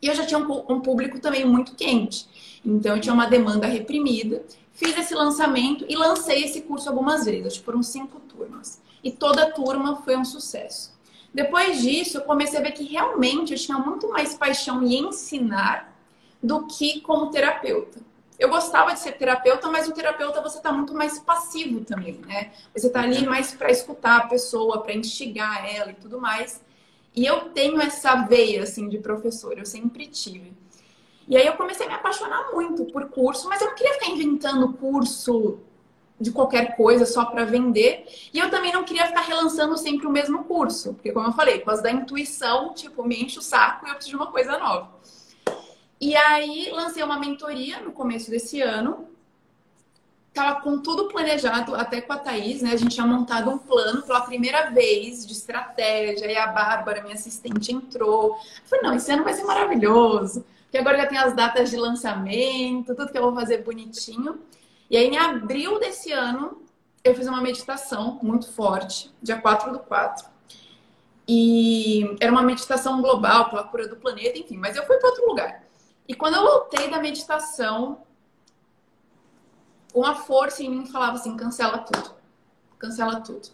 E 0.00 0.06
eu 0.06 0.14
já 0.14 0.24
tinha 0.24 0.38
um, 0.38 0.72
um 0.72 0.80
público 0.80 1.18
também 1.18 1.44
muito 1.44 1.74
quente. 1.74 2.28
Então 2.64 2.94
eu 2.94 3.00
tinha 3.00 3.12
uma 3.12 3.26
demanda 3.26 3.66
reprimida. 3.66 4.44
Fiz 4.72 4.96
esse 4.96 5.12
lançamento 5.12 5.84
e 5.88 5.96
lancei 5.96 6.44
esse 6.44 6.60
curso 6.60 6.88
algumas 6.88 7.24
vezes, 7.24 7.60
uns 7.74 7.88
cinco 7.88 8.20
turmas. 8.20 8.80
E 9.02 9.10
toda 9.10 9.50
turma 9.50 9.96
foi 10.02 10.16
um 10.16 10.24
sucesso. 10.24 10.96
Depois 11.34 11.82
disso, 11.82 12.18
eu 12.18 12.22
comecei 12.22 12.60
a 12.60 12.62
ver 12.62 12.70
que 12.70 12.84
realmente 12.84 13.52
eu 13.52 13.58
tinha 13.58 13.78
muito 13.78 14.08
mais 14.08 14.34
paixão 14.34 14.80
em 14.84 15.08
ensinar 15.08 15.89
do 16.42 16.66
que 16.66 17.00
como 17.00 17.30
terapeuta. 17.30 18.00
Eu 18.38 18.48
gostava 18.48 18.94
de 18.94 19.00
ser 19.00 19.12
terapeuta, 19.12 19.68
mas 19.70 19.86
o 19.86 19.92
terapeuta 19.92 20.40
você 20.40 20.56
está 20.56 20.72
muito 20.72 20.94
mais 20.94 21.18
passivo 21.18 21.84
também, 21.84 22.14
né? 22.26 22.52
Você 22.74 22.86
está 22.86 23.02
ali 23.02 23.26
mais 23.26 23.52
para 23.52 23.70
escutar 23.70 24.16
a 24.16 24.26
pessoa, 24.28 24.80
para 24.80 24.94
instigar 24.94 25.68
ela 25.70 25.90
e 25.90 25.94
tudo 25.94 26.18
mais. 26.18 26.62
E 27.14 27.26
eu 27.26 27.50
tenho 27.50 27.80
essa 27.80 28.14
veia 28.22 28.62
assim 28.62 28.88
de 28.88 28.98
professor, 28.98 29.58
eu 29.58 29.66
sempre 29.66 30.06
tive. 30.06 30.54
E 31.28 31.36
aí 31.36 31.46
eu 31.46 31.52
comecei 31.52 31.84
a 31.84 31.88
me 31.90 31.94
apaixonar 31.94 32.50
muito 32.52 32.86
por 32.86 33.10
curso, 33.10 33.46
mas 33.48 33.60
eu 33.60 33.68
não 33.68 33.74
queria 33.74 33.92
ficar 33.94 34.08
inventando 34.08 34.72
curso 34.72 35.58
de 36.18 36.30
qualquer 36.32 36.76
coisa 36.76 37.04
só 37.04 37.26
para 37.26 37.44
vender. 37.44 38.06
E 38.32 38.38
eu 38.38 38.50
também 38.50 38.72
não 38.72 38.84
queria 38.84 39.06
ficar 39.06 39.20
relançando 39.22 39.76
sempre 39.76 40.06
o 40.06 40.10
mesmo 40.10 40.44
curso, 40.44 40.94
porque 40.94 41.12
como 41.12 41.26
eu 41.26 41.32
falei, 41.32 41.58
por 41.58 41.66
causa 41.66 41.82
da 41.82 41.90
intuição, 41.90 42.72
tipo, 42.74 43.04
me 43.04 43.22
enche 43.22 43.38
o 43.38 43.42
saco 43.42 43.86
e 43.86 43.90
eu 43.90 43.94
preciso 43.94 44.16
de 44.16 44.22
uma 44.22 44.32
coisa 44.32 44.58
nova. 44.58 44.90
E 46.00 46.16
aí 46.16 46.70
lancei 46.72 47.02
uma 47.02 47.18
mentoria 47.18 47.80
no 47.80 47.92
começo 47.92 48.30
desse 48.30 48.62
ano. 48.62 49.06
Tava 50.32 50.60
com 50.60 50.78
tudo 50.78 51.08
planejado, 51.08 51.74
até 51.74 52.00
com 52.00 52.12
a 52.12 52.16
Thaís, 52.16 52.62
né? 52.62 52.72
A 52.72 52.76
gente 52.76 52.94
tinha 52.94 53.06
montado 53.06 53.50
um 53.50 53.58
plano 53.58 54.02
pela 54.02 54.20
primeira 54.22 54.70
vez 54.70 55.26
de 55.26 55.32
estratégia, 55.32 56.30
e 56.30 56.36
a 56.36 56.46
Bárbara, 56.46 57.02
minha 57.02 57.14
assistente, 57.14 57.72
entrou. 57.72 58.28
Eu 58.36 58.64
falei, 58.64 58.84
não, 58.84 58.94
esse 58.94 59.12
ano 59.12 59.24
vai 59.24 59.34
ser 59.34 59.44
maravilhoso. 59.44 60.44
Porque 60.62 60.78
agora 60.78 60.98
já 60.98 61.06
tem 61.06 61.18
as 61.18 61.34
datas 61.34 61.68
de 61.68 61.76
lançamento, 61.76 62.94
tudo 62.94 63.10
que 63.10 63.18
eu 63.18 63.22
vou 63.22 63.34
fazer 63.34 63.58
bonitinho. 63.58 64.40
E 64.88 64.96
aí, 64.96 65.06
em 65.06 65.18
abril 65.18 65.78
desse 65.80 66.12
ano, 66.12 66.62
eu 67.04 67.14
fiz 67.14 67.26
uma 67.26 67.42
meditação 67.42 68.18
muito 68.22 68.50
forte, 68.52 69.10
dia 69.20 69.38
4 69.38 69.72
do 69.72 69.80
4. 69.80 70.26
E 71.28 72.16
era 72.20 72.30
uma 72.30 72.42
meditação 72.42 73.02
global 73.02 73.50
pela 73.50 73.64
cura 73.64 73.88
do 73.88 73.96
planeta, 73.96 74.38
enfim, 74.38 74.56
mas 74.56 74.76
eu 74.76 74.86
fui 74.86 74.96
para 74.96 75.08
outro 75.08 75.26
lugar. 75.26 75.69
E 76.10 76.14
quando 76.14 76.34
eu 76.34 76.42
voltei 76.42 76.90
da 76.90 76.98
meditação, 76.98 77.98
uma 79.94 80.16
força 80.16 80.60
em 80.60 80.68
mim 80.68 80.86
falava 80.86 81.12
assim: 81.12 81.36
cancela 81.36 81.78
tudo, 81.78 82.16
cancela 82.80 83.20
tudo. 83.20 83.48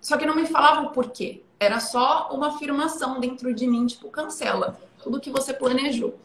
Só 0.00 0.16
que 0.16 0.26
não 0.26 0.34
me 0.34 0.44
falava 0.44 0.88
o 0.88 0.90
porquê. 0.90 1.44
Era 1.60 1.78
só 1.78 2.30
uma 2.32 2.48
afirmação 2.48 3.20
dentro 3.20 3.54
de 3.54 3.68
mim, 3.68 3.86
tipo, 3.86 4.10
cancela 4.10 4.76
tudo 5.00 5.20
que 5.20 5.30
você 5.30 5.54
planejou. 5.54 6.18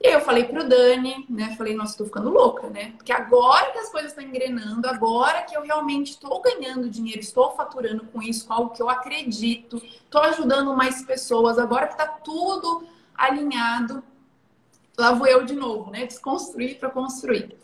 E 0.00 0.06
aí 0.06 0.12
eu 0.12 0.20
falei 0.20 0.44
pro 0.44 0.68
Dani, 0.68 1.26
né? 1.28 1.56
Falei, 1.58 1.74
nossa, 1.74 1.98
tô 1.98 2.04
ficando 2.04 2.30
louca, 2.30 2.70
né? 2.70 2.92
Porque 2.92 3.10
agora 3.10 3.72
que 3.72 3.78
as 3.78 3.90
coisas 3.90 4.12
estão 4.12 4.22
engrenando, 4.22 4.88
agora 4.88 5.42
que 5.42 5.56
eu 5.56 5.62
realmente 5.62 6.10
estou 6.10 6.40
ganhando 6.40 6.88
dinheiro, 6.88 7.18
estou 7.18 7.50
faturando 7.56 8.04
com 8.12 8.22
isso, 8.22 8.46
com 8.46 8.52
algo 8.52 8.70
que 8.70 8.80
eu 8.80 8.88
acredito, 8.88 9.82
estou 10.04 10.20
ajudando 10.20 10.72
mais 10.76 11.02
pessoas, 11.02 11.58
agora 11.58 11.88
que 11.88 11.96
tá 11.96 12.06
tudo 12.06 12.86
alinhado, 13.16 14.04
lá 14.96 15.12
vou 15.12 15.26
eu 15.26 15.44
de 15.44 15.54
novo, 15.54 15.90
né? 15.90 16.06
Desconstruir 16.06 16.78
para 16.78 16.90
construir. 16.90 17.56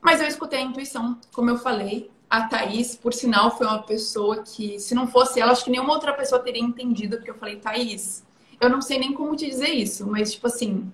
Mas 0.00 0.20
eu 0.20 0.26
escutei 0.26 0.60
a 0.60 0.62
intuição, 0.62 1.18
como 1.32 1.50
eu 1.50 1.58
falei. 1.58 2.10
A 2.28 2.48
Thaís, 2.48 2.96
por 2.96 3.14
sinal, 3.14 3.56
foi 3.56 3.66
uma 3.66 3.82
pessoa 3.82 4.42
que, 4.42 4.80
se 4.80 4.94
não 4.94 5.06
fosse 5.06 5.40
ela, 5.40 5.52
acho 5.52 5.64
que 5.64 5.70
nenhuma 5.70 5.92
outra 5.92 6.12
pessoa 6.12 6.40
teria 6.40 6.62
entendido, 6.62 7.16
porque 7.16 7.30
eu 7.30 7.36
falei, 7.36 7.56
Thaís, 7.56 8.24
eu 8.60 8.68
não 8.68 8.80
sei 8.80 8.98
nem 8.98 9.12
como 9.12 9.36
te 9.36 9.46
dizer 9.46 9.70
isso, 9.70 10.06
mas, 10.06 10.32
tipo 10.32 10.46
assim, 10.46 10.90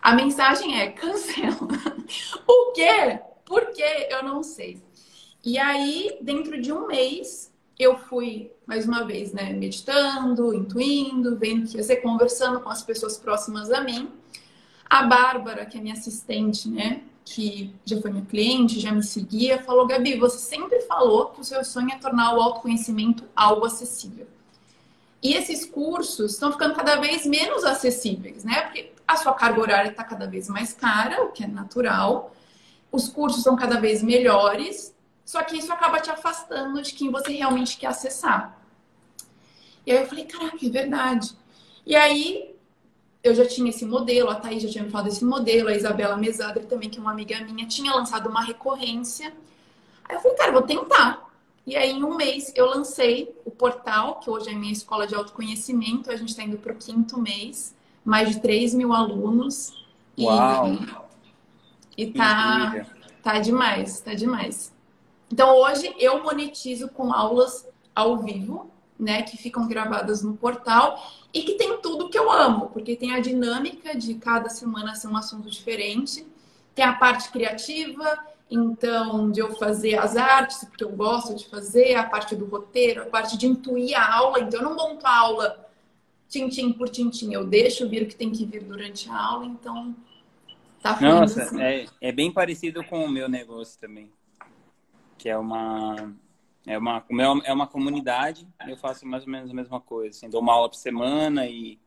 a 0.00 0.14
mensagem 0.14 0.80
é 0.80 0.90
cancela. 0.90 1.56
o 2.46 2.72
quê? 2.72 3.18
Por 3.44 3.66
quê? 3.72 4.08
Eu 4.10 4.22
não 4.22 4.42
sei. 4.42 4.80
E 5.44 5.58
aí, 5.58 6.18
dentro 6.20 6.60
de 6.60 6.72
um 6.72 6.86
mês, 6.86 7.52
eu 7.78 7.98
fui, 7.98 8.52
mais 8.66 8.86
uma 8.86 9.04
vez, 9.04 9.32
né, 9.32 9.52
meditando, 9.52 10.54
intuindo, 10.54 11.36
vendo 11.36 11.68
que 11.68 11.76
ia 11.76 11.82
ser 11.82 11.96
conversando 11.96 12.60
com 12.60 12.68
as 12.68 12.82
pessoas 12.82 13.16
próximas 13.16 13.70
a 13.70 13.80
mim. 13.80 14.10
A 14.94 15.02
Bárbara, 15.02 15.66
que 15.66 15.76
é 15.76 15.80
minha 15.80 15.94
assistente, 15.94 16.68
né? 16.68 17.02
Que 17.24 17.74
já 17.84 18.00
foi 18.00 18.12
minha 18.12 18.24
cliente, 18.24 18.78
já 18.78 18.92
me 18.92 19.02
seguia, 19.02 19.60
falou: 19.60 19.88
Gabi, 19.88 20.16
você 20.16 20.38
sempre 20.38 20.82
falou 20.82 21.30
que 21.30 21.40
o 21.40 21.44
seu 21.44 21.64
sonho 21.64 21.90
é 21.90 21.98
tornar 21.98 22.32
o 22.32 22.40
autoconhecimento 22.40 23.24
algo 23.34 23.66
acessível. 23.66 24.28
E 25.20 25.34
esses 25.34 25.66
cursos 25.66 26.34
estão 26.34 26.52
ficando 26.52 26.76
cada 26.76 26.94
vez 27.00 27.26
menos 27.26 27.64
acessíveis, 27.64 28.44
né? 28.44 28.60
Porque 28.60 28.92
a 29.04 29.16
sua 29.16 29.32
carga 29.34 29.60
horária 29.60 29.90
está 29.90 30.04
cada 30.04 30.28
vez 30.28 30.48
mais 30.48 30.72
cara, 30.72 31.24
o 31.24 31.32
que 31.32 31.42
é 31.42 31.48
natural. 31.48 32.32
Os 32.92 33.08
cursos 33.08 33.42
são 33.42 33.56
cada 33.56 33.80
vez 33.80 34.00
melhores, 34.00 34.94
só 35.24 35.42
que 35.42 35.56
isso 35.58 35.72
acaba 35.72 35.98
te 35.98 36.10
afastando 36.10 36.80
de 36.80 36.94
quem 36.94 37.10
você 37.10 37.32
realmente 37.32 37.78
quer 37.78 37.88
acessar. 37.88 38.56
E 39.84 39.90
aí 39.90 40.02
eu 40.02 40.06
falei, 40.06 40.24
caraca, 40.24 40.64
é 40.64 40.70
verdade. 40.70 41.36
E 41.84 41.96
aí 41.96 42.53
eu 43.24 43.34
já 43.34 43.46
tinha 43.46 43.70
esse 43.70 43.86
modelo, 43.86 44.28
a 44.28 44.34
Thaís 44.34 44.62
já 44.62 44.68
tinha 44.68 44.84
me 44.84 44.90
falado 44.90 45.06
desse 45.06 45.24
modelo, 45.24 45.70
a 45.70 45.74
Isabela 45.74 46.14
Mesadre 46.14 46.66
também, 46.66 46.90
que 46.90 46.98
é 46.98 47.00
uma 47.00 47.10
amiga 47.10 47.40
minha, 47.40 47.66
tinha 47.66 47.90
lançado 47.94 48.28
uma 48.28 48.42
recorrência. 48.42 49.32
Aí 50.04 50.14
eu 50.14 50.20
falei, 50.20 50.36
cara, 50.36 50.52
vou 50.52 50.62
tentar. 50.62 51.24
E 51.66 51.74
aí, 51.74 51.92
em 51.92 52.04
um 52.04 52.14
mês, 52.14 52.52
eu 52.54 52.66
lancei 52.66 53.34
o 53.46 53.50
portal, 53.50 54.20
que 54.20 54.28
hoje 54.28 54.50
é 54.50 54.52
a 54.52 54.58
minha 54.58 54.72
escola 54.72 55.06
de 55.06 55.14
autoconhecimento. 55.14 56.10
A 56.10 56.16
gente 56.16 56.28
está 56.28 56.42
indo 56.42 56.58
para 56.58 56.74
o 56.74 56.76
quinto 56.76 57.18
mês, 57.18 57.74
mais 58.04 58.28
de 58.28 58.40
3 58.40 58.74
mil 58.74 58.92
alunos. 58.92 59.72
Uau! 60.18 60.68
E, 61.96 62.02
e 62.02 62.12
tá, 62.12 62.86
tá 63.22 63.38
demais, 63.38 64.00
tá 64.00 64.12
demais. 64.12 64.70
Então, 65.32 65.56
hoje 65.56 65.94
eu 65.98 66.22
monetizo 66.22 66.90
com 66.90 67.10
aulas 67.10 67.66
ao 67.94 68.18
vivo, 68.18 68.70
né, 68.98 69.22
que 69.22 69.36
ficam 69.36 69.66
gravadas 69.66 70.22
no 70.22 70.36
portal 70.36 70.98
e 71.32 71.42
que 71.42 71.54
tem 71.54 71.78
tudo 71.78 72.08
que 72.08 72.18
eu 72.18 72.30
amo, 72.30 72.68
porque 72.68 72.94
tem 72.94 73.12
a 73.12 73.20
dinâmica 73.20 73.96
de 73.96 74.14
cada 74.14 74.48
semana 74.48 74.94
ser 74.94 75.08
um 75.08 75.16
assunto 75.16 75.50
diferente, 75.50 76.24
tem 76.74 76.84
a 76.84 76.92
parte 76.92 77.30
criativa, 77.30 78.18
então 78.50 79.30
de 79.30 79.40
eu 79.40 79.54
fazer 79.56 79.96
as 79.98 80.16
artes, 80.16 80.64
porque 80.64 80.84
eu 80.84 80.90
gosto 80.90 81.34
de 81.34 81.46
fazer, 81.48 81.96
a 81.96 82.04
parte 82.04 82.36
do 82.36 82.46
roteiro, 82.46 83.02
a 83.02 83.06
parte 83.06 83.36
de 83.36 83.46
intuir 83.46 83.98
a 83.98 84.14
aula, 84.14 84.40
então 84.40 84.60
eu 84.60 84.70
não 84.70 84.76
monto 84.76 85.06
a 85.06 85.16
aula 85.16 85.68
tintim 86.28 86.72
por 86.72 86.88
tintim, 86.88 87.32
eu 87.32 87.44
deixo 87.44 87.88
vir 87.88 88.02
o 88.02 88.06
que 88.06 88.16
tem 88.16 88.30
que 88.30 88.44
vir 88.44 88.62
durante 88.62 89.10
a 89.10 89.20
aula, 89.20 89.46
então 89.46 89.94
tá 90.80 90.98
Nossa, 91.00 91.42
assim. 91.42 91.60
é, 91.60 91.86
é 92.00 92.12
bem 92.12 92.32
parecido 92.32 92.84
com 92.84 93.04
o 93.04 93.08
meu 93.08 93.28
negócio 93.28 93.78
também, 93.80 94.10
que 95.18 95.28
é 95.28 95.36
uma 95.36 96.14
é 96.66 96.78
uma, 96.78 97.04
é 97.44 97.52
uma 97.52 97.66
comunidade, 97.66 98.46
eu 98.66 98.76
faço 98.76 99.06
mais 99.06 99.24
ou 99.24 99.30
menos 99.30 99.50
a 99.50 99.54
mesma 99.54 99.80
coisa. 99.80 100.16
Assim, 100.16 100.30
dou 100.30 100.40
uma 100.40 100.52
aula 100.52 100.68
por 100.68 100.76
semana 100.76 101.46
e, 101.46 101.78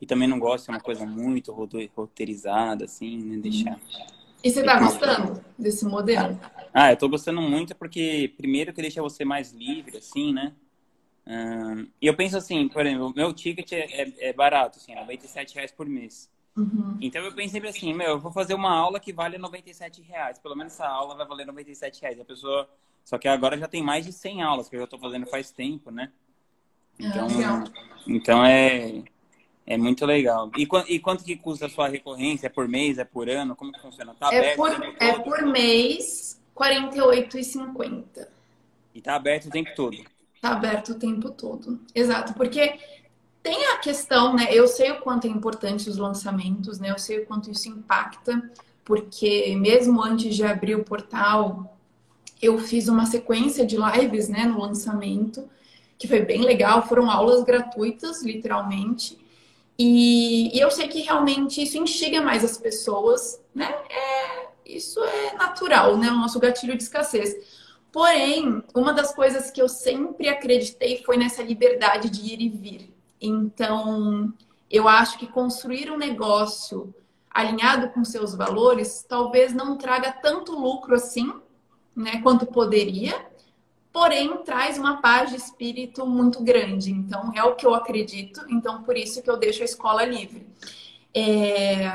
e 0.00 0.06
também 0.06 0.26
não 0.26 0.38
gosto 0.38 0.64
de 0.64 0.70
uma 0.70 0.80
coisa 0.80 1.04
muito 1.04 1.52
roteirizada, 1.52 2.86
assim, 2.86 3.18
né? 3.18 3.36
Deixar. 3.36 3.78
E 4.42 4.50
você 4.50 4.60
está 4.60 4.78
gostando 4.78 5.40
desse 5.58 5.84
modelo? 5.84 6.38
Ah, 6.74 6.90
eu 6.90 6.94
estou 6.94 7.08
gostando 7.08 7.40
muito 7.40 7.76
porque, 7.76 8.32
primeiro, 8.36 8.72
que 8.72 8.82
deixa 8.82 9.02
você 9.02 9.24
mais 9.24 9.52
livre, 9.52 9.98
assim, 9.98 10.32
né? 10.32 10.52
e 12.00 12.06
eu 12.06 12.16
penso 12.16 12.36
assim, 12.36 12.68
por 12.68 12.84
exemplo, 12.84 13.06
o 13.06 13.14
meu 13.14 13.32
ticket 13.32 13.70
é, 13.72 14.02
é, 14.02 14.28
é 14.28 14.32
barato, 14.32 14.78
assim, 14.78 14.92
é 14.92 14.96
97 14.96 15.54
reais 15.54 15.70
por 15.70 15.86
mês. 15.86 16.28
Uhum. 16.56 16.98
Então 17.00 17.22
eu 17.22 17.32
penso 17.32 17.52
sempre 17.52 17.68
assim, 17.68 17.94
meu, 17.94 18.10
eu 18.10 18.20
vou 18.20 18.30
fazer 18.30 18.54
uma 18.54 18.70
aula 18.70 19.00
que 19.00 19.12
vale 19.12 19.38
97 19.38 20.02
reais. 20.02 20.38
Pelo 20.38 20.56
menos 20.56 20.74
essa 20.74 20.86
aula 20.86 21.14
vai 21.14 21.26
valer 21.26 21.46
97 21.46 22.02
reais. 22.02 22.20
A 22.20 22.24
pessoa. 22.24 22.68
Só 23.04 23.18
que 23.18 23.26
agora 23.26 23.58
já 23.58 23.66
tem 23.66 23.82
mais 23.82 24.04
de 24.04 24.12
100 24.12 24.42
aulas 24.42 24.68
que 24.68 24.76
eu 24.76 24.80
já 24.80 24.84
estou 24.84 24.98
fazendo 24.98 25.26
faz 25.26 25.50
tempo, 25.50 25.90
né? 25.90 26.10
Então, 26.98 27.26
ah, 27.44 27.64
então 28.06 28.44
é, 28.44 29.02
é 29.66 29.76
muito 29.76 30.04
legal. 30.06 30.50
E, 30.56 30.68
e 30.88 31.00
quanto 31.00 31.24
que 31.24 31.36
custa 31.36 31.66
a 31.66 31.70
sua 31.70 31.88
recorrência? 31.88 32.46
É 32.46 32.50
por 32.50 32.68
mês? 32.68 32.98
É 32.98 33.04
por 33.04 33.28
ano? 33.28 33.56
Como 33.56 33.72
que 33.72 33.80
funciona? 33.80 34.14
Tá 34.14 34.32
é, 34.32 34.54
por, 34.54 34.70
é 35.00 35.18
por 35.18 35.42
mês, 35.42 36.40
R$ 36.56 36.64
48,50. 36.64 38.28
E 38.94 39.00
tá 39.00 39.16
aberto 39.16 39.46
o 39.46 39.50
tempo 39.50 39.70
todo? 39.74 39.96
Tá 40.40 40.50
aberto 40.50 40.90
o 40.90 40.98
tempo 40.98 41.30
todo. 41.30 41.80
Exato, 41.94 42.34
porque 42.34 42.78
tem 43.42 43.66
a 43.66 43.78
questão, 43.78 44.34
né? 44.34 44.48
Eu 44.50 44.68
sei 44.68 44.92
o 44.92 45.00
quanto 45.00 45.26
é 45.26 45.30
importante 45.30 45.90
os 45.90 45.96
lançamentos, 45.96 46.78
né? 46.78 46.90
Eu 46.90 46.98
sei 46.98 47.20
o 47.20 47.26
quanto 47.26 47.50
isso 47.50 47.68
impacta, 47.68 48.50
porque 48.84 49.56
mesmo 49.56 50.02
antes 50.02 50.34
de 50.34 50.44
abrir 50.44 50.76
o 50.76 50.84
portal, 50.84 51.76
eu 52.40 52.58
fiz 52.58 52.88
uma 52.88 53.06
sequência 53.06 53.66
de 53.66 53.76
lives, 53.76 54.28
né, 54.28 54.44
no 54.44 54.60
lançamento, 54.60 55.48
que 55.98 56.08
foi 56.08 56.20
bem 56.20 56.42
legal. 56.42 56.86
Foram 56.86 57.10
aulas 57.10 57.42
gratuitas, 57.42 58.22
literalmente. 58.22 59.18
E, 59.78 60.56
e 60.56 60.60
eu 60.60 60.70
sei 60.70 60.86
que 60.86 61.00
realmente 61.00 61.62
isso 61.62 61.78
instiga 61.78 62.20
mais 62.20 62.44
as 62.44 62.56
pessoas, 62.58 63.40
né? 63.54 63.74
É, 63.90 64.48
isso 64.64 65.02
é 65.02 65.34
natural, 65.34 65.96
né? 65.96 66.10
O 66.10 66.16
nosso 66.16 66.38
gatilho 66.38 66.76
de 66.76 66.82
escassez. 66.82 67.34
Porém, 67.90 68.62
uma 68.74 68.92
das 68.92 69.14
coisas 69.14 69.50
que 69.50 69.60
eu 69.60 69.68
sempre 69.68 70.28
acreditei 70.28 71.02
foi 71.04 71.16
nessa 71.16 71.42
liberdade 71.42 72.08
de 72.08 72.34
ir 72.34 72.40
e 72.40 72.48
vir. 72.48 72.91
Então, 73.22 74.32
eu 74.68 74.88
acho 74.88 75.16
que 75.18 75.28
construir 75.28 75.90
um 75.90 75.96
negócio 75.96 76.92
alinhado 77.30 77.88
com 77.90 78.04
seus 78.04 78.34
valores 78.34 79.06
talvez 79.08 79.54
não 79.54 79.78
traga 79.78 80.12
tanto 80.12 80.58
lucro 80.58 80.94
assim, 80.94 81.32
né, 81.94 82.20
quanto 82.20 82.44
poderia, 82.46 83.14
porém 83.92 84.36
traz 84.38 84.76
uma 84.76 85.00
paz 85.00 85.30
de 85.30 85.36
espírito 85.36 86.04
muito 86.04 86.42
grande. 86.42 86.90
Então, 86.90 87.32
é 87.34 87.44
o 87.44 87.54
que 87.54 87.64
eu 87.64 87.74
acredito, 87.74 88.44
então 88.50 88.82
por 88.82 88.96
isso 88.96 89.22
que 89.22 89.30
eu 89.30 89.36
deixo 89.36 89.62
a 89.62 89.66
escola 89.66 90.04
livre. 90.04 90.46
É... 91.14 91.92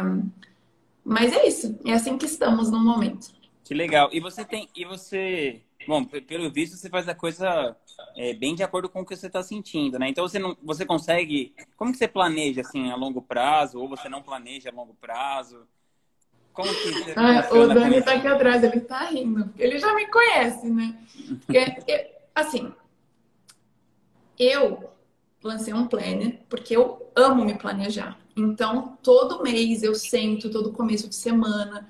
Mas 1.03 1.33
é 1.33 1.47
isso, 1.47 1.77
é 1.85 1.93
assim 1.93 2.17
que 2.17 2.25
estamos 2.25 2.71
no 2.71 2.79
momento. 2.79 3.35
Que 3.63 3.73
legal. 3.73 4.09
E 4.13 4.19
você 4.19 4.45
tem. 4.45 4.69
E 4.75 4.85
você 4.85 5.61
Bom, 5.87 6.03
pelo 6.03 6.51
visto 6.51 6.75
você 6.75 6.89
faz 6.89 7.07
a 7.07 7.15
coisa 7.15 7.73
é, 8.15 8.33
bem 8.33 8.55
de 8.55 8.63
acordo 8.63 8.89
com 8.89 9.01
o 9.01 9.05
que 9.05 9.15
você 9.15 9.27
está 9.27 9.43
sentindo, 9.43 9.99
né? 9.99 10.09
Então 10.09 10.27
você 10.27 10.39
não, 10.39 10.57
você 10.63 10.85
consegue, 10.85 11.53
como 11.75 11.91
que 11.91 11.97
você 11.97 12.07
planeja 12.07 12.61
assim 12.61 12.91
a 12.91 12.95
longo 12.95 13.21
prazo 13.21 13.79
ou 13.79 13.87
você 13.87 14.09
não 14.09 14.21
planeja 14.21 14.69
a 14.69 14.73
longo 14.73 14.95
prazo? 14.95 15.67
Como 16.51 16.67
que 16.73 16.91
você 16.91 17.13
ah, 17.15 17.47
o 17.53 17.67
Dani 17.67 17.97
está 17.97 18.13
aqui 18.13 18.27
atrás, 18.27 18.63
ele 18.63 18.77
está 18.77 19.05
rindo, 19.05 19.53
ele 19.59 19.77
já 19.77 19.93
me 19.93 20.07
conhece, 20.07 20.67
né? 20.67 20.97
Porque, 21.45 22.11
assim, 22.33 22.73
eu 24.39 24.89
lancei 25.43 25.73
um 25.73 25.87
planner 25.87 26.39
porque 26.49 26.75
eu 26.75 27.11
amo 27.15 27.45
me 27.45 27.55
planejar. 27.55 28.19
Então, 28.35 28.97
todo 29.03 29.43
mês 29.43 29.83
eu 29.83 29.93
sento, 29.93 30.49
todo 30.49 30.73
começo 30.73 31.07
de 31.07 31.15
semana, 31.15 31.87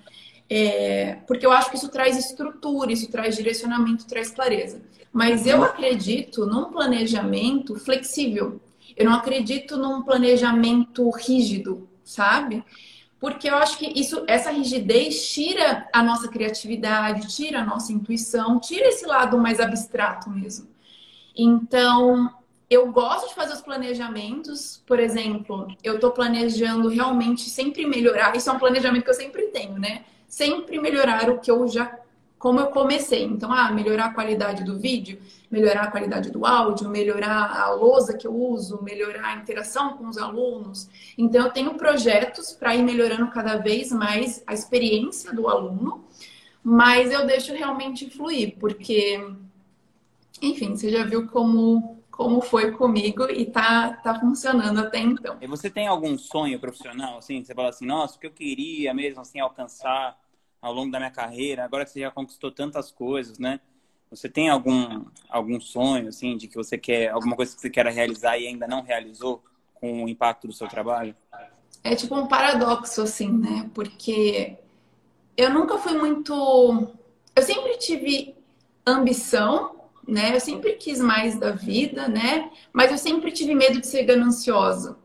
é, 0.50 1.16
porque 1.28 1.46
eu 1.46 1.52
acho 1.52 1.70
que 1.70 1.78
isso 1.78 1.90
traz 1.90 2.18
estrutura, 2.18 2.92
isso 2.92 3.10
traz 3.10 3.36
direcionamento, 3.36 4.06
traz 4.06 4.32
clareza. 4.32 4.82
Mas 5.12 5.48
eu 5.48 5.64
acredito 5.64 6.46
num 6.46 6.66
planejamento 6.66 7.76
flexível. 7.76 8.62
Eu 8.96 9.06
não 9.06 9.14
acredito 9.14 9.78
num 9.78 10.02
planejamento 10.02 11.10
rígido, 11.10 11.88
sabe? 12.04 12.64
Porque 13.20 13.50
eu 13.50 13.58
acho 13.58 13.78
que 13.78 13.88
isso, 14.00 14.24
essa 14.28 14.52
rigidez 14.52 15.30
tira 15.30 15.88
a 15.92 16.04
nossa 16.04 16.28
criatividade, 16.28 17.36
tira 17.36 17.62
a 17.62 17.66
nossa 17.66 17.92
intuição, 17.92 18.60
tira 18.60 18.88
esse 18.88 19.06
lado 19.06 19.38
mais 19.38 19.60
abstrato 19.60 20.30
mesmo. 20.30 20.68
Então, 21.36 22.32
eu 22.70 22.92
gosto 22.92 23.30
de 23.30 23.36
fazer 23.36 23.54
os 23.54 23.62
planejamentos, 23.62 24.84
por 24.86 25.00
exemplo, 25.00 25.68
eu 25.84 25.96
estou 25.96 26.12
planejando 26.12 26.90
realmente 26.90 27.50
sempre 27.50 27.86
melhorar. 27.86 28.36
Isso 28.36 28.50
é 28.50 28.54
um 28.54 28.60
planejamento 28.60 29.04
que 29.04 29.10
eu 29.10 29.16
sempre 29.16 29.48
tenho, 29.48 29.80
né? 29.80 30.04
sempre 30.28 30.80
melhorar 30.80 31.30
o 31.30 31.40
que 31.40 31.50
eu 31.50 31.68
já 31.68 31.98
como 32.38 32.60
eu 32.60 32.68
comecei. 32.68 33.24
Então, 33.24 33.52
ah, 33.52 33.72
melhorar 33.72 34.06
a 34.06 34.14
qualidade 34.14 34.64
do 34.64 34.78
vídeo, 34.78 35.20
melhorar 35.50 35.84
a 35.84 35.92
qualidade 35.92 36.32
do 36.32 36.46
áudio, 36.46 36.90
melhorar 36.90 37.60
a 37.60 37.72
lousa 37.72 38.18
que 38.18 38.28
eu 38.28 38.36
uso, 38.36 38.82
melhorar 38.84 39.28
a 39.28 39.36
interação 39.36 39.98
com 39.98 40.08
os 40.08 40.18
alunos. 40.18 40.90
Então, 41.18 41.46
eu 41.46 41.52
tenho 41.52 41.74
projetos 41.76 42.52
para 42.52 42.76
ir 42.76 42.84
melhorando 42.84 43.30
cada 43.32 43.58
vez 43.58 43.92
mais 43.92 44.44
a 44.46 44.54
experiência 44.54 45.34
do 45.34 45.48
aluno, 45.48 46.06
mas 46.64 47.12
eu 47.12 47.26
deixo 47.26 47.54
realmente 47.54 48.10
fluir, 48.10 48.58
porque, 48.60 49.26
enfim, 50.42 50.76
você 50.76 50.90
já 50.90 51.04
viu 51.04 51.28
como 51.28 51.98
como 52.18 52.42
foi 52.42 52.72
comigo 52.72 53.30
e 53.30 53.46
tá, 53.46 53.94
tá 53.94 54.20
funcionando 54.20 54.80
até 54.80 54.98
então. 54.98 55.38
E 55.40 55.46
você 55.46 55.70
tem 55.70 55.86
algum 55.86 56.18
sonho 56.18 56.60
profissional, 56.60 57.20
assim? 57.20 57.44
Você 57.44 57.54
fala 57.54 57.70
assim, 57.70 57.86
nossa, 57.86 58.18
o 58.18 58.20
que 58.20 58.26
eu 58.26 58.32
queria 58.32 58.92
mesmo, 58.92 59.22
assim, 59.22 59.40
alcançar 59.40 60.18
ao 60.62 60.74
longo 60.74 60.92
da 60.92 61.00
minha 61.00 61.12
carreira, 61.12 61.64
agora 61.64 61.86
que 61.86 61.92
você 61.92 62.02
já 62.02 62.12
conquistou 62.12 62.52
tantas 62.52 62.92
coisas, 62.92 63.38
né? 63.40 63.60
Você 64.10 64.30
tem 64.30 64.50
algum, 64.50 65.06
algum 65.30 65.60
sonho, 65.60 66.08
assim, 66.08 66.38
de 66.38 66.48
que 66.48 66.56
você 66.56 66.78
quer, 66.78 67.10
alguma 67.10 67.36
coisa 67.36 67.54
que 67.54 67.62
você 67.62 67.70
queira 67.70 67.90
realizar 67.90 68.38
e 68.38 68.48
ainda 68.48 68.68
não 68.68 68.82
realizou 68.82 69.44
com 69.74 70.04
o 70.04 70.10
impacto 70.10 70.48
do 70.48 70.54
seu 70.54 70.68
trabalho? 70.68 71.16
É 71.84 71.96
tipo 71.96 72.16
um 72.16 72.28
paradoxo, 72.28 73.02
assim, 73.02 73.32
né? 73.32 73.70
Porque 73.74 74.58
eu 75.36 75.50
nunca 75.50 75.78
fui 75.78 75.94
muito. 75.98 76.34
Eu 77.36 77.44
sempre 77.44 77.78
tive 77.78 78.36
ambição 78.86 79.78
né? 80.08 80.34
Eu 80.34 80.40
sempre 80.40 80.74
quis 80.74 81.02
mais 81.02 81.38
da 81.38 81.52
vida, 81.52 82.08
né? 82.08 82.50
Mas 82.72 82.92
eu 82.92 82.98
sempre 82.98 83.32
tive 83.32 83.54
medo 83.54 83.82
de 83.82 83.88
ser 83.88 84.04
gananciosa. 84.04 84.98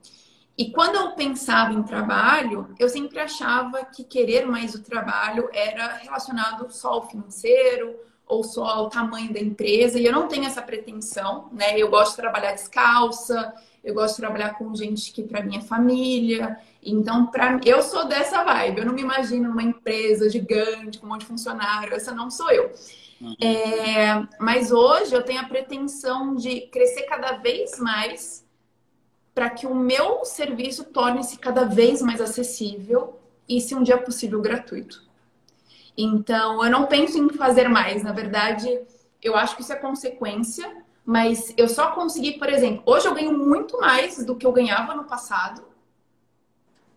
E 0.57 0.71
quando 0.71 0.97
eu 0.97 1.13
pensava 1.13 1.73
em 1.73 1.83
trabalho, 1.83 2.75
eu 2.79 2.89
sempre 2.89 3.19
achava 3.19 3.85
que 3.85 4.05
querer 4.05 4.47
mais 4.47 4.75
o 4.75 4.83
trabalho 4.83 5.49
era 5.53 5.97
relacionado 5.97 6.71
só 6.71 6.91
ao 6.91 7.09
financeiro 7.09 7.97
ou 8.27 8.45
só 8.45 8.65
ao 8.65 8.91
tamanho 8.91 9.33
da 9.33 9.41
empresa. 9.41 9.99
E 9.99 10.05
eu 10.05 10.13
não 10.13 10.29
tenho 10.29 10.45
essa 10.45 10.63
pretensão, 10.63 11.49
né? 11.53 11.79
Eu 11.79 11.89
gosto 11.89 12.13
de 12.13 12.23
trabalhar 12.23 12.53
descalça, 12.53 13.53
eu 13.83 13.95
gosto 13.95 14.17
de 14.17 14.21
trabalhar 14.21 14.55
com 14.55 14.75
gente 14.75 15.11
que 15.13 15.23
para 15.23 15.41
é 15.41 15.61
família. 15.61 16.59
Então, 16.83 17.27
para 17.27 17.59
eu 17.65 17.83
sou 17.83 18.07
dessa 18.07 18.45
vibe. 18.45 18.81
Eu 18.81 18.87
não 18.87 18.95
me 18.95 19.03
imagino 19.03 19.49
numa 19.49 19.63
empresa 19.63 20.29
gigante 20.29 20.99
com 20.99 21.07
um 21.07 21.11
monte 21.11 21.23
de 21.23 21.27
funcionário. 21.27 21.95
Essa 21.95 22.13
não 22.13 22.31
sou 22.31 22.51
eu. 22.51 22.73
Uhum. 23.21 23.35
É, 23.41 24.27
mas 24.39 24.71
hoje 24.71 25.15
eu 25.15 25.23
tenho 25.23 25.41
a 25.41 25.45
pretensão 25.45 26.35
de 26.35 26.63
crescer 26.63 27.03
cada 27.03 27.33
vez 27.33 27.79
mais 27.79 28.45
para 29.35 29.51
que 29.51 29.67
o 29.67 29.75
meu 29.75 30.25
serviço 30.25 30.85
torne-se 30.85 31.39
cada 31.39 31.65
vez 31.65 32.03
mais 32.03 32.21
acessível 32.21 33.19
e, 33.49 33.61
se 33.61 33.75
um 33.75 33.83
dia 33.83 33.99
possível, 33.99 34.41
gratuito. 34.41 35.03
Então, 35.97 36.65
eu 36.65 36.71
não 36.71 36.87
penso 36.87 37.19
em 37.19 37.29
fazer 37.31 37.69
mais. 37.69 38.03
Na 38.03 38.13
verdade, 38.13 38.69
eu 39.23 39.37
acho 39.37 39.57
que 39.57 39.63
isso 39.63 39.73
é 39.73 39.77
consequência, 39.77 40.85
mas 41.05 41.53
eu 41.57 41.69
só 41.69 41.93
consegui, 41.93 42.39
por 42.39 42.49
exemplo, 42.49 42.83
hoje 42.87 43.07
eu 43.07 43.15
ganho 43.15 43.37
muito 43.37 43.81
mais 43.81 44.25
do 44.25 44.37
que 44.37 44.47
eu 44.47 44.53
ganhava 44.53 44.95
no 44.95 45.05
passado, 45.05 45.65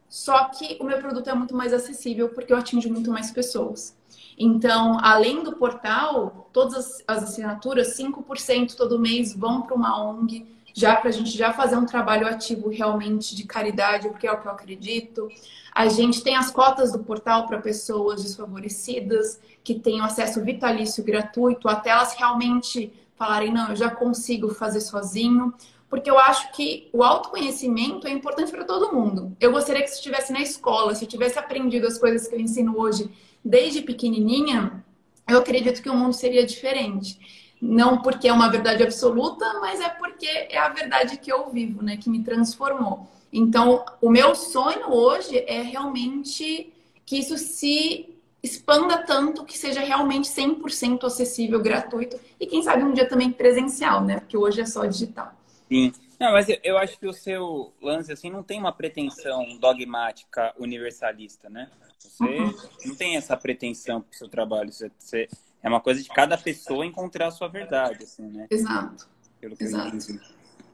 só 0.07 0.45
que 0.45 0.77
o 0.79 0.83
meu 0.83 0.97
produto 0.99 1.29
é 1.29 1.33
muito 1.33 1.55
mais 1.55 1.73
acessível 1.73 2.29
porque 2.29 2.53
eu 2.53 2.57
atingo 2.57 2.89
muito 2.89 3.11
mais 3.11 3.31
pessoas. 3.31 3.97
Então, 4.37 4.97
além 5.01 5.43
do 5.43 5.55
portal, 5.55 6.49
todas 6.53 6.75
as, 6.75 7.03
as 7.07 7.23
assinaturas, 7.23 7.97
5% 7.97 8.75
todo 8.75 8.99
mês 8.99 9.33
vão 9.33 9.61
para 9.63 9.75
uma 9.75 10.01
ONG, 10.01 10.45
já 10.75 10.93
para 10.97 11.09
a 11.09 11.13
gente 11.13 11.29
já 11.37 11.53
fazer 11.53 11.77
um 11.77 11.85
trabalho 11.85 12.27
ativo 12.27 12.69
realmente 12.69 13.33
de 13.33 13.45
caridade, 13.45 14.09
porque 14.09 14.27
é 14.27 14.31
o 14.31 14.37
que 14.37 14.45
eu 14.45 14.51
acredito. 14.51 15.29
A 15.73 15.87
gente 15.87 16.21
tem 16.21 16.35
as 16.35 16.51
cotas 16.51 16.91
do 16.91 16.99
portal 16.99 17.47
para 17.47 17.61
pessoas 17.61 18.21
desfavorecidas, 18.21 19.39
que 19.63 19.75
têm 19.75 20.01
acesso 20.01 20.43
vitalício 20.43 21.01
gratuito, 21.01 21.69
até 21.69 21.91
elas 21.91 22.13
realmente 22.15 22.91
falarem, 23.15 23.53
não, 23.53 23.69
eu 23.69 23.75
já 23.77 23.89
consigo 23.89 24.53
fazer 24.53 24.81
sozinho. 24.81 25.53
Porque 25.89 26.09
eu 26.09 26.19
acho 26.19 26.51
que 26.51 26.89
o 26.91 27.03
autoconhecimento 27.03 28.05
é 28.05 28.11
importante 28.11 28.51
para 28.51 28.65
todo 28.65 28.93
mundo. 28.93 29.35
Eu 29.39 29.53
gostaria 29.53 29.81
que 29.81 29.87
se 29.87 29.95
estivesse 29.95 30.33
na 30.33 30.41
escola, 30.41 30.93
se 30.93 31.05
eu 31.05 31.09
tivesse 31.09 31.39
aprendido 31.39 31.87
as 31.87 31.97
coisas 31.97 32.27
que 32.27 32.35
eu 32.35 32.39
ensino 32.39 32.77
hoje 32.77 33.09
desde 33.43 33.81
pequenininha, 33.81 34.83
eu 35.29 35.37
acredito 35.37 35.81
que 35.81 35.89
o 35.89 35.95
mundo 35.95 36.13
seria 36.13 36.45
diferente. 36.45 37.44
Não 37.67 38.01
porque 38.01 38.27
é 38.27 38.33
uma 38.33 38.49
verdade 38.49 38.83
absoluta, 38.83 39.59
mas 39.59 39.79
é 39.79 39.89
porque 39.89 40.27
é 40.27 40.57
a 40.57 40.69
verdade 40.69 41.17
que 41.17 41.31
eu 41.31 41.49
vivo, 41.49 41.81
né? 41.81 41.97
Que 41.97 42.09
me 42.09 42.23
transformou. 42.23 43.07
Então, 43.33 43.83
o 44.01 44.09
meu 44.09 44.35
sonho 44.35 44.91
hoje 44.91 45.43
é 45.47 45.61
realmente 45.61 46.71
que 47.05 47.17
isso 47.17 47.37
se 47.37 48.15
expanda 48.41 49.03
tanto 49.03 49.43
que 49.43 49.57
seja 49.57 49.81
realmente 49.81 50.29
100% 50.29 51.03
acessível, 51.03 51.59
gratuito 51.59 52.19
e 52.39 52.45
quem 52.45 52.61
sabe 52.61 52.83
um 52.83 52.93
dia 52.93 53.09
também 53.09 53.31
presencial, 53.31 54.03
né? 54.03 54.19
Porque 54.19 54.37
hoje 54.37 54.61
é 54.61 54.65
só 54.65 54.85
digital. 54.85 55.33
Sim. 55.67 55.91
Não, 56.19 56.31
mas 56.31 56.47
eu 56.63 56.77
acho 56.77 56.97
que 56.97 57.07
o 57.07 57.13
seu 57.13 57.73
lance 57.81 58.11
assim 58.11 58.29
não 58.29 58.43
tem 58.43 58.59
uma 58.59 58.71
pretensão 58.71 59.57
dogmática 59.59 60.53
universalista, 60.57 61.49
né? 61.49 61.69
Você 61.97 62.23
uhum. 62.23 62.53
não 62.85 62.95
tem 62.95 63.17
essa 63.17 63.35
pretensão 63.35 63.99
para 63.99 64.13
o 64.13 64.17
seu 64.17 64.29
trabalho. 64.29 64.71
Você, 64.71 64.91
você, 64.97 65.27
é 65.65 65.67
uma 65.67 65.81
coisa 65.81 65.99
de 65.99 66.07
cada 66.09 66.37
pessoa 66.37 66.85
encontrar 66.85 67.25
a 67.25 67.31
sua 67.31 67.47
verdade, 67.47 68.03
assim, 68.03 68.27
né? 68.27 68.45
Exato. 68.51 69.09
Pelo 69.41 69.57
que 69.57 69.63
Exato. 69.63 69.97
eu. 70.11 70.19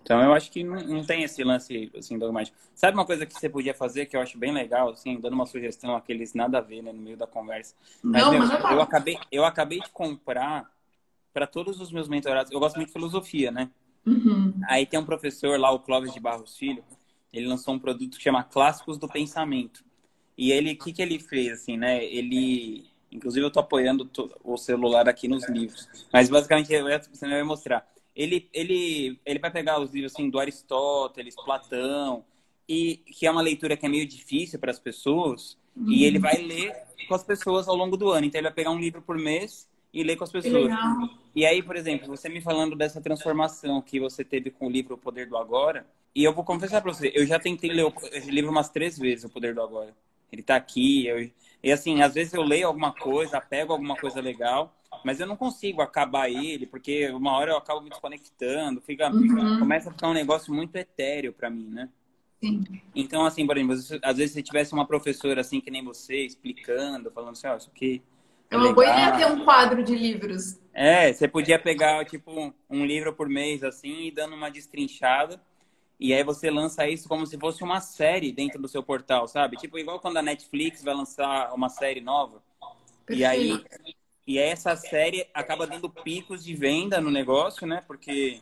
Então 0.03 0.21
eu 0.21 0.33
acho 0.33 0.51
que 0.51 0.65
não, 0.65 0.83
não 0.83 1.05
tem 1.05 1.23
esse 1.23 1.41
lance 1.45 1.89
assim 1.97 2.19
dogmático. 2.19 2.57
Sabe 2.75 2.97
uma 2.97 3.05
coisa 3.05 3.25
que 3.25 3.33
você 3.33 3.47
podia 3.47 3.73
fazer 3.73 4.07
que 4.07 4.17
eu 4.17 4.19
acho 4.19 4.37
bem 4.37 4.51
legal, 4.51 4.89
assim, 4.89 5.17
dando 5.17 5.31
uma 5.31 5.45
sugestão 5.45 5.95
aqueles 5.95 6.33
nada 6.33 6.57
a 6.57 6.61
ver, 6.61 6.81
né, 6.81 6.91
no 6.91 7.01
meio 7.01 7.15
da 7.15 7.25
conversa. 7.25 7.73
Mas, 8.03 8.21
não, 8.21 8.31
meu, 8.31 8.39
mas 8.41 8.51
eu, 8.51 8.69
eu 8.71 8.81
acabei 8.81 9.17
eu 9.31 9.45
acabei 9.45 9.79
de 9.79 9.89
comprar 9.91 10.69
para 11.31 11.47
todos 11.47 11.79
os 11.79 11.89
meus 11.89 12.09
mentorados. 12.09 12.51
Eu 12.51 12.59
gosto 12.59 12.75
muito 12.75 12.87
de 12.87 12.93
filosofia, 12.93 13.49
né? 13.49 13.69
Uhum. 14.05 14.59
Aí 14.67 14.85
tem 14.85 14.99
um 14.99 15.05
professor 15.05 15.57
lá, 15.57 15.71
o 15.71 15.79
Clóvis 15.79 16.13
de 16.13 16.19
Barros 16.19 16.57
Filho, 16.57 16.83
ele 17.31 17.47
lançou 17.47 17.73
um 17.73 17.79
produto 17.79 18.17
que 18.17 18.23
chama 18.23 18.43
Clássicos 18.43 18.97
do 18.97 19.07
Pensamento. 19.07 19.85
E 20.37 20.51
ele, 20.51 20.73
o 20.73 20.77
que, 20.77 20.91
que 20.91 21.01
ele 21.01 21.17
fez, 21.17 21.61
assim, 21.61 21.77
né? 21.77 22.03
Ele, 22.03 22.90
inclusive 23.11 23.45
eu 23.45 23.51
tô 23.51 23.59
apoiando 23.59 24.09
o 24.43 24.57
celular 24.57 25.07
aqui 25.09 25.27
nos 25.27 25.47
livros, 25.49 25.87
mas 26.11 26.29
basicamente 26.29 26.69
você 27.11 27.27
vai 27.27 27.43
mostrar 27.43 27.85
ele, 28.15 28.49
ele, 28.53 29.19
ele 29.25 29.39
vai 29.39 29.51
pegar 29.51 29.79
os 29.79 29.93
livros 29.93 30.13
assim, 30.13 30.29
do 30.29 30.39
Aristóteles, 30.39 31.35
Platão, 31.35 32.23
e 32.67 32.97
que 32.97 33.25
é 33.25 33.31
uma 33.31 33.41
leitura 33.41 33.77
que 33.77 33.85
é 33.85 33.89
meio 33.89 34.05
difícil 34.05 34.59
para 34.59 34.71
as 34.71 34.79
pessoas, 34.79 35.57
uhum. 35.75 35.91
e 35.91 36.05
ele 36.05 36.19
vai 36.19 36.35
ler 36.37 36.75
com 37.07 37.15
as 37.15 37.23
pessoas 37.23 37.67
ao 37.67 37.75
longo 37.75 37.97
do 37.97 38.09
ano. 38.09 38.25
Então 38.25 38.39
ele 38.39 38.47
vai 38.47 38.55
pegar 38.55 38.71
um 38.71 38.79
livro 38.79 39.01
por 39.01 39.17
mês 39.17 39.69
e 39.93 40.03
ler 40.03 40.15
com 40.15 40.23
as 40.23 40.31
pessoas. 40.31 40.71
E 41.35 41.45
aí, 41.45 41.61
por 41.61 41.75
exemplo, 41.75 42.07
você 42.07 42.29
me 42.29 42.41
falando 42.41 42.75
dessa 42.75 43.01
transformação 43.01 43.81
que 43.81 43.99
você 43.99 44.23
teve 44.23 44.51
com 44.51 44.67
o 44.67 44.69
livro 44.69 44.95
O 44.95 44.97
Poder 44.97 45.27
do 45.27 45.37
Agora, 45.37 45.85
e 46.13 46.23
eu 46.23 46.33
vou 46.33 46.43
confessar 46.43 46.81
para 46.81 46.93
você, 46.93 47.11
eu 47.15 47.25
já 47.25 47.39
tentei 47.39 47.71
ler 47.71 47.91
esse 48.11 48.29
livro 48.29 48.51
umas 48.51 48.69
três 48.69 48.97
vezes, 48.97 49.23
O 49.25 49.29
Poder 49.29 49.53
do 49.53 49.61
Agora. 49.61 49.95
Ele 50.31 50.41
está 50.41 50.55
aqui, 50.55 51.07
eu... 51.07 51.29
e 51.63 51.71
assim, 51.71 52.01
às 52.01 52.13
vezes 52.13 52.33
eu 52.33 52.41
leio 52.41 52.67
alguma 52.67 52.91
coisa, 52.93 53.39
pego 53.39 53.73
alguma 53.73 53.95
coisa 53.95 54.19
legal, 54.19 54.75
mas 55.03 55.19
eu 55.19 55.27
não 55.27 55.35
consigo 55.35 55.81
acabar 55.81 56.29
ele, 56.29 56.65
porque 56.65 57.09
uma 57.09 57.33
hora 57.33 57.51
eu 57.51 57.57
acabo 57.57 57.81
me 57.81 57.89
desconectando, 57.89 58.81
fica, 58.81 59.09
uhum. 59.09 59.59
começa 59.59 59.89
a 59.89 59.93
ficar 59.93 60.09
um 60.09 60.13
negócio 60.13 60.53
muito 60.53 60.75
etéreo 60.75 61.33
para 61.33 61.49
mim, 61.49 61.69
né? 61.69 61.89
Sim. 62.43 62.63
Então, 62.95 63.23
assim, 63.23 63.45
por 63.45 63.55
exemplo, 63.55 63.75
às 64.03 64.17
vezes 64.17 64.33
se 64.33 64.41
tivesse 64.41 64.73
uma 64.73 64.85
professora 64.85 65.41
assim 65.41 65.61
que 65.61 65.69
nem 65.69 65.83
você, 65.83 66.25
explicando, 66.25 67.11
falando 67.11 67.33
assim, 67.33 67.47
ó, 67.47 67.53
oh, 67.53 67.57
isso 67.57 67.69
aqui. 67.73 68.01
É 68.49 68.57
uma 68.57 68.73
boa 68.73 68.85
ideia 68.85 69.15
ter 69.15 69.25
um 69.31 69.45
quadro 69.45 69.83
de 69.83 69.95
livros. 69.95 70.59
É, 70.73 71.13
você 71.13 71.27
podia 71.27 71.59
pegar, 71.59 72.03
tipo, 72.05 72.53
um 72.69 72.85
livro 72.85 73.13
por 73.13 73.29
mês, 73.29 73.63
assim, 73.63 74.07
e 74.07 74.11
dando 74.11 74.35
uma 74.35 74.49
destrinchada. 74.49 75.41
E 76.01 76.15
aí 76.15 76.23
você 76.23 76.49
lança 76.49 76.87
isso 76.87 77.07
como 77.07 77.27
se 77.27 77.37
fosse 77.37 77.63
uma 77.63 77.79
série 77.79 78.31
dentro 78.31 78.59
do 78.59 78.67
seu 78.67 78.81
portal, 78.81 79.27
sabe? 79.27 79.55
Tipo, 79.55 79.77
igual 79.77 79.99
quando 79.99 80.17
a 80.17 80.21
Netflix 80.23 80.83
vai 80.83 80.95
lançar 80.95 81.53
uma 81.53 81.69
série 81.69 82.01
nova. 82.01 82.41
Perfeito. 83.05 83.21
E 83.21 83.23
aí 83.23 83.63
e 84.25 84.39
essa 84.39 84.75
série 84.75 85.27
acaba 85.33 85.67
dando 85.67 85.89
picos 85.89 86.43
de 86.43 86.55
venda 86.55 86.99
no 86.99 87.11
negócio, 87.11 87.67
né? 87.67 87.83
Porque 87.85 88.41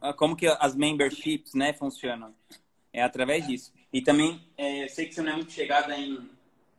ah, 0.00 0.12
como 0.12 0.36
que 0.36 0.46
as 0.46 0.74
memberships, 0.74 1.52
né, 1.52 1.72
funcionam? 1.74 2.34
É 2.92 3.02
através 3.02 3.46
disso. 3.46 3.72
E 3.92 4.00
também, 4.00 4.40
é, 4.56 4.84
eu 4.84 4.88
sei 4.88 5.06
que 5.06 5.14
você 5.14 5.20
não 5.22 5.32
é 5.32 5.36
muito 5.36 5.52
chegada 5.52 5.94
em, 5.96 6.30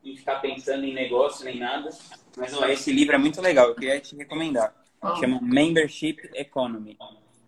em 0.04 0.16
ficar 0.16 0.40
pensando 0.40 0.84
em 0.84 0.94
negócio 0.94 1.46
nem 1.46 1.60
nada, 1.60 1.90
mas 2.38 2.54
ó, 2.54 2.66
esse 2.68 2.92
livro 2.92 3.16
é 3.16 3.18
muito 3.20 3.40
legal, 3.40 3.68
eu 3.68 3.76
queria 3.76 4.00
te 4.00 4.16
recomendar. 4.16 4.74
Chama 5.20 5.40
Membership 5.42 6.30
Economy. 6.34 6.98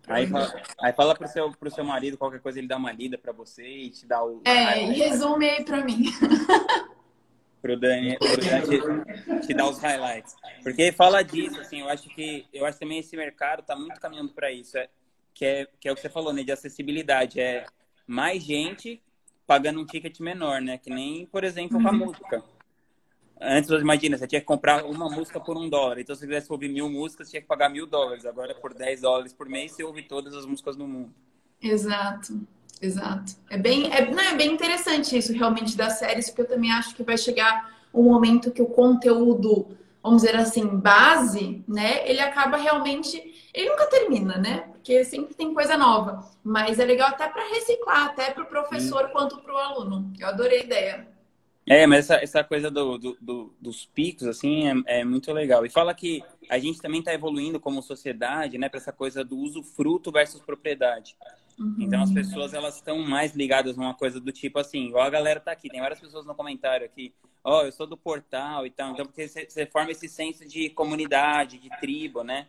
Aí 0.06 0.26
fala, 0.26 0.62
aí 0.80 0.92
fala 0.92 1.14
pro 1.14 1.28
seu, 1.28 1.50
pro 1.52 1.70
seu 1.70 1.84
marido 1.84 2.18
qualquer 2.18 2.40
coisa, 2.40 2.58
ele 2.58 2.66
dá 2.66 2.76
uma 2.76 2.92
lida 2.92 3.16
para 3.16 3.32
você 3.32 3.66
e 3.66 3.90
te 3.90 4.06
dá 4.06 4.22
o. 4.24 4.40
É, 4.44 4.82
e 4.82 4.92
resume 4.94 5.48
aí 5.48 5.64
para 5.64 5.84
mim. 5.84 6.04
pro 7.62 7.78
Dani, 7.78 8.18
pro 8.18 8.44
Dani 8.44 9.40
te, 9.40 9.46
te 9.46 9.54
dar 9.54 9.68
os 9.68 9.78
highlights. 9.78 10.34
Porque 10.62 10.90
fala 10.90 11.22
disso, 11.22 11.60
assim, 11.60 11.80
eu 11.80 11.88
acho 11.88 12.08
que 12.10 12.46
eu 12.52 12.66
acho 12.66 12.78
também 12.78 12.98
esse 12.98 13.16
mercado 13.16 13.60
está 13.60 13.76
muito 13.76 14.00
caminhando 14.00 14.32
para 14.32 14.50
isso, 14.50 14.76
é, 14.76 14.88
que, 15.32 15.44
é, 15.44 15.68
que 15.80 15.88
é 15.88 15.92
o 15.92 15.94
que 15.94 16.02
você 16.02 16.08
falou, 16.08 16.32
né, 16.32 16.42
de 16.42 16.50
acessibilidade, 16.50 17.40
é 17.40 17.64
mais 18.06 18.42
gente 18.42 19.00
pagando 19.46 19.80
um 19.80 19.86
ticket 19.86 20.18
menor, 20.20 20.60
né, 20.60 20.78
que 20.78 20.90
nem, 20.90 21.26
por 21.26 21.44
exemplo, 21.44 21.80
com 21.80 21.88
a 21.88 21.92
uhum. 21.92 21.98
música. 21.98 22.42
Antes, 23.40 23.70
imagina, 23.70 24.16
você 24.16 24.26
tinha 24.26 24.40
que 24.40 24.46
comprar 24.46 24.84
uma 24.84 25.10
música 25.10 25.40
por 25.40 25.56
um 25.56 25.68
dólar. 25.68 25.98
Então, 25.98 26.14
se 26.14 26.20
você 26.20 26.26
quisesse 26.26 26.52
ouvir 26.52 26.68
mil 26.68 26.88
músicas, 26.88 27.26
você 27.26 27.32
tinha 27.32 27.42
que 27.42 27.48
pagar 27.48 27.68
mil 27.68 27.86
dólares. 27.86 28.24
Agora, 28.24 28.54
por 28.54 28.72
10 28.72 29.00
dólares 29.00 29.32
por 29.32 29.48
mês, 29.48 29.72
você 29.72 29.82
ouve 29.82 30.02
todas 30.02 30.34
as 30.34 30.46
músicas 30.46 30.76
do 30.76 30.86
mundo. 30.86 31.12
Exato. 31.60 32.40
Exato. 32.80 33.34
É 33.48 33.56
bem, 33.56 33.92
é, 33.92 34.10
não, 34.10 34.22
é 34.22 34.34
bem 34.34 34.52
interessante 34.52 35.16
isso 35.16 35.32
realmente 35.32 35.76
das 35.76 36.00
séries, 36.00 36.28
porque 36.28 36.42
eu 36.42 36.48
também 36.48 36.72
acho 36.72 36.96
que 36.96 37.04
vai 37.04 37.16
chegar 37.16 37.72
um 37.94 38.02
momento 38.02 38.50
que 38.50 38.60
o 38.60 38.66
conteúdo, 38.66 39.68
vamos 40.02 40.22
dizer 40.22 40.34
assim, 40.36 40.66
base, 40.66 41.62
né? 41.68 42.08
Ele 42.08 42.20
acaba 42.20 42.56
realmente. 42.56 43.48
Ele 43.54 43.68
nunca 43.68 43.86
termina, 43.86 44.36
né? 44.36 44.68
Porque 44.72 45.04
sempre 45.04 45.34
tem 45.34 45.54
coisa 45.54 45.76
nova. 45.76 46.28
Mas 46.42 46.80
é 46.80 46.84
legal 46.84 47.10
até 47.10 47.28
para 47.28 47.48
reciclar, 47.50 48.06
até 48.06 48.30
para 48.30 48.42
o 48.42 48.46
professor 48.46 49.06
Sim. 49.06 49.12
quanto 49.12 49.38
para 49.38 49.54
o 49.54 49.58
aluno. 49.58 50.12
Eu 50.18 50.26
adorei 50.26 50.62
a 50.62 50.64
ideia. 50.64 51.11
É, 51.66 51.86
mas 51.86 52.10
essa, 52.10 52.22
essa 52.22 52.44
coisa 52.44 52.70
do, 52.70 52.98
do, 52.98 53.16
do, 53.20 53.54
dos 53.60 53.86
picos, 53.86 54.26
assim, 54.26 54.68
é, 54.68 55.00
é, 55.00 55.04
muito 55.04 55.32
legal. 55.32 55.64
E 55.64 55.70
fala 55.70 55.94
que 55.94 56.22
a 56.48 56.58
gente 56.58 56.80
também 56.80 56.98
está 56.98 57.14
evoluindo 57.14 57.60
como 57.60 57.82
sociedade, 57.82 58.58
né, 58.58 58.68
para 58.68 58.78
essa 58.78 58.92
coisa 58.92 59.24
do 59.24 59.36
uso 59.36 59.62
fruto 59.62 60.10
versus 60.10 60.40
propriedade. 60.40 61.16
Uhum. 61.58 61.76
Então 61.78 62.02
as 62.02 62.10
pessoas 62.10 62.52
elas 62.52 62.76
estão 62.76 62.98
mais 62.98 63.34
ligadas 63.34 63.76
numa 63.76 63.94
coisa 63.94 64.18
do 64.18 64.32
tipo 64.32 64.58
assim, 64.58 64.86
igual 64.86 65.04
a 65.04 65.10
galera 65.10 65.38
tá 65.38 65.52
aqui, 65.52 65.68
tem 65.68 65.80
várias 65.80 66.00
pessoas 66.00 66.26
no 66.26 66.34
comentário 66.34 66.84
aqui, 66.84 67.14
ó, 67.44 67.60
oh, 67.60 67.66
eu 67.66 67.72
sou 67.72 67.86
do 67.86 67.96
portal 67.96 68.66
e 68.66 68.70
tal, 68.70 68.92
então 68.92 69.06
porque 69.06 69.28
você 69.28 69.66
forma 69.66 69.92
esse 69.92 70.08
senso 70.08 70.46
de 70.46 70.70
comunidade, 70.70 71.58
de 71.58 71.68
tribo, 71.78 72.24
né? 72.24 72.46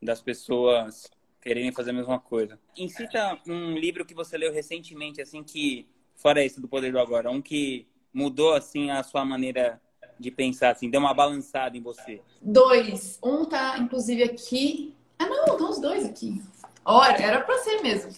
Das 0.00 0.20
pessoas 0.20 1.10
quererem 1.40 1.72
fazer 1.72 1.90
a 1.90 1.94
mesma 1.94 2.20
coisa. 2.20 2.58
Incita 2.76 3.38
um 3.46 3.74
livro 3.74 4.04
que 4.04 4.14
você 4.14 4.36
leu 4.36 4.52
recentemente, 4.52 5.20
assim, 5.20 5.42
que, 5.42 5.88
fora 6.14 6.44
esse 6.44 6.60
do 6.60 6.68
Poder 6.68 6.92
do 6.92 6.98
Agora, 6.98 7.30
um 7.30 7.40
que 7.40 7.86
mudou, 8.12 8.54
assim, 8.54 8.90
a 8.90 9.02
sua 9.02 9.24
maneira 9.24 9.80
de 10.18 10.30
pensar, 10.30 10.70
assim, 10.70 10.90
deu 10.90 11.00
uma 11.00 11.14
balançada 11.14 11.76
em 11.76 11.80
você. 11.80 12.20
Dois. 12.42 13.18
Um 13.22 13.44
tá, 13.44 13.78
inclusive, 13.78 14.22
aqui. 14.22 14.94
Ah, 15.18 15.26
não, 15.26 15.44
estão 15.46 15.70
os 15.70 15.80
dois 15.80 16.04
aqui. 16.04 16.42
Ora, 16.84 17.20
era 17.20 17.40
para 17.40 17.58
ser 17.58 17.80
mesmo. 17.82 18.10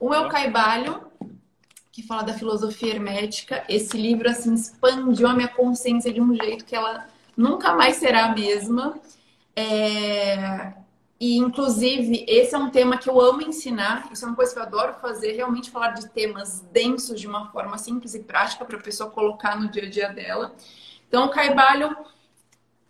Um 0.00 0.14
é 0.14 0.20
o 0.20 0.28
Caibalho, 0.28 1.10
que 1.90 2.02
fala 2.02 2.22
da 2.22 2.34
filosofia 2.34 2.94
hermética. 2.94 3.64
Esse 3.68 3.96
livro, 3.96 4.28
assim, 4.28 4.54
expandiu 4.54 5.26
a 5.26 5.34
minha 5.34 5.48
consciência 5.48 6.12
de 6.12 6.20
um 6.20 6.34
jeito 6.34 6.64
que 6.64 6.76
ela 6.76 7.08
nunca 7.36 7.74
mais 7.74 7.96
será 7.96 8.26
a 8.26 8.34
mesma. 8.34 9.00
É... 9.56 10.72
E, 11.20 11.36
inclusive, 11.36 12.24
esse 12.28 12.54
é 12.54 12.58
um 12.58 12.70
tema 12.70 12.96
que 12.96 13.10
eu 13.10 13.20
amo 13.20 13.42
ensinar. 13.42 14.08
Isso 14.12 14.24
é 14.24 14.28
uma 14.28 14.36
coisa 14.36 14.52
que 14.52 14.58
eu 14.58 14.62
adoro 14.62 14.94
fazer, 14.94 15.32
realmente 15.32 15.70
falar 15.70 15.90
de 15.90 16.08
temas 16.10 16.60
densos 16.72 17.20
de 17.20 17.26
uma 17.26 17.50
forma 17.50 17.76
simples 17.76 18.14
e 18.14 18.20
prática 18.20 18.64
para 18.64 18.76
a 18.76 18.82
pessoa 18.82 19.10
colocar 19.10 19.58
no 19.58 19.68
dia 19.68 19.84
a 19.84 19.90
dia 19.90 20.08
dela. 20.10 20.54
Então, 21.08 21.26
o 21.26 21.30
Caibalho 21.30 21.96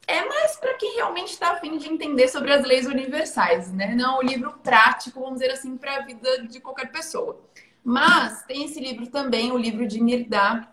é 0.06 0.24
mais 0.26 0.56
para 0.56 0.74
quem 0.74 0.96
realmente 0.96 1.28
está 1.28 1.52
afim 1.52 1.78
de 1.78 1.88
entender 1.88 2.28
sobre 2.28 2.52
as 2.52 2.64
leis 2.66 2.86
universais, 2.86 3.72
né? 3.72 3.94
Não 3.94 4.18
o 4.18 4.22
livro 4.22 4.54
prático, 4.62 5.20
vamos 5.20 5.40
dizer 5.40 5.52
assim, 5.52 5.76
para 5.76 5.96
a 5.96 6.00
vida 6.00 6.46
de 6.46 6.60
qualquer 6.60 6.90
pessoa. 6.90 7.40
Mas 7.82 8.42
tem 8.44 8.64
esse 8.64 8.80
livro 8.80 9.06
também, 9.06 9.52
o 9.52 9.56
livro 9.58 9.86
de 9.86 10.00
Mirdá, 10.00 10.68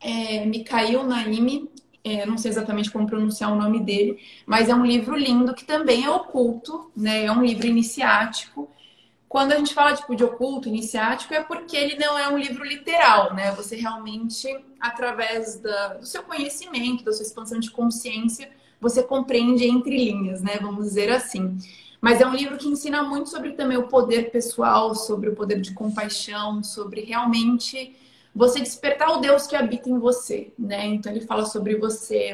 é, 0.00 0.44
Mikhail 0.44 1.02
Naimi, 1.04 1.70
é, 2.04 2.26
não 2.26 2.36
sei 2.36 2.50
exatamente 2.50 2.90
como 2.90 3.06
pronunciar 3.06 3.50
o 3.50 3.56
nome 3.56 3.80
dele, 3.80 4.20
mas 4.44 4.68
é 4.68 4.74
um 4.74 4.84
livro 4.84 5.16
lindo 5.16 5.54
que 5.54 5.64
também 5.64 6.04
é 6.04 6.10
oculto, 6.10 6.90
né? 6.94 7.24
É 7.24 7.32
um 7.32 7.42
livro 7.42 7.66
iniciático. 7.66 8.70
Quando 9.26 9.52
a 9.52 9.56
gente 9.56 9.72
fala 9.72 9.96
tipo, 9.96 10.14
de 10.14 10.22
oculto, 10.22 10.68
iniciático, 10.68 11.32
é 11.32 11.42
porque 11.42 11.74
ele 11.74 11.96
não 11.96 12.18
é 12.18 12.28
um 12.28 12.36
livro 12.36 12.62
literal, 12.62 13.34
né? 13.34 13.52
Você 13.52 13.74
realmente, 13.74 14.46
através 14.78 15.58
da, 15.58 15.94
do 15.94 16.06
seu 16.06 16.22
conhecimento, 16.22 17.04
da 17.04 17.12
sua 17.12 17.24
expansão 17.24 17.58
de 17.58 17.70
consciência, 17.70 18.50
você 18.78 19.02
compreende 19.02 19.64
entre 19.64 19.96
linhas, 19.96 20.42
né? 20.42 20.58
Vamos 20.60 20.84
dizer 20.84 21.10
assim. 21.10 21.56
Mas 22.02 22.20
é 22.20 22.26
um 22.26 22.34
livro 22.34 22.58
que 22.58 22.68
ensina 22.68 23.02
muito 23.02 23.30
sobre 23.30 23.52
também 23.52 23.78
o 23.78 23.88
poder 23.88 24.30
pessoal, 24.30 24.94
sobre 24.94 25.30
o 25.30 25.34
poder 25.34 25.58
de 25.58 25.72
compaixão, 25.72 26.62
sobre 26.62 27.00
realmente 27.00 27.96
você 28.34 28.60
despertar 28.60 29.10
o 29.10 29.20
Deus 29.20 29.46
que 29.46 29.54
habita 29.54 29.88
em 29.88 29.98
você, 29.98 30.52
né? 30.58 30.86
Então 30.86 31.12
ele 31.12 31.20
fala 31.20 31.46
sobre 31.46 31.76
você, 31.76 32.32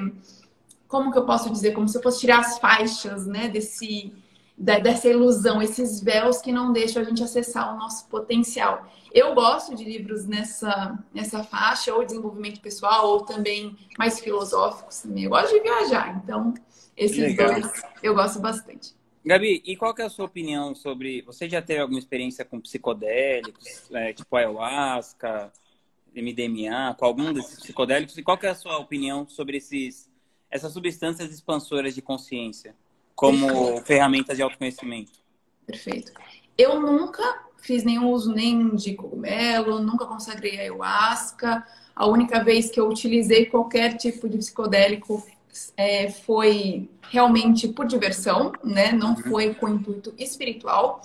como 0.88 1.12
que 1.12 1.18
eu 1.18 1.26
posso 1.26 1.50
dizer, 1.50 1.72
como 1.72 1.88
se 1.88 1.98
eu 1.98 2.02
fosse 2.02 2.20
tirar 2.20 2.40
as 2.40 2.58
faixas, 2.58 3.26
né, 3.26 3.48
desse 3.48 4.12
dessa 4.60 5.08
ilusão, 5.08 5.62
esses 5.62 6.02
véus 6.02 6.42
que 6.42 6.52
não 6.52 6.70
deixam 6.70 7.00
a 7.00 7.04
gente 7.06 7.22
acessar 7.22 7.74
o 7.74 7.78
nosso 7.78 8.06
potencial. 8.08 8.86
Eu 9.10 9.34
gosto 9.34 9.74
de 9.74 9.84
livros 9.84 10.26
nessa, 10.26 10.98
nessa 11.14 11.42
faixa, 11.42 11.94
ou 11.94 12.04
desenvolvimento 12.04 12.60
pessoal, 12.60 13.08
ou 13.08 13.22
também 13.22 13.74
mais 13.98 14.20
filosóficos 14.20 14.98
também. 14.98 15.24
Eu 15.24 15.30
gosto 15.30 15.54
de 15.54 15.62
viajar, 15.62 16.20
então 16.22 16.52
esses 16.94 17.16
Legal. 17.16 17.54
dois 17.54 17.82
eu 18.02 18.14
gosto 18.14 18.38
bastante. 18.38 18.94
Gabi, 19.24 19.62
e 19.64 19.76
qual 19.76 19.94
é 19.98 20.02
a 20.02 20.10
sua 20.10 20.26
opinião 20.26 20.74
sobre. 20.74 21.22
Você 21.22 21.48
já 21.48 21.62
teve 21.62 21.80
alguma 21.80 21.98
experiência 21.98 22.44
com 22.44 22.60
psicodélicos, 22.60 23.90
é, 23.92 24.12
tipo 24.12 24.36
ayahuasca, 24.36 25.50
MDMA, 26.14 26.94
com 26.98 27.04
algum 27.04 27.32
desses 27.32 27.60
psicodélicos? 27.60 28.16
E 28.16 28.22
qual 28.22 28.38
é 28.42 28.48
a 28.48 28.54
sua 28.54 28.78
opinião 28.78 29.26
sobre 29.28 29.56
esses, 29.56 30.10
essas 30.50 30.72
substâncias 30.72 31.32
expansoras 31.32 31.94
de 31.94 32.02
consciência? 32.02 32.74
como 33.20 33.46
Perfeito. 33.46 33.84
ferramentas 33.84 34.36
de 34.38 34.42
autoconhecimento. 34.42 35.12
Perfeito. 35.66 36.10
Eu 36.56 36.80
nunca 36.80 37.22
fiz 37.58 37.84
nenhum 37.84 38.08
uso 38.08 38.32
nem 38.32 38.74
de 38.74 38.94
cogumelo, 38.94 39.78
nunca 39.78 40.06
consagrei 40.06 40.58
ayahuasca. 40.58 41.62
A 41.94 42.06
única 42.06 42.42
vez 42.42 42.70
que 42.70 42.80
eu 42.80 42.88
utilizei 42.88 43.44
qualquer 43.44 43.98
tipo 43.98 44.26
de 44.26 44.38
psicodélico 44.38 45.22
é, 45.76 46.10
foi 46.10 46.88
realmente 47.10 47.68
por 47.68 47.84
diversão, 47.84 48.52
né? 48.64 48.90
Não 48.90 49.10
uhum. 49.10 49.16
foi 49.16 49.52
com 49.52 49.68
intuito 49.68 50.14
espiritual. 50.16 51.02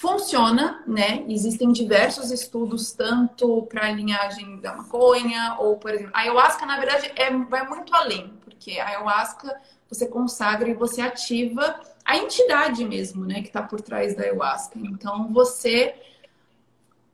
Funciona, 0.00 0.82
né? 0.86 1.26
Existem 1.28 1.70
diversos 1.72 2.30
estudos, 2.30 2.90
tanto 2.90 3.66
para 3.66 3.86
a 3.86 3.92
linhagem 3.92 4.58
da 4.58 4.74
maconha, 4.74 5.56
ou, 5.58 5.76
por 5.76 5.92
exemplo, 5.92 6.12
a 6.14 6.20
ayahuasca, 6.20 6.64
na 6.64 6.78
verdade, 6.78 7.12
é, 7.14 7.30
vai 7.30 7.68
muito 7.68 7.94
além, 7.94 8.32
porque 8.42 8.80
a 8.80 8.86
ayahuasca 8.88 9.60
você 9.86 10.06
consagra 10.06 10.70
e 10.70 10.72
você 10.72 11.02
ativa 11.02 11.78
a 12.02 12.16
entidade 12.16 12.82
mesmo, 12.82 13.26
né, 13.26 13.42
que 13.42 13.48
está 13.48 13.60
por 13.62 13.82
trás 13.82 14.16
da 14.16 14.22
ayahuasca. 14.22 14.78
Então 14.78 15.30
você 15.34 15.94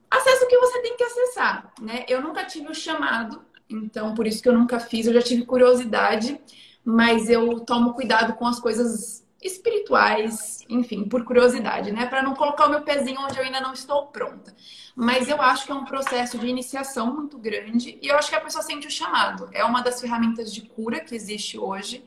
acessa 0.09 0.45
o 0.45 0.49
que 0.49 0.57
você 0.57 0.81
tem 0.81 0.97
que 0.97 1.03
acessar, 1.03 1.73
né? 1.81 2.05
Eu 2.07 2.23
nunca 2.23 2.45
tive 2.45 2.71
o 2.71 2.75
chamado, 2.75 3.43
então 3.69 4.15
por 4.15 4.29
isso 4.29 4.41
que 4.41 4.49
eu 4.49 4.57
nunca 4.57 4.79
fiz. 4.79 5.09
Eu 5.09 5.15
já 5.15 5.23
tive 5.23 5.45
curiosidade, 5.45 6.41
mas 6.85 7.29
eu 7.29 7.59
tomo 7.59 7.95
cuidado 7.95 8.35
com 8.35 8.47
as 8.47 8.61
coisas 8.61 9.26
espirituais, 9.47 10.65
enfim, 10.69 11.05
por 11.05 11.25
curiosidade, 11.25 11.93
né? 11.93 12.07
Para 12.07 12.23
não 12.23 12.35
colocar 12.35 12.67
o 12.67 12.71
meu 12.71 12.83
pezinho 12.83 13.21
onde 13.21 13.39
eu 13.39 13.45
ainda 13.45 13.61
não 13.61 13.73
estou 13.73 14.07
pronta. 14.07 14.55
Mas 14.95 15.29
eu 15.29 15.41
acho 15.41 15.67
que 15.67 15.73
é 15.73 15.75
um 15.75 15.85
processo 15.85 16.39
de 16.39 16.47
iniciação 16.47 17.15
muito 17.15 17.39
grande 17.39 17.99
e 18.03 18.09
eu 18.09 18.17
acho 18.17 18.29
que 18.29 18.37
a 18.37 18.41
pessoa 18.41 18.63
sente 18.63 18.87
o 18.87 18.91
chamado. 18.91 19.49
É 19.53 19.65
uma 19.65 19.83
das 19.83 20.01
ferramentas 20.01 20.53
de 20.53 20.63
cura 20.63 21.01
que 21.01 21.15
existe 21.15 21.59
hoje 21.59 22.05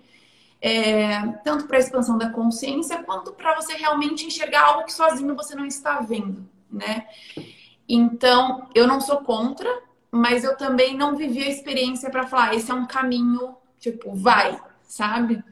é, 0.61 1.25
tanto 1.43 1.65
para 1.65 1.77
a 1.77 1.79
expansão 1.79 2.17
da 2.17 2.29
consciência, 2.29 3.03
quanto 3.03 3.31
para 3.31 3.55
você 3.55 3.73
realmente 3.73 4.25
enxergar 4.25 4.65
algo 4.65 4.85
que 4.85 4.93
sozinho 4.93 5.35
você 5.35 5.55
não 5.55 5.65
está 5.65 5.99
vendo, 6.01 6.47
né? 6.69 7.07
Então, 7.87 8.67
eu 8.75 8.85
não 8.85 8.99
sou 8.99 9.17
contra, 9.17 9.69
mas 10.11 10.43
eu 10.43 10.57
também 10.57 10.95
não 10.95 11.15
vivi 11.15 11.43
a 11.43 11.49
experiência 11.49 12.09
para 12.09 12.27
falar, 12.27 12.53
esse 12.53 12.69
é 12.69 12.73
um 12.73 12.85
caminho, 12.85 13.55
tipo, 13.79 14.13
vai, 14.13 14.59
sabe? 14.83 15.43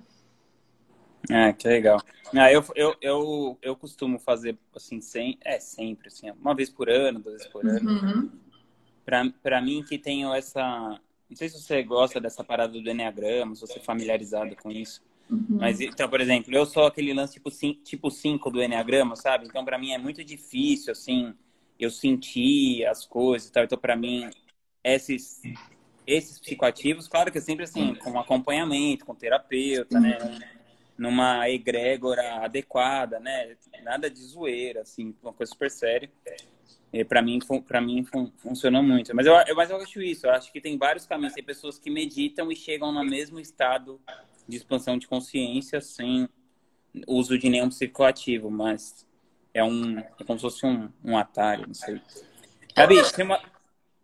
É, 1.29 1.53
que 1.53 1.67
legal. 1.67 2.01
Ah, 2.35 2.51
eu, 2.51 2.63
eu, 2.75 2.95
eu, 3.01 3.57
eu 3.61 3.75
costumo 3.75 4.19
fazer, 4.19 4.57
assim, 4.75 5.01
sem, 5.01 5.37
é 5.43 5.59
sempre, 5.59 6.07
assim, 6.07 6.29
uma 6.31 6.55
vez 6.55 6.69
por 6.69 6.89
ano, 6.89 7.19
duas 7.19 7.35
vezes 7.35 7.51
por 7.51 7.65
ano. 7.65 7.89
Uhum. 7.89 8.31
Para 9.41 9.61
mim, 9.61 9.83
que 9.83 9.97
tenho 9.97 10.33
essa, 10.33 10.99
não 11.29 11.35
sei 11.35 11.49
se 11.49 11.61
você 11.61 11.81
gosta 11.83 12.19
dessa 12.19 12.43
parada 12.43 12.73
do 12.73 12.89
Enneagrama, 12.89 13.55
se 13.55 13.61
você 13.61 13.79
é 13.79 13.81
familiarizado 13.81 14.55
com 14.55 14.69
isso. 14.71 15.01
Uhum. 15.29 15.57
Mas, 15.59 15.79
então, 15.81 16.09
por 16.09 16.21
exemplo, 16.21 16.53
eu 16.55 16.65
sou 16.65 16.85
aquele 16.85 17.13
lance 17.13 17.33
tipo 17.33 17.51
5 17.51 17.83
tipo 17.83 18.09
cinco 18.09 18.49
do 18.49 18.61
Enneagrama, 18.61 19.15
sabe? 19.15 19.45
Então, 19.45 19.63
para 19.63 19.77
mim 19.77 19.91
é 19.91 19.97
muito 19.97 20.23
difícil, 20.23 20.91
assim, 20.91 21.33
eu 21.79 21.89
sentir 21.89 22.85
as 22.85 23.05
coisas 23.05 23.49
e 23.49 23.51
tal. 23.51 23.63
Então, 23.63 23.77
para 23.77 23.95
mim, 23.95 24.29
esses, 24.83 25.41
esses 26.05 26.39
psicoativos, 26.39 27.07
claro 27.07 27.31
que 27.31 27.37
é 27.37 27.41
sempre 27.41 27.65
assim, 27.65 27.95
com 27.95 28.17
acompanhamento, 28.17 29.05
com 29.05 29.13
terapeuta, 29.13 29.99
né? 29.99 30.17
Numa 30.97 31.47
egrégora 31.49 32.43
adequada, 32.43 33.19
né? 33.19 33.55
Nada 33.83 34.09
de 34.09 34.19
zoeira, 34.19 34.81
assim, 34.81 35.13
uma 35.21 35.33
coisa 35.33 35.51
super 35.51 35.69
séria. 35.69 36.09
É, 36.91 37.03
para 37.03 37.21
mim, 37.21 37.39
para 37.67 37.81
mim 37.81 38.03
fun 38.03 38.31
funcionou 38.37 38.81
muito. 38.81 39.15
Mas 39.15 39.25
eu, 39.25 39.33
eu, 39.47 39.55
mas 39.55 39.69
eu 39.69 39.77
acho 39.77 40.01
isso. 40.01 40.25
Eu 40.25 40.31
acho 40.31 40.51
que 40.51 40.59
tem 40.59 40.77
vários 40.77 41.05
caminhos. 41.05 41.33
Tem 41.33 41.43
pessoas 41.43 41.77
que 41.77 41.89
meditam 41.89 42.51
e 42.51 42.55
chegam 42.55 42.91
no 42.91 43.03
mesmo 43.03 43.39
estado 43.39 43.99
de 44.47 44.57
expansão 44.57 44.97
de 44.97 45.07
consciência 45.07 45.81
sem 45.81 46.27
uso 47.05 47.37
de 47.37 47.49
nenhum 47.49 47.69
psicoativo, 47.69 48.49
mas 48.49 49.05
é 49.53 49.63
um 49.63 49.99
é 49.99 50.23
como 50.25 50.39
se 50.39 50.43
fosse 50.43 50.65
um, 50.65 50.89
um 51.03 51.17
atalho, 51.17 51.67
não 51.67 51.73
sei. 51.73 52.01
Gabi, 52.75 52.95
tem 53.11 53.25
uma, 53.25 53.39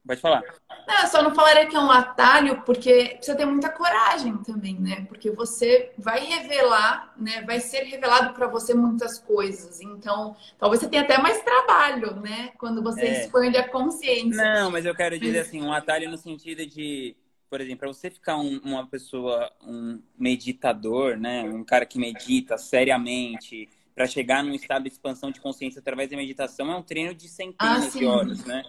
Pode 0.05 0.19
falar. 0.19 0.43
Não, 0.85 1.07
só 1.07 1.23
não 1.23 1.33
falaria 1.33 1.65
que 1.65 1.75
é 1.75 1.79
um 1.79 1.89
atalho, 1.89 2.61
porque 2.65 3.15
precisa 3.15 3.37
ter 3.37 3.45
muita 3.45 3.69
coragem 3.69 4.37
também, 4.43 4.77
né? 4.77 5.05
Porque 5.07 5.31
você 5.31 5.93
vai 5.97 6.19
revelar, 6.25 7.13
né? 7.17 7.41
Vai 7.43 7.61
ser 7.61 7.83
revelado 7.83 8.33
para 8.33 8.47
você 8.47 8.73
muitas 8.73 9.17
coisas. 9.17 9.79
Então, 9.79 10.35
talvez 10.59 10.81
você 10.81 10.89
tenha 10.89 11.03
até 11.03 11.17
mais 11.17 11.41
trabalho, 11.41 12.15
né? 12.17 12.51
Quando 12.57 12.83
você 12.83 13.05
é. 13.05 13.21
expande 13.21 13.57
a 13.57 13.67
consciência. 13.67 14.43
Não, 14.43 14.69
mas 14.69 14.85
eu 14.85 14.93
quero 14.93 15.17
dizer 15.17 15.39
assim, 15.39 15.61
um 15.61 15.71
atalho 15.71 16.09
no 16.09 16.17
sentido 16.17 16.65
de, 16.65 17.15
por 17.49 17.61
exemplo, 17.61 17.79
para 17.79 17.93
você 17.93 18.09
ficar 18.09 18.35
um, 18.35 18.59
uma 18.61 18.85
pessoa, 18.85 19.49
um 19.65 20.01
meditador, 20.19 21.15
né? 21.15 21.43
Um 21.43 21.63
cara 21.63 21.85
que 21.85 21.97
medita 21.97 22.57
seriamente, 22.57 23.69
para 23.95 24.05
chegar 24.05 24.43
num 24.43 24.53
estado 24.53 24.83
de 24.83 24.89
expansão 24.89 25.31
de 25.31 25.39
consciência 25.39 25.79
através 25.79 26.09
da 26.09 26.17
meditação, 26.17 26.69
é 26.69 26.75
um 26.75 26.83
treino 26.83 27.13
de 27.13 27.29
centenas 27.29 27.95
ah, 27.95 27.97
de 27.97 28.05
horas, 28.05 28.43
né? 28.43 28.63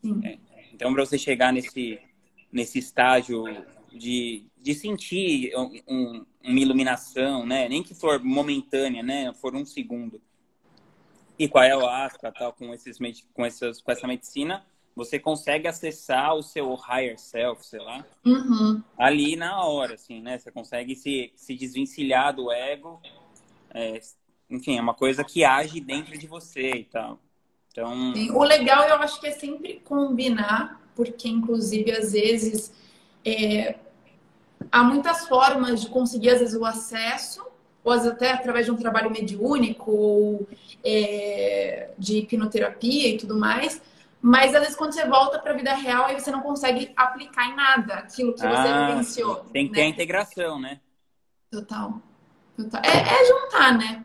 Sim. 0.00 0.20
É. 0.24 0.38
Então, 0.80 0.94
para 0.94 1.04
você 1.04 1.18
chegar 1.18 1.52
nesse, 1.52 2.00
nesse 2.50 2.78
estágio 2.78 3.44
de, 3.92 4.46
de 4.56 4.74
sentir 4.74 5.52
um, 5.86 6.24
uma 6.42 6.58
iluminação, 6.58 7.44
né? 7.44 7.68
Nem 7.68 7.82
que 7.82 7.94
for 7.94 8.18
momentânea, 8.24 9.02
né? 9.02 9.30
For 9.34 9.54
um 9.54 9.66
segundo. 9.66 10.22
E 11.38 11.46
com 11.46 11.58
a 11.58 11.64
ayahuasca, 11.64 12.32
tal, 12.32 12.54
com, 12.54 12.72
esses, 12.72 12.96
com, 13.34 13.44
essas, 13.44 13.82
com 13.82 13.92
essa 13.92 14.06
medicina, 14.06 14.64
você 14.96 15.18
consegue 15.18 15.68
acessar 15.68 16.34
o 16.34 16.42
seu 16.42 16.74
higher 16.74 17.18
self, 17.18 17.62
sei 17.66 17.80
lá, 17.80 18.02
uhum. 18.24 18.82
ali 18.96 19.36
na 19.36 19.62
hora, 19.62 19.96
assim, 19.96 20.22
né? 20.22 20.38
Você 20.38 20.50
consegue 20.50 20.96
se, 20.96 21.30
se 21.36 21.54
desvencilhar 21.54 22.34
do 22.34 22.50
ego. 22.50 23.02
É, 23.68 24.00
enfim, 24.48 24.78
é 24.78 24.80
uma 24.80 24.94
coisa 24.94 25.22
que 25.24 25.44
age 25.44 25.78
dentro 25.78 26.16
de 26.16 26.26
você 26.26 26.70
e 26.70 26.84
tal. 26.84 27.20
Então... 27.70 28.14
Sim, 28.14 28.30
o 28.32 28.42
legal 28.42 28.84
eu 28.84 28.96
acho 28.96 29.20
que 29.20 29.28
é 29.28 29.32
sempre 29.32 29.80
combinar, 29.84 30.80
porque 30.94 31.28
inclusive 31.28 31.92
às 31.92 32.12
vezes 32.12 32.72
é, 33.24 33.76
há 34.70 34.82
muitas 34.82 35.26
formas 35.28 35.80
de 35.80 35.88
conseguir 35.88 36.30
às 36.30 36.40
vezes 36.40 36.54
o 36.54 36.64
acesso, 36.64 37.46
ou 37.82 37.92
até 37.92 38.32
através 38.32 38.66
de 38.66 38.72
um 38.72 38.76
trabalho 38.76 39.10
mediúnico, 39.10 39.90
ou 39.90 40.48
é, 40.84 41.90
de 41.98 42.18
hipnoterapia 42.18 43.08
e 43.08 43.18
tudo 43.18 43.38
mais. 43.38 43.80
Mas 44.20 44.54
às 44.54 44.60
vezes 44.60 44.76
quando 44.76 44.92
você 44.92 45.06
volta 45.06 45.38
para 45.38 45.52
a 45.52 45.56
vida 45.56 45.74
real, 45.74 46.04
aí 46.04 46.20
você 46.20 46.30
não 46.30 46.42
consegue 46.42 46.92
aplicar 46.94 47.46
em 47.46 47.56
nada 47.56 47.94
aquilo 47.94 48.34
que 48.34 48.44
ah, 48.44 48.50
você 48.50 48.86
vivenciou. 48.86 49.36
Tem 49.52 49.66
que 49.66 49.72
né? 49.72 49.76
ter 49.76 49.82
a 49.82 49.88
integração, 49.88 50.60
né? 50.60 50.80
Total. 51.50 52.00
Total. 52.56 52.82
É, 52.84 53.22
é 53.22 53.24
juntar, 53.24 53.78
né? 53.78 54.04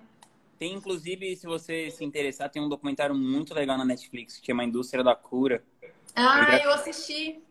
Tem, 0.58 0.74
inclusive, 0.74 1.36
se 1.36 1.46
você 1.46 1.92
se 1.92 2.04
interessar, 2.04 2.50
tem 2.50 2.62
um 2.62 2.70
documentário 2.70 3.14
muito 3.14 3.54
legal 3.54 3.78
na 3.78 3.86
Netflix 3.86 4.38
que 4.38 4.46
chama 4.46 4.64
Indústria 4.64 5.04
da 5.04 5.16
Cura. 5.16 5.64
Ah, 6.16 6.58
eu, 6.64 6.72
assisti. 6.72 7.42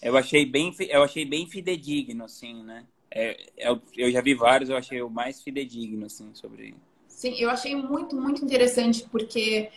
Eu 0.00 0.16
achei 0.16 0.46
bem, 0.46 0.74
eu 0.88 1.02
achei 1.02 1.24
bem 1.24 1.46
fidedigno, 1.46 2.24
assim, 2.24 2.62
né? 2.62 2.86
É, 3.10 3.36
eu, 3.56 3.74
é 3.74 3.80
eu 3.96 4.10
já 4.10 4.22
vi 4.22 4.34
vários, 4.34 4.70
eu 4.70 4.76
achei 4.76 5.02
o 5.02 5.10
mais 5.10 5.42
fidedigno, 5.42 6.06
assim, 6.06 6.30
sobre... 6.32 6.74
Sim, 7.06 7.34
eu 7.38 7.50
achei 7.50 7.74
muito, 7.74 8.16
muito 8.16 8.42
interessante, 8.44 9.06
porque 9.10 9.70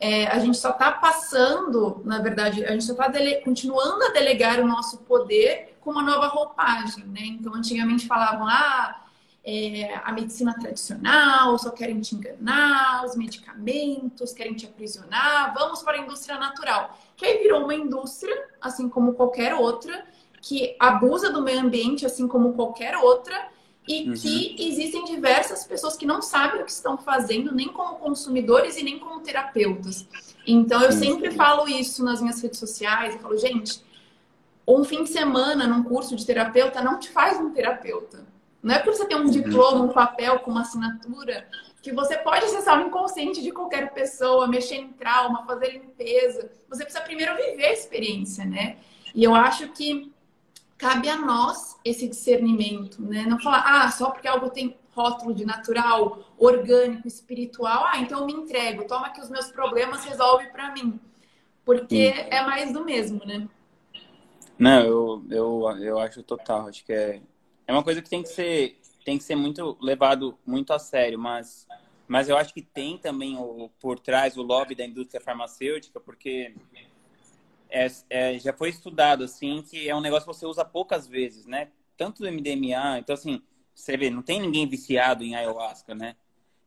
é, 0.00 0.26
a 0.26 0.38
gente 0.38 0.56
só 0.56 0.70
está 0.70 0.92
passando, 0.92 2.00
na 2.04 2.20
verdade, 2.20 2.64
a 2.64 2.72
gente 2.72 2.84
só 2.84 2.92
está 2.92 3.10
continuando 3.42 4.04
a 4.04 4.10
delegar 4.10 4.60
o 4.60 4.66
nosso 4.66 4.98
poder 4.98 5.76
com 5.80 5.90
uma 5.90 6.02
nova 6.02 6.28
roupagem, 6.28 7.04
né? 7.06 7.20
Então, 7.22 7.54
antigamente 7.54 8.06
falavam, 8.06 8.46
ah, 8.48 9.03
é, 9.44 10.00
a 10.02 10.10
medicina 10.12 10.54
tradicional, 10.54 11.58
só 11.58 11.70
querem 11.70 12.00
te 12.00 12.14
enganar, 12.14 13.04
os 13.04 13.14
medicamentos 13.14 14.32
querem 14.32 14.54
te 14.54 14.64
aprisionar, 14.64 15.52
vamos 15.52 15.82
para 15.82 15.98
a 15.98 16.00
indústria 16.00 16.38
natural. 16.38 16.98
Que 17.14 17.26
aí 17.26 17.38
virou 17.38 17.62
uma 17.62 17.74
indústria, 17.74 18.34
assim 18.60 18.88
como 18.88 19.12
qualquer 19.12 19.54
outra, 19.54 20.06
que 20.40 20.74
abusa 20.80 21.30
do 21.30 21.42
meio 21.42 21.60
ambiente, 21.60 22.06
assim 22.06 22.26
como 22.26 22.54
qualquer 22.54 22.96
outra, 22.96 23.48
e 23.86 24.08
uhum. 24.08 24.14
que 24.14 24.56
existem 24.58 25.04
diversas 25.04 25.66
pessoas 25.66 25.94
que 25.94 26.06
não 26.06 26.22
sabem 26.22 26.62
o 26.62 26.64
que 26.64 26.70
estão 26.70 26.96
fazendo, 26.96 27.54
nem 27.54 27.68
como 27.68 27.96
consumidores 27.96 28.78
e 28.78 28.82
nem 28.82 28.98
como 28.98 29.20
terapeutas. 29.20 30.06
Então, 30.46 30.82
eu 30.82 30.92
sempre 30.92 31.30
falo 31.32 31.68
isso 31.68 32.02
nas 32.02 32.22
minhas 32.22 32.40
redes 32.40 32.58
sociais, 32.58 33.14
eu 33.14 33.20
falo, 33.20 33.36
gente, 33.36 33.84
um 34.66 34.84
fim 34.84 35.04
de 35.04 35.10
semana 35.10 35.66
num 35.66 35.82
curso 35.82 36.16
de 36.16 36.24
terapeuta 36.24 36.82
não 36.82 36.98
te 36.98 37.10
faz 37.10 37.38
um 37.38 37.50
terapeuta 37.50 38.33
não 38.64 38.74
é 38.74 38.78
porque 38.78 38.96
você 38.96 39.06
tem 39.06 39.18
um 39.18 39.28
diploma, 39.28 39.84
um 39.84 39.92
papel 39.92 40.40
com 40.40 40.50
uma 40.50 40.62
assinatura, 40.62 41.46
que 41.82 41.92
você 41.92 42.16
pode 42.16 42.46
acessar 42.46 42.82
o 42.82 42.86
inconsciente 42.86 43.42
de 43.42 43.52
qualquer 43.52 43.92
pessoa, 43.92 44.48
mexer 44.48 44.76
em 44.76 44.88
trauma, 44.88 45.44
fazer 45.44 45.72
limpeza. 45.72 46.50
Você 46.70 46.82
precisa 46.82 47.04
primeiro 47.04 47.36
viver 47.36 47.66
a 47.66 47.72
experiência, 47.74 48.42
né? 48.46 48.78
E 49.14 49.22
eu 49.22 49.34
acho 49.34 49.68
que 49.68 50.10
cabe 50.78 51.10
a 51.10 51.16
nós 51.16 51.78
esse 51.84 52.08
discernimento, 52.08 53.02
né? 53.02 53.26
Não 53.28 53.38
falar, 53.38 53.64
ah, 53.66 53.90
só 53.90 54.10
porque 54.10 54.26
algo 54.26 54.48
tem 54.48 54.74
rótulo 54.92 55.34
de 55.34 55.44
natural, 55.44 56.20
orgânico, 56.38 57.06
espiritual, 57.06 57.84
ah, 57.92 57.98
então 57.98 58.20
eu 58.20 58.26
me 58.26 58.32
entrego, 58.32 58.86
toma 58.86 59.10
que 59.10 59.20
os 59.20 59.28
meus 59.28 59.48
problemas 59.48 60.06
resolve 60.06 60.46
para 60.46 60.72
mim. 60.72 60.98
Porque 61.66 62.14
Sim. 62.14 62.28
é 62.30 62.42
mais 62.42 62.72
do 62.72 62.82
mesmo, 62.82 63.20
né? 63.26 63.46
Não, 64.58 64.80
eu, 64.80 65.24
eu, 65.30 65.78
eu 65.82 65.98
acho 65.98 66.22
total, 66.22 66.68
acho 66.68 66.82
que 66.82 66.92
é, 66.94 67.20
é 67.66 67.72
uma 67.72 67.82
coisa 67.82 68.02
que 68.02 68.10
tem 68.10 68.22
que 68.22 68.28
ser 68.28 68.80
tem 69.04 69.18
que 69.18 69.24
ser 69.24 69.36
muito 69.36 69.76
levado 69.80 70.38
muito 70.46 70.72
a 70.72 70.78
sério, 70.78 71.18
mas 71.18 71.66
mas 72.06 72.28
eu 72.28 72.36
acho 72.36 72.52
que 72.52 72.62
tem 72.62 72.98
também 72.98 73.36
o, 73.36 73.70
por 73.80 73.98
trás 73.98 74.36
o 74.36 74.42
lobby 74.42 74.74
da 74.74 74.84
indústria 74.84 75.20
farmacêutica, 75.20 75.98
porque 75.98 76.54
é, 77.70 77.86
é, 78.10 78.38
já 78.38 78.52
foi 78.52 78.68
estudado 78.68 79.24
assim 79.24 79.62
que 79.62 79.88
é 79.88 79.94
um 79.94 80.00
negócio 80.00 80.28
que 80.28 80.34
você 80.34 80.46
usa 80.46 80.64
poucas 80.64 81.06
vezes, 81.06 81.46
né? 81.46 81.68
Tanto 81.96 82.22
do 82.22 82.30
MDMA, 82.30 82.98
então 82.98 83.14
assim, 83.14 83.42
você 83.74 83.96
vê, 83.96 84.10
não 84.10 84.22
tem 84.22 84.40
ninguém 84.40 84.68
viciado 84.68 85.24
em 85.24 85.34
ayahuasca, 85.34 85.94
né? 85.94 86.16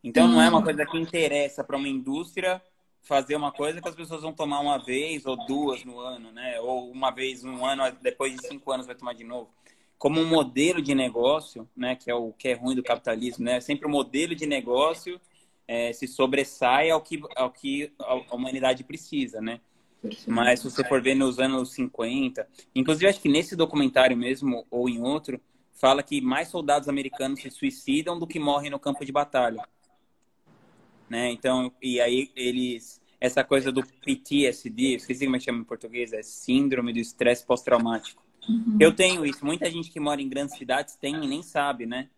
Então 0.04 0.28
não 0.28 0.42
é 0.42 0.50
uma 0.50 0.64
coisa 0.64 0.86
que 0.86 0.98
interessa 0.98 1.64
para 1.64 1.78
uma 1.78 1.88
indústria 1.88 2.62
fazer 3.02 3.36
uma 3.36 3.52
coisa 3.52 3.82
que 3.82 3.88
as 3.88 3.96
pessoas 3.96 4.22
vão 4.22 4.34
tomar 4.34 4.60
uma 4.60 4.78
vez 4.78 5.26
ou 5.26 5.38
duas 5.46 5.84
no 5.86 6.00
ano, 6.00 6.32
né? 6.32 6.60
Ou 6.60 6.92
uma 6.92 7.12
vez 7.12 7.44
no 7.44 7.66
ano, 7.66 7.84
depois 8.02 8.36
de 8.36 8.46
cinco 8.48 8.72
anos 8.72 8.86
vai 8.86 8.96
tomar 8.96 9.14
de 9.14 9.24
novo. 9.24 9.50
Como 9.98 10.20
um 10.20 10.26
modelo 10.26 10.82
de 10.82 10.94
negócio, 10.94 11.68
né? 11.76 11.96
Que 11.96 12.12
é 12.12 12.16
o 12.16 12.32
que 12.34 12.50
é 12.50 12.54
ruim 12.54 12.76
do 12.76 12.84
capitalismo, 12.84 13.46
né? 13.46 13.60
Sempre 13.60 13.88
o 13.88 13.90
modelo 13.90 14.36
de 14.36 14.46
negócio 14.46 15.20
é, 15.68 15.92
se 15.92 16.08
sobressai 16.08 16.90
ao 16.90 17.02
que, 17.02 17.22
ao 17.36 17.52
que 17.52 17.92
a 18.00 18.36
humanidade 18.36 18.84
precisa, 18.84 19.42
né? 19.42 19.60
Mas 20.28 20.60
se 20.60 20.70
você 20.70 20.84
for 20.84 21.02
ver 21.02 21.16
nos 21.16 21.40
anos 21.40 21.74
50, 21.74 22.48
inclusive 22.76 23.08
acho 23.08 23.20
que 23.20 23.28
nesse 23.28 23.56
documentário 23.56 24.16
mesmo, 24.16 24.66
ou 24.70 24.88
em 24.88 25.02
outro, 25.02 25.42
fala 25.74 26.04
que 26.04 26.22
mais 26.22 26.50
soldados 26.50 26.88
americanos 26.88 27.42
se 27.42 27.50
suicidam 27.50 28.18
do 28.18 28.28
que 28.28 28.40
morrem 28.40 28.70
no 28.70 28.80
campo 28.80 29.04
de 29.04 29.12
batalha. 29.12 29.68
Né? 31.10 31.32
Então, 31.32 31.72
e 31.82 32.00
aí 32.00 32.32
eles 32.36 33.02
essa 33.20 33.44
coisa 33.44 33.72
do 33.72 33.84
PTSD, 33.84 34.96
esqueci 34.96 35.26
como 35.26 35.36
é 35.36 35.40
que 35.40 35.46
chama 35.46 35.60
em 35.60 35.64
português, 35.64 36.14
é 36.14 36.22
síndrome 36.22 36.94
do 36.94 37.00
estresse 37.00 37.44
pós-traumático. 37.44 38.24
Uhum. 38.48 38.78
Eu 38.80 38.94
tenho 38.94 39.26
isso. 39.26 39.46
Muita 39.46 39.70
gente 39.70 39.92
que 39.92 40.00
mora 40.00 40.22
em 40.22 40.30
grandes 40.30 40.58
cidades 40.58 40.96
tem 40.96 41.16
e 41.24 41.28
nem 41.28 41.44
sabe, 41.44 41.86
né? 41.86 42.10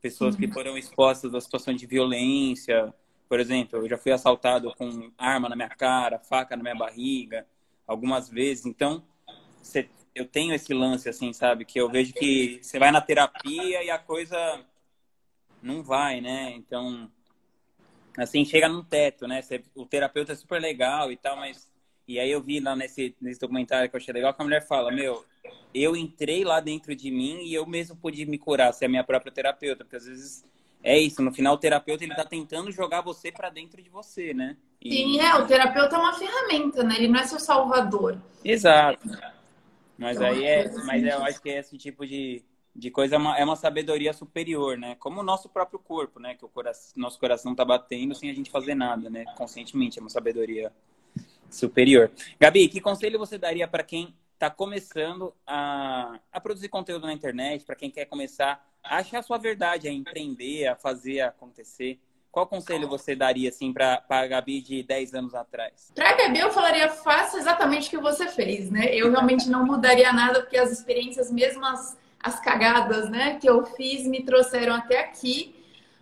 Pessoas 0.00 0.34
uhum. 0.34 0.40
que 0.40 0.48
foram 0.48 0.76
expostas 0.76 1.34
a 1.34 1.40
situações 1.40 1.80
de 1.80 1.86
violência. 1.86 2.92
Por 3.28 3.40
exemplo, 3.40 3.78
eu 3.78 3.88
já 3.88 3.96
fui 3.96 4.12
assaltado 4.12 4.72
com 4.76 5.10
arma 5.16 5.48
na 5.48 5.56
minha 5.56 5.68
cara, 5.68 6.18
faca 6.18 6.56
na 6.56 6.62
minha 6.62 6.74
barriga, 6.74 7.46
algumas 7.86 8.28
vezes. 8.28 8.66
Então, 8.66 9.02
você 9.62 9.88
eu 10.14 10.26
tenho 10.26 10.54
esse 10.54 10.74
lance, 10.74 11.08
assim, 11.08 11.32
sabe? 11.32 11.64
Que 11.64 11.80
eu 11.80 11.88
vejo 11.88 12.12
que 12.12 12.58
você 12.62 12.78
vai 12.78 12.90
na 12.90 13.00
terapia 13.00 13.82
e 13.82 13.90
a 13.90 13.98
coisa 13.98 14.64
não 15.62 15.82
vai, 15.82 16.20
né? 16.20 16.52
Então, 16.52 17.10
assim, 18.18 18.44
chega 18.44 18.68
num 18.68 18.84
teto, 18.84 19.26
né? 19.26 19.40
Você, 19.40 19.62
o 19.74 19.86
terapeuta 19.86 20.32
é 20.32 20.36
super 20.36 20.60
legal 20.60 21.10
e 21.10 21.16
tal, 21.16 21.36
mas. 21.36 21.71
E 22.12 22.20
aí 22.20 22.30
eu 22.30 22.42
vi 22.42 22.60
lá 22.60 22.76
nesse, 22.76 23.16
nesse 23.18 23.40
documentário 23.40 23.88
que 23.88 23.96
eu 23.96 23.98
achei 23.98 24.12
legal 24.12 24.34
que 24.34 24.42
a 24.42 24.44
mulher 24.44 24.66
fala: 24.66 24.92
Meu, 24.92 25.24
eu 25.74 25.96
entrei 25.96 26.44
lá 26.44 26.60
dentro 26.60 26.94
de 26.94 27.10
mim 27.10 27.38
e 27.42 27.54
eu 27.54 27.64
mesmo 27.64 27.96
pude 27.96 28.26
me 28.26 28.36
curar, 28.36 28.70
ser 28.74 28.84
a 28.84 28.88
minha 28.88 29.02
própria 29.02 29.32
terapeuta, 29.32 29.82
porque 29.82 29.96
às 29.96 30.04
vezes. 30.04 30.44
É 30.84 30.98
isso, 30.98 31.22
no 31.22 31.32
final 31.32 31.54
o 31.54 31.58
terapeuta 31.58 32.02
ele 32.02 32.14
tá 32.14 32.24
tentando 32.24 32.72
jogar 32.72 33.02
você 33.02 33.30
para 33.30 33.48
dentro 33.48 33.80
de 33.80 33.88
você, 33.88 34.34
né? 34.34 34.56
E... 34.80 34.90
Sim, 34.90 35.20
é, 35.20 35.32
o 35.36 35.46
terapeuta 35.46 35.94
é 35.94 35.98
uma 35.98 36.12
ferramenta, 36.12 36.82
né? 36.82 36.96
Ele 36.96 37.06
não 37.06 37.20
é 37.20 37.24
seu 37.24 37.38
salvador. 37.38 38.18
Exato. 38.44 39.08
Mas 39.96 40.16
então, 40.16 40.28
aí 40.28 40.44
é, 40.44 40.72
mas 40.84 41.04
eu 41.04 41.22
acho 41.22 41.40
que 41.40 41.50
esse 41.50 41.78
tipo 41.78 42.04
de, 42.04 42.42
de 42.74 42.90
coisa 42.90 43.14
é 43.14 43.18
uma, 43.18 43.38
é 43.38 43.44
uma 43.44 43.54
sabedoria 43.54 44.12
superior, 44.12 44.76
né? 44.76 44.96
Como 44.96 45.20
o 45.20 45.22
nosso 45.22 45.48
próprio 45.48 45.78
corpo, 45.78 46.18
né? 46.18 46.34
Que 46.34 46.44
o 46.44 46.48
coração, 46.48 46.92
nosso 46.96 47.18
coração 47.18 47.54
tá 47.54 47.64
batendo 47.64 48.12
sem 48.12 48.28
a 48.28 48.34
gente 48.34 48.50
fazer 48.50 48.74
nada, 48.74 49.08
né? 49.08 49.24
Conscientemente, 49.36 50.00
é 50.00 50.02
uma 50.02 50.10
sabedoria 50.10 50.72
superior. 51.54 52.10
Gabi, 52.40 52.68
que 52.68 52.80
conselho 52.80 53.18
você 53.18 53.38
daria 53.38 53.68
para 53.68 53.82
quem 53.82 54.14
está 54.34 54.50
começando 54.50 55.32
a, 55.46 56.18
a 56.32 56.40
produzir 56.40 56.68
conteúdo 56.68 57.06
na 57.06 57.12
internet, 57.12 57.64
para 57.64 57.76
quem 57.76 57.90
quer 57.90 58.06
começar 58.06 58.64
a 58.82 58.96
achar 58.96 59.18
a 59.18 59.22
sua 59.22 59.38
verdade, 59.38 59.86
a 59.86 59.92
empreender, 59.92 60.66
a 60.66 60.74
fazer 60.74 61.20
acontecer? 61.20 62.00
Qual 62.32 62.46
conselho 62.46 62.88
você 62.88 63.14
daria 63.14 63.50
assim 63.50 63.72
para 63.74 64.02
a 64.08 64.26
Gabi 64.26 64.62
de 64.62 64.82
10 64.82 65.14
anos 65.14 65.34
atrás? 65.34 65.92
Para 65.94 66.10
a 66.10 66.16
Gabi 66.16 66.40
eu 66.40 66.50
falaria 66.50 66.88
faça 66.88 67.36
exatamente 67.36 67.88
o 67.88 67.90
que 67.90 67.98
você 67.98 68.26
fez, 68.26 68.70
né? 68.70 68.86
Eu 68.92 69.10
realmente 69.10 69.50
não 69.50 69.66
mudaria 69.66 70.10
nada 70.14 70.40
porque 70.40 70.56
as 70.56 70.72
experiências, 70.72 71.30
mesmo 71.30 71.62
as, 71.64 71.96
as 72.18 72.40
cagadas, 72.40 73.10
né, 73.10 73.38
que 73.38 73.48
eu 73.48 73.66
fiz 73.76 74.06
me 74.06 74.22
trouxeram 74.22 74.74
até 74.74 75.00
aqui. 75.00 75.54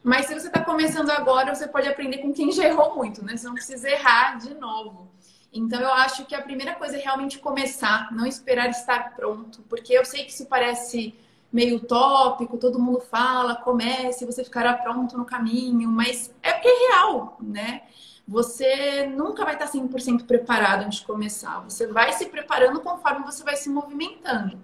Mas 0.04 0.26
se 0.26 0.34
você 0.34 0.46
está 0.46 0.64
começando 0.64 1.10
agora, 1.10 1.54
você 1.54 1.66
pode 1.66 1.88
aprender 1.88 2.18
com 2.18 2.32
quem 2.32 2.52
já 2.52 2.64
errou 2.64 2.94
muito, 2.94 3.24
né? 3.24 3.36
Você 3.36 3.46
não 3.46 3.54
precisa 3.54 3.90
errar 3.90 4.38
de 4.38 4.54
novo. 4.54 5.10
Então 5.52 5.80
eu 5.80 5.92
acho 5.92 6.24
que 6.26 6.34
a 6.34 6.42
primeira 6.42 6.74
coisa 6.74 6.96
é 6.96 7.00
realmente 7.00 7.38
começar, 7.38 8.12
não 8.12 8.24
esperar 8.24 8.70
estar 8.70 9.14
pronto, 9.16 9.62
porque 9.68 9.92
eu 9.92 10.04
sei 10.04 10.24
que 10.24 10.30
isso 10.30 10.46
parece 10.46 11.14
meio 11.52 11.76
utópico, 11.76 12.56
todo 12.56 12.78
mundo 12.78 13.00
fala, 13.00 13.56
comece, 13.56 14.24
você 14.24 14.44
ficará 14.44 14.74
pronto 14.74 15.18
no 15.18 15.24
caminho, 15.24 15.88
mas 15.88 16.32
é 16.42 16.52
porque 16.52 16.68
é 16.68 16.88
real, 16.88 17.36
né? 17.40 17.82
Você 18.28 19.06
nunca 19.08 19.44
vai 19.44 19.54
estar 19.54 19.66
100% 19.66 20.24
preparado 20.24 20.84
antes 20.84 21.00
de 21.00 21.04
começar. 21.06 21.58
Você 21.60 21.88
vai 21.88 22.12
se 22.12 22.26
preparando 22.26 22.80
conforme 22.80 23.24
você 23.24 23.42
vai 23.42 23.56
se 23.56 23.68
movimentando. 23.68 24.56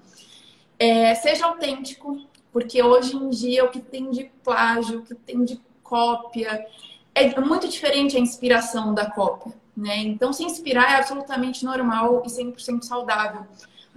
É, 0.78 1.12
seja 1.16 1.46
autêntico, 1.46 2.20
porque 2.52 2.80
hoje 2.80 3.16
em 3.16 3.28
dia 3.28 3.64
o 3.64 3.70
que 3.70 3.80
tem 3.80 4.08
de 4.10 4.30
plágio, 4.44 5.00
o 5.00 5.02
que 5.02 5.16
tem 5.16 5.44
de 5.44 5.60
cópia, 5.82 6.64
é 7.12 7.40
muito 7.40 7.66
diferente 7.66 8.16
a 8.16 8.20
inspiração 8.20 8.94
da 8.94 9.10
cópia, 9.10 9.52
né? 9.76 9.98
Então, 9.98 10.32
se 10.32 10.42
inspirar 10.42 10.92
é 10.92 10.96
absolutamente 10.96 11.64
normal 11.64 12.22
e 12.24 12.28
100% 12.28 12.82
saudável 12.82 13.46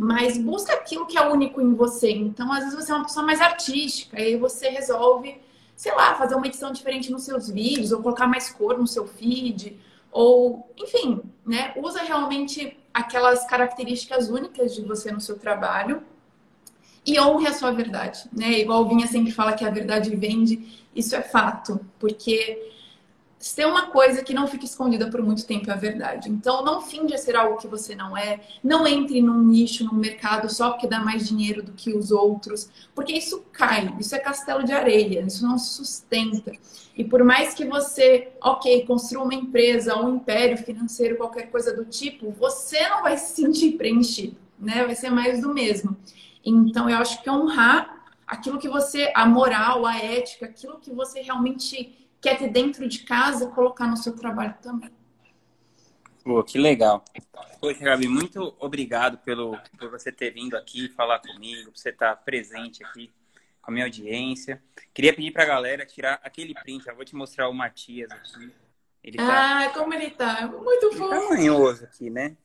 mas 0.02 0.38
busca 0.38 0.72
aquilo 0.72 1.06
que 1.06 1.18
é 1.18 1.28
único 1.28 1.60
em 1.62 1.74
você. 1.74 2.10
Então, 2.10 2.50
às 2.54 2.64
vezes 2.64 2.74
você 2.74 2.90
é 2.90 2.96
uma 2.96 3.04
pessoa 3.04 3.26
mais 3.26 3.42
artística, 3.42 4.18
e 4.18 4.38
você 4.38 4.70
resolve, 4.70 5.42
sei 5.76 5.94
lá, 5.94 6.16
fazer 6.16 6.36
uma 6.36 6.48
edição 6.48 6.72
diferente 6.72 7.12
nos 7.12 7.24
seus 7.24 7.50
vídeos, 7.50 7.92
ou 7.92 8.02
colocar 8.02 8.26
mais 8.26 8.50
cor 8.50 8.78
no 8.78 8.88
seu 8.88 9.06
feed, 9.06 9.78
ou, 10.10 10.74
enfim, 10.78 11.22
né? 11.46 11.74
Usa 11.76 12.02
realmente 12.02 12.80
aquelas 12.94 13.46
características 13.46 14.30
únicas 14.30 14.74
de 14.74 14.82
você 14.84 15.12
no 15.12 15.20
seu 15.20 15.38
trabalho 15.38 16.02
e 17.06 17.20
honre 17.20 17.48
a 17.48 17.54
sua 17.54 17.72
verdade, 17.72 18.24
né? 18.32 18.52
Igual 18.60 18.84
o 18.84 18.88
Vinha 18.88 19.06
sempre 19.06 19.34
fala 19.34 19.52
que 19.52 19.66
a 19.66 19.70
verdade 19.70 20.16
vende, 20.16 20.86
isso 20.96 21.14
é 21.14 21.22
fato, 21.22 21.78
porque 22.00 22.72
ser 23.40 23.66
uma 23.66 23.88
coisa 23.88 24.22
que 24.22 24.34
não 24.34 24.48
fica 24.48 24.66
escondida 24.66 25.10
por 25.10 25.22
muito 25.22 25.48
tempo 25.48 25.70
é 25.70 25.74
a 25.74 25.78
verdade. 25.78 26.30
Então, 26.30 26.64
não 26.64 26.82
finja 26.82 27.18
ser 27.18 27.38
algo 27.38 27.58
que 27.58 27.68
você 27.68 27.96
não 27.96 28.16
é. 28.16 28.42
Não 28.62 28.86
entre 28.86 29.22
num 29.22 29.42
nicho, 29.42 29.86
num 29.86 29.94
mercado 29.94 30.54
só 30.54 30.72
porque 30.72 30.88
dá 30.88 31.00
mais 31.00 31.26
dinheiro 31.26 31.64
do 31.64 31.72
que 31.72 31.96
os 31.96 32.12
outros. 32.12 32.70
Porque 32.94 33.14
isso 33.14 33.46
cai, 33.54 33.96
isso 33.98 34.14
é 34.14 34.20
castelo 34.20 34.66
de 34.66 34.74
areia, 34.74 35.22
isso 35.22 35.48
não 35.48 35.58
se 35.58 35.74
sustenta. 35.74 36.52
E 36.98 37.04
por 37.06 37.24
mais 37.24 37.54
que 37.54 37.64
você, 37.64 38.34
ok, 38.44 38.86
construa 38.86 39.24
uma 39.24 39.34
empresa, 39.34 39.98
um 39.98 40.18
império 40.18 40.58
financeiro, 40.58 41.16
qualquer 41.16 41.50
coisa 41.50 41.74
do 41.74 41.86
tipo, 41.86 42.32
você 42.32 42.90
não 42.90 43.04
vai 43.04 43.18
se 43.18 43.42
sentir 43.42 43.78
preenchido, 43.78 44.36
né? 44.60 44.84
Vai 44.86 44.96
ser 44.96 45.10
mais 45.10 45.40
do 45.42 45.54
mesmo. 45.54 45.96
Então, 46.44 46.90
eu 46.90 46.98
acho 46.98 47.24
que 47.24 47.30
honrar 47.30 48.04
aquilo 48.28 48.60
que 48.60 48.68
você, 48.68 49.14
a 49.16 49.26
moral, 49.26 49.86
a 49.86 49.98
ética, 49.98 50.46
aquilo 50.46 50.78
que 50.78 50.92
você 50.92 51.22
realmente 51.22 52.09
quer 52.22 52.38
ter 52.38 52.50
dentro 52.50 52.88
de 52.88 53.00
casa, 53.00 53.48
colocar 53.48 53.88
no 53.88 53.98
seu 53.98 54.16
trabalho 54.16 54.56
também. 54.62 54.92
Pô, 56.24 56.44
que 56.44 56.58
legal. 56.58 57.04
Poxa, 57.60 57.84
Gabi, 57.84 58.08
muito 58.08 58.56
obrigado 58.60 59.18
pelo, 59.20 59.58
por 59.78 59.90
você 59.90 60.12
ter 60.12 60.32
vindo 60.32 60.56
aqui 60.56 60.90
falar 60.90 61.20
comigo, 61.20 61.72
por 61.72 61.78
você 61.78 61.90
estar 61.90 62.16
presente 62.18 62.84
aqui 62.84 63.12
com 63.62 63.72
a 63.72 63.74
minha 63.74 63.86
audiência. 63.86 64.62
Queria 64.94 65.14
pedir 65.14 65.32
para 65.32 65.44
a 65.44 65.48
galera 65.48 65.86
tirar 65.86 66.20
aquele 66.24 66.54
print. 66.54 66.88
Eu 66.88 66.96
vou 66.96 67.06
te 67.06 67.16
mostrar 67.16 67.50
o 67.50 67.54
Matias 67.54 68.12
aqui. 68.12 68.54
Ele 69.04 69.18
tá... 69.18 69.66
Ah, 69.66 69.70
como 69.70 69.94
ele 69.94 70.12
tá. 70.12 70.46
Muito 70.48 70.92
fofo. 70.92 71.10
Tá 71.10 71.30
manhoso 71.30 71.86
aqui, 71.86 72.10
né? 72.10 72.36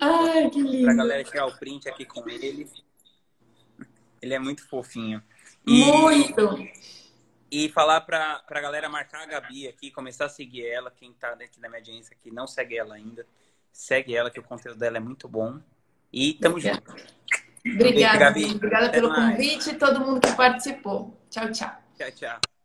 Ai, 0.00 0.48
que 0.50 0.62
lindo. 0.62 0.84
Para 0.84 0.92
a 0.92 0.96
galera 0.96 1.24
tirar 1.24 1.46
o 1.46 1.58
print 1.58 1.88
aqui 1.88 2.04
com 2.04 2.28
ele. 2.28 2.70
Ele 4.22 4.34
é 4.34 4.38
muito 4.38 4.66
fofinho. 4.68 5.22
E... 5.66 5.84
Muito! 5.84 6.58
E 7.50 7.68
falar 7.70 8.02
pra, 8.02 8.40
pra 8.40 8.60
galera 8.60 8.88
marcar 8.88 9.22
a 9.22 9.26
Gabi 9.26 9.66
aqui, 9.66 9.90
começar 9.90 10.26
a 10.26 10.28
seguir 10.28 10.66
ela. 10.66 10.90
Quem 10.90 11.12
tá 11.14 11.34
dentro 11.34 11.60
da 11.60 11.68
minha 11.68 11.80
audiência 11.80 12.14
aqui 12.14 12.30
não 12.30 12.46
segue 12.46 12.76
ela 12.76 12.94
ainda. 12.94 13.26
Segue 13.72 14.14
ela, 14.14 14.30
que 14.30 14.40
o 14.40 14.42
conteúdo 14.42 14.78
dela 14.78 14.98
é 14.98 15.00
muito 15.00 15.28
bom. 15.28 15.58
E 16.12 16.34
tamo 16.34 16.60
junto. 16.60 16.94
Obrigada, 17.64 18.18
Gabi. 18.18 18.44
Obrigada 18.44 18.86
Até 18.86 19.00
pelo 19.00 19.08
mais. 19.08 19.36
convite 19.36 19.70
e 19.70 19.74
todo 19.74 20.00
mundo 20.00 20.20
que 20.20 20.32
participou. 20.34 21.16
Tchau, 21.30 21.50
tchau. 21.52 21.82
Tchau, 21.96 22.10
tchau. 22.12 22.57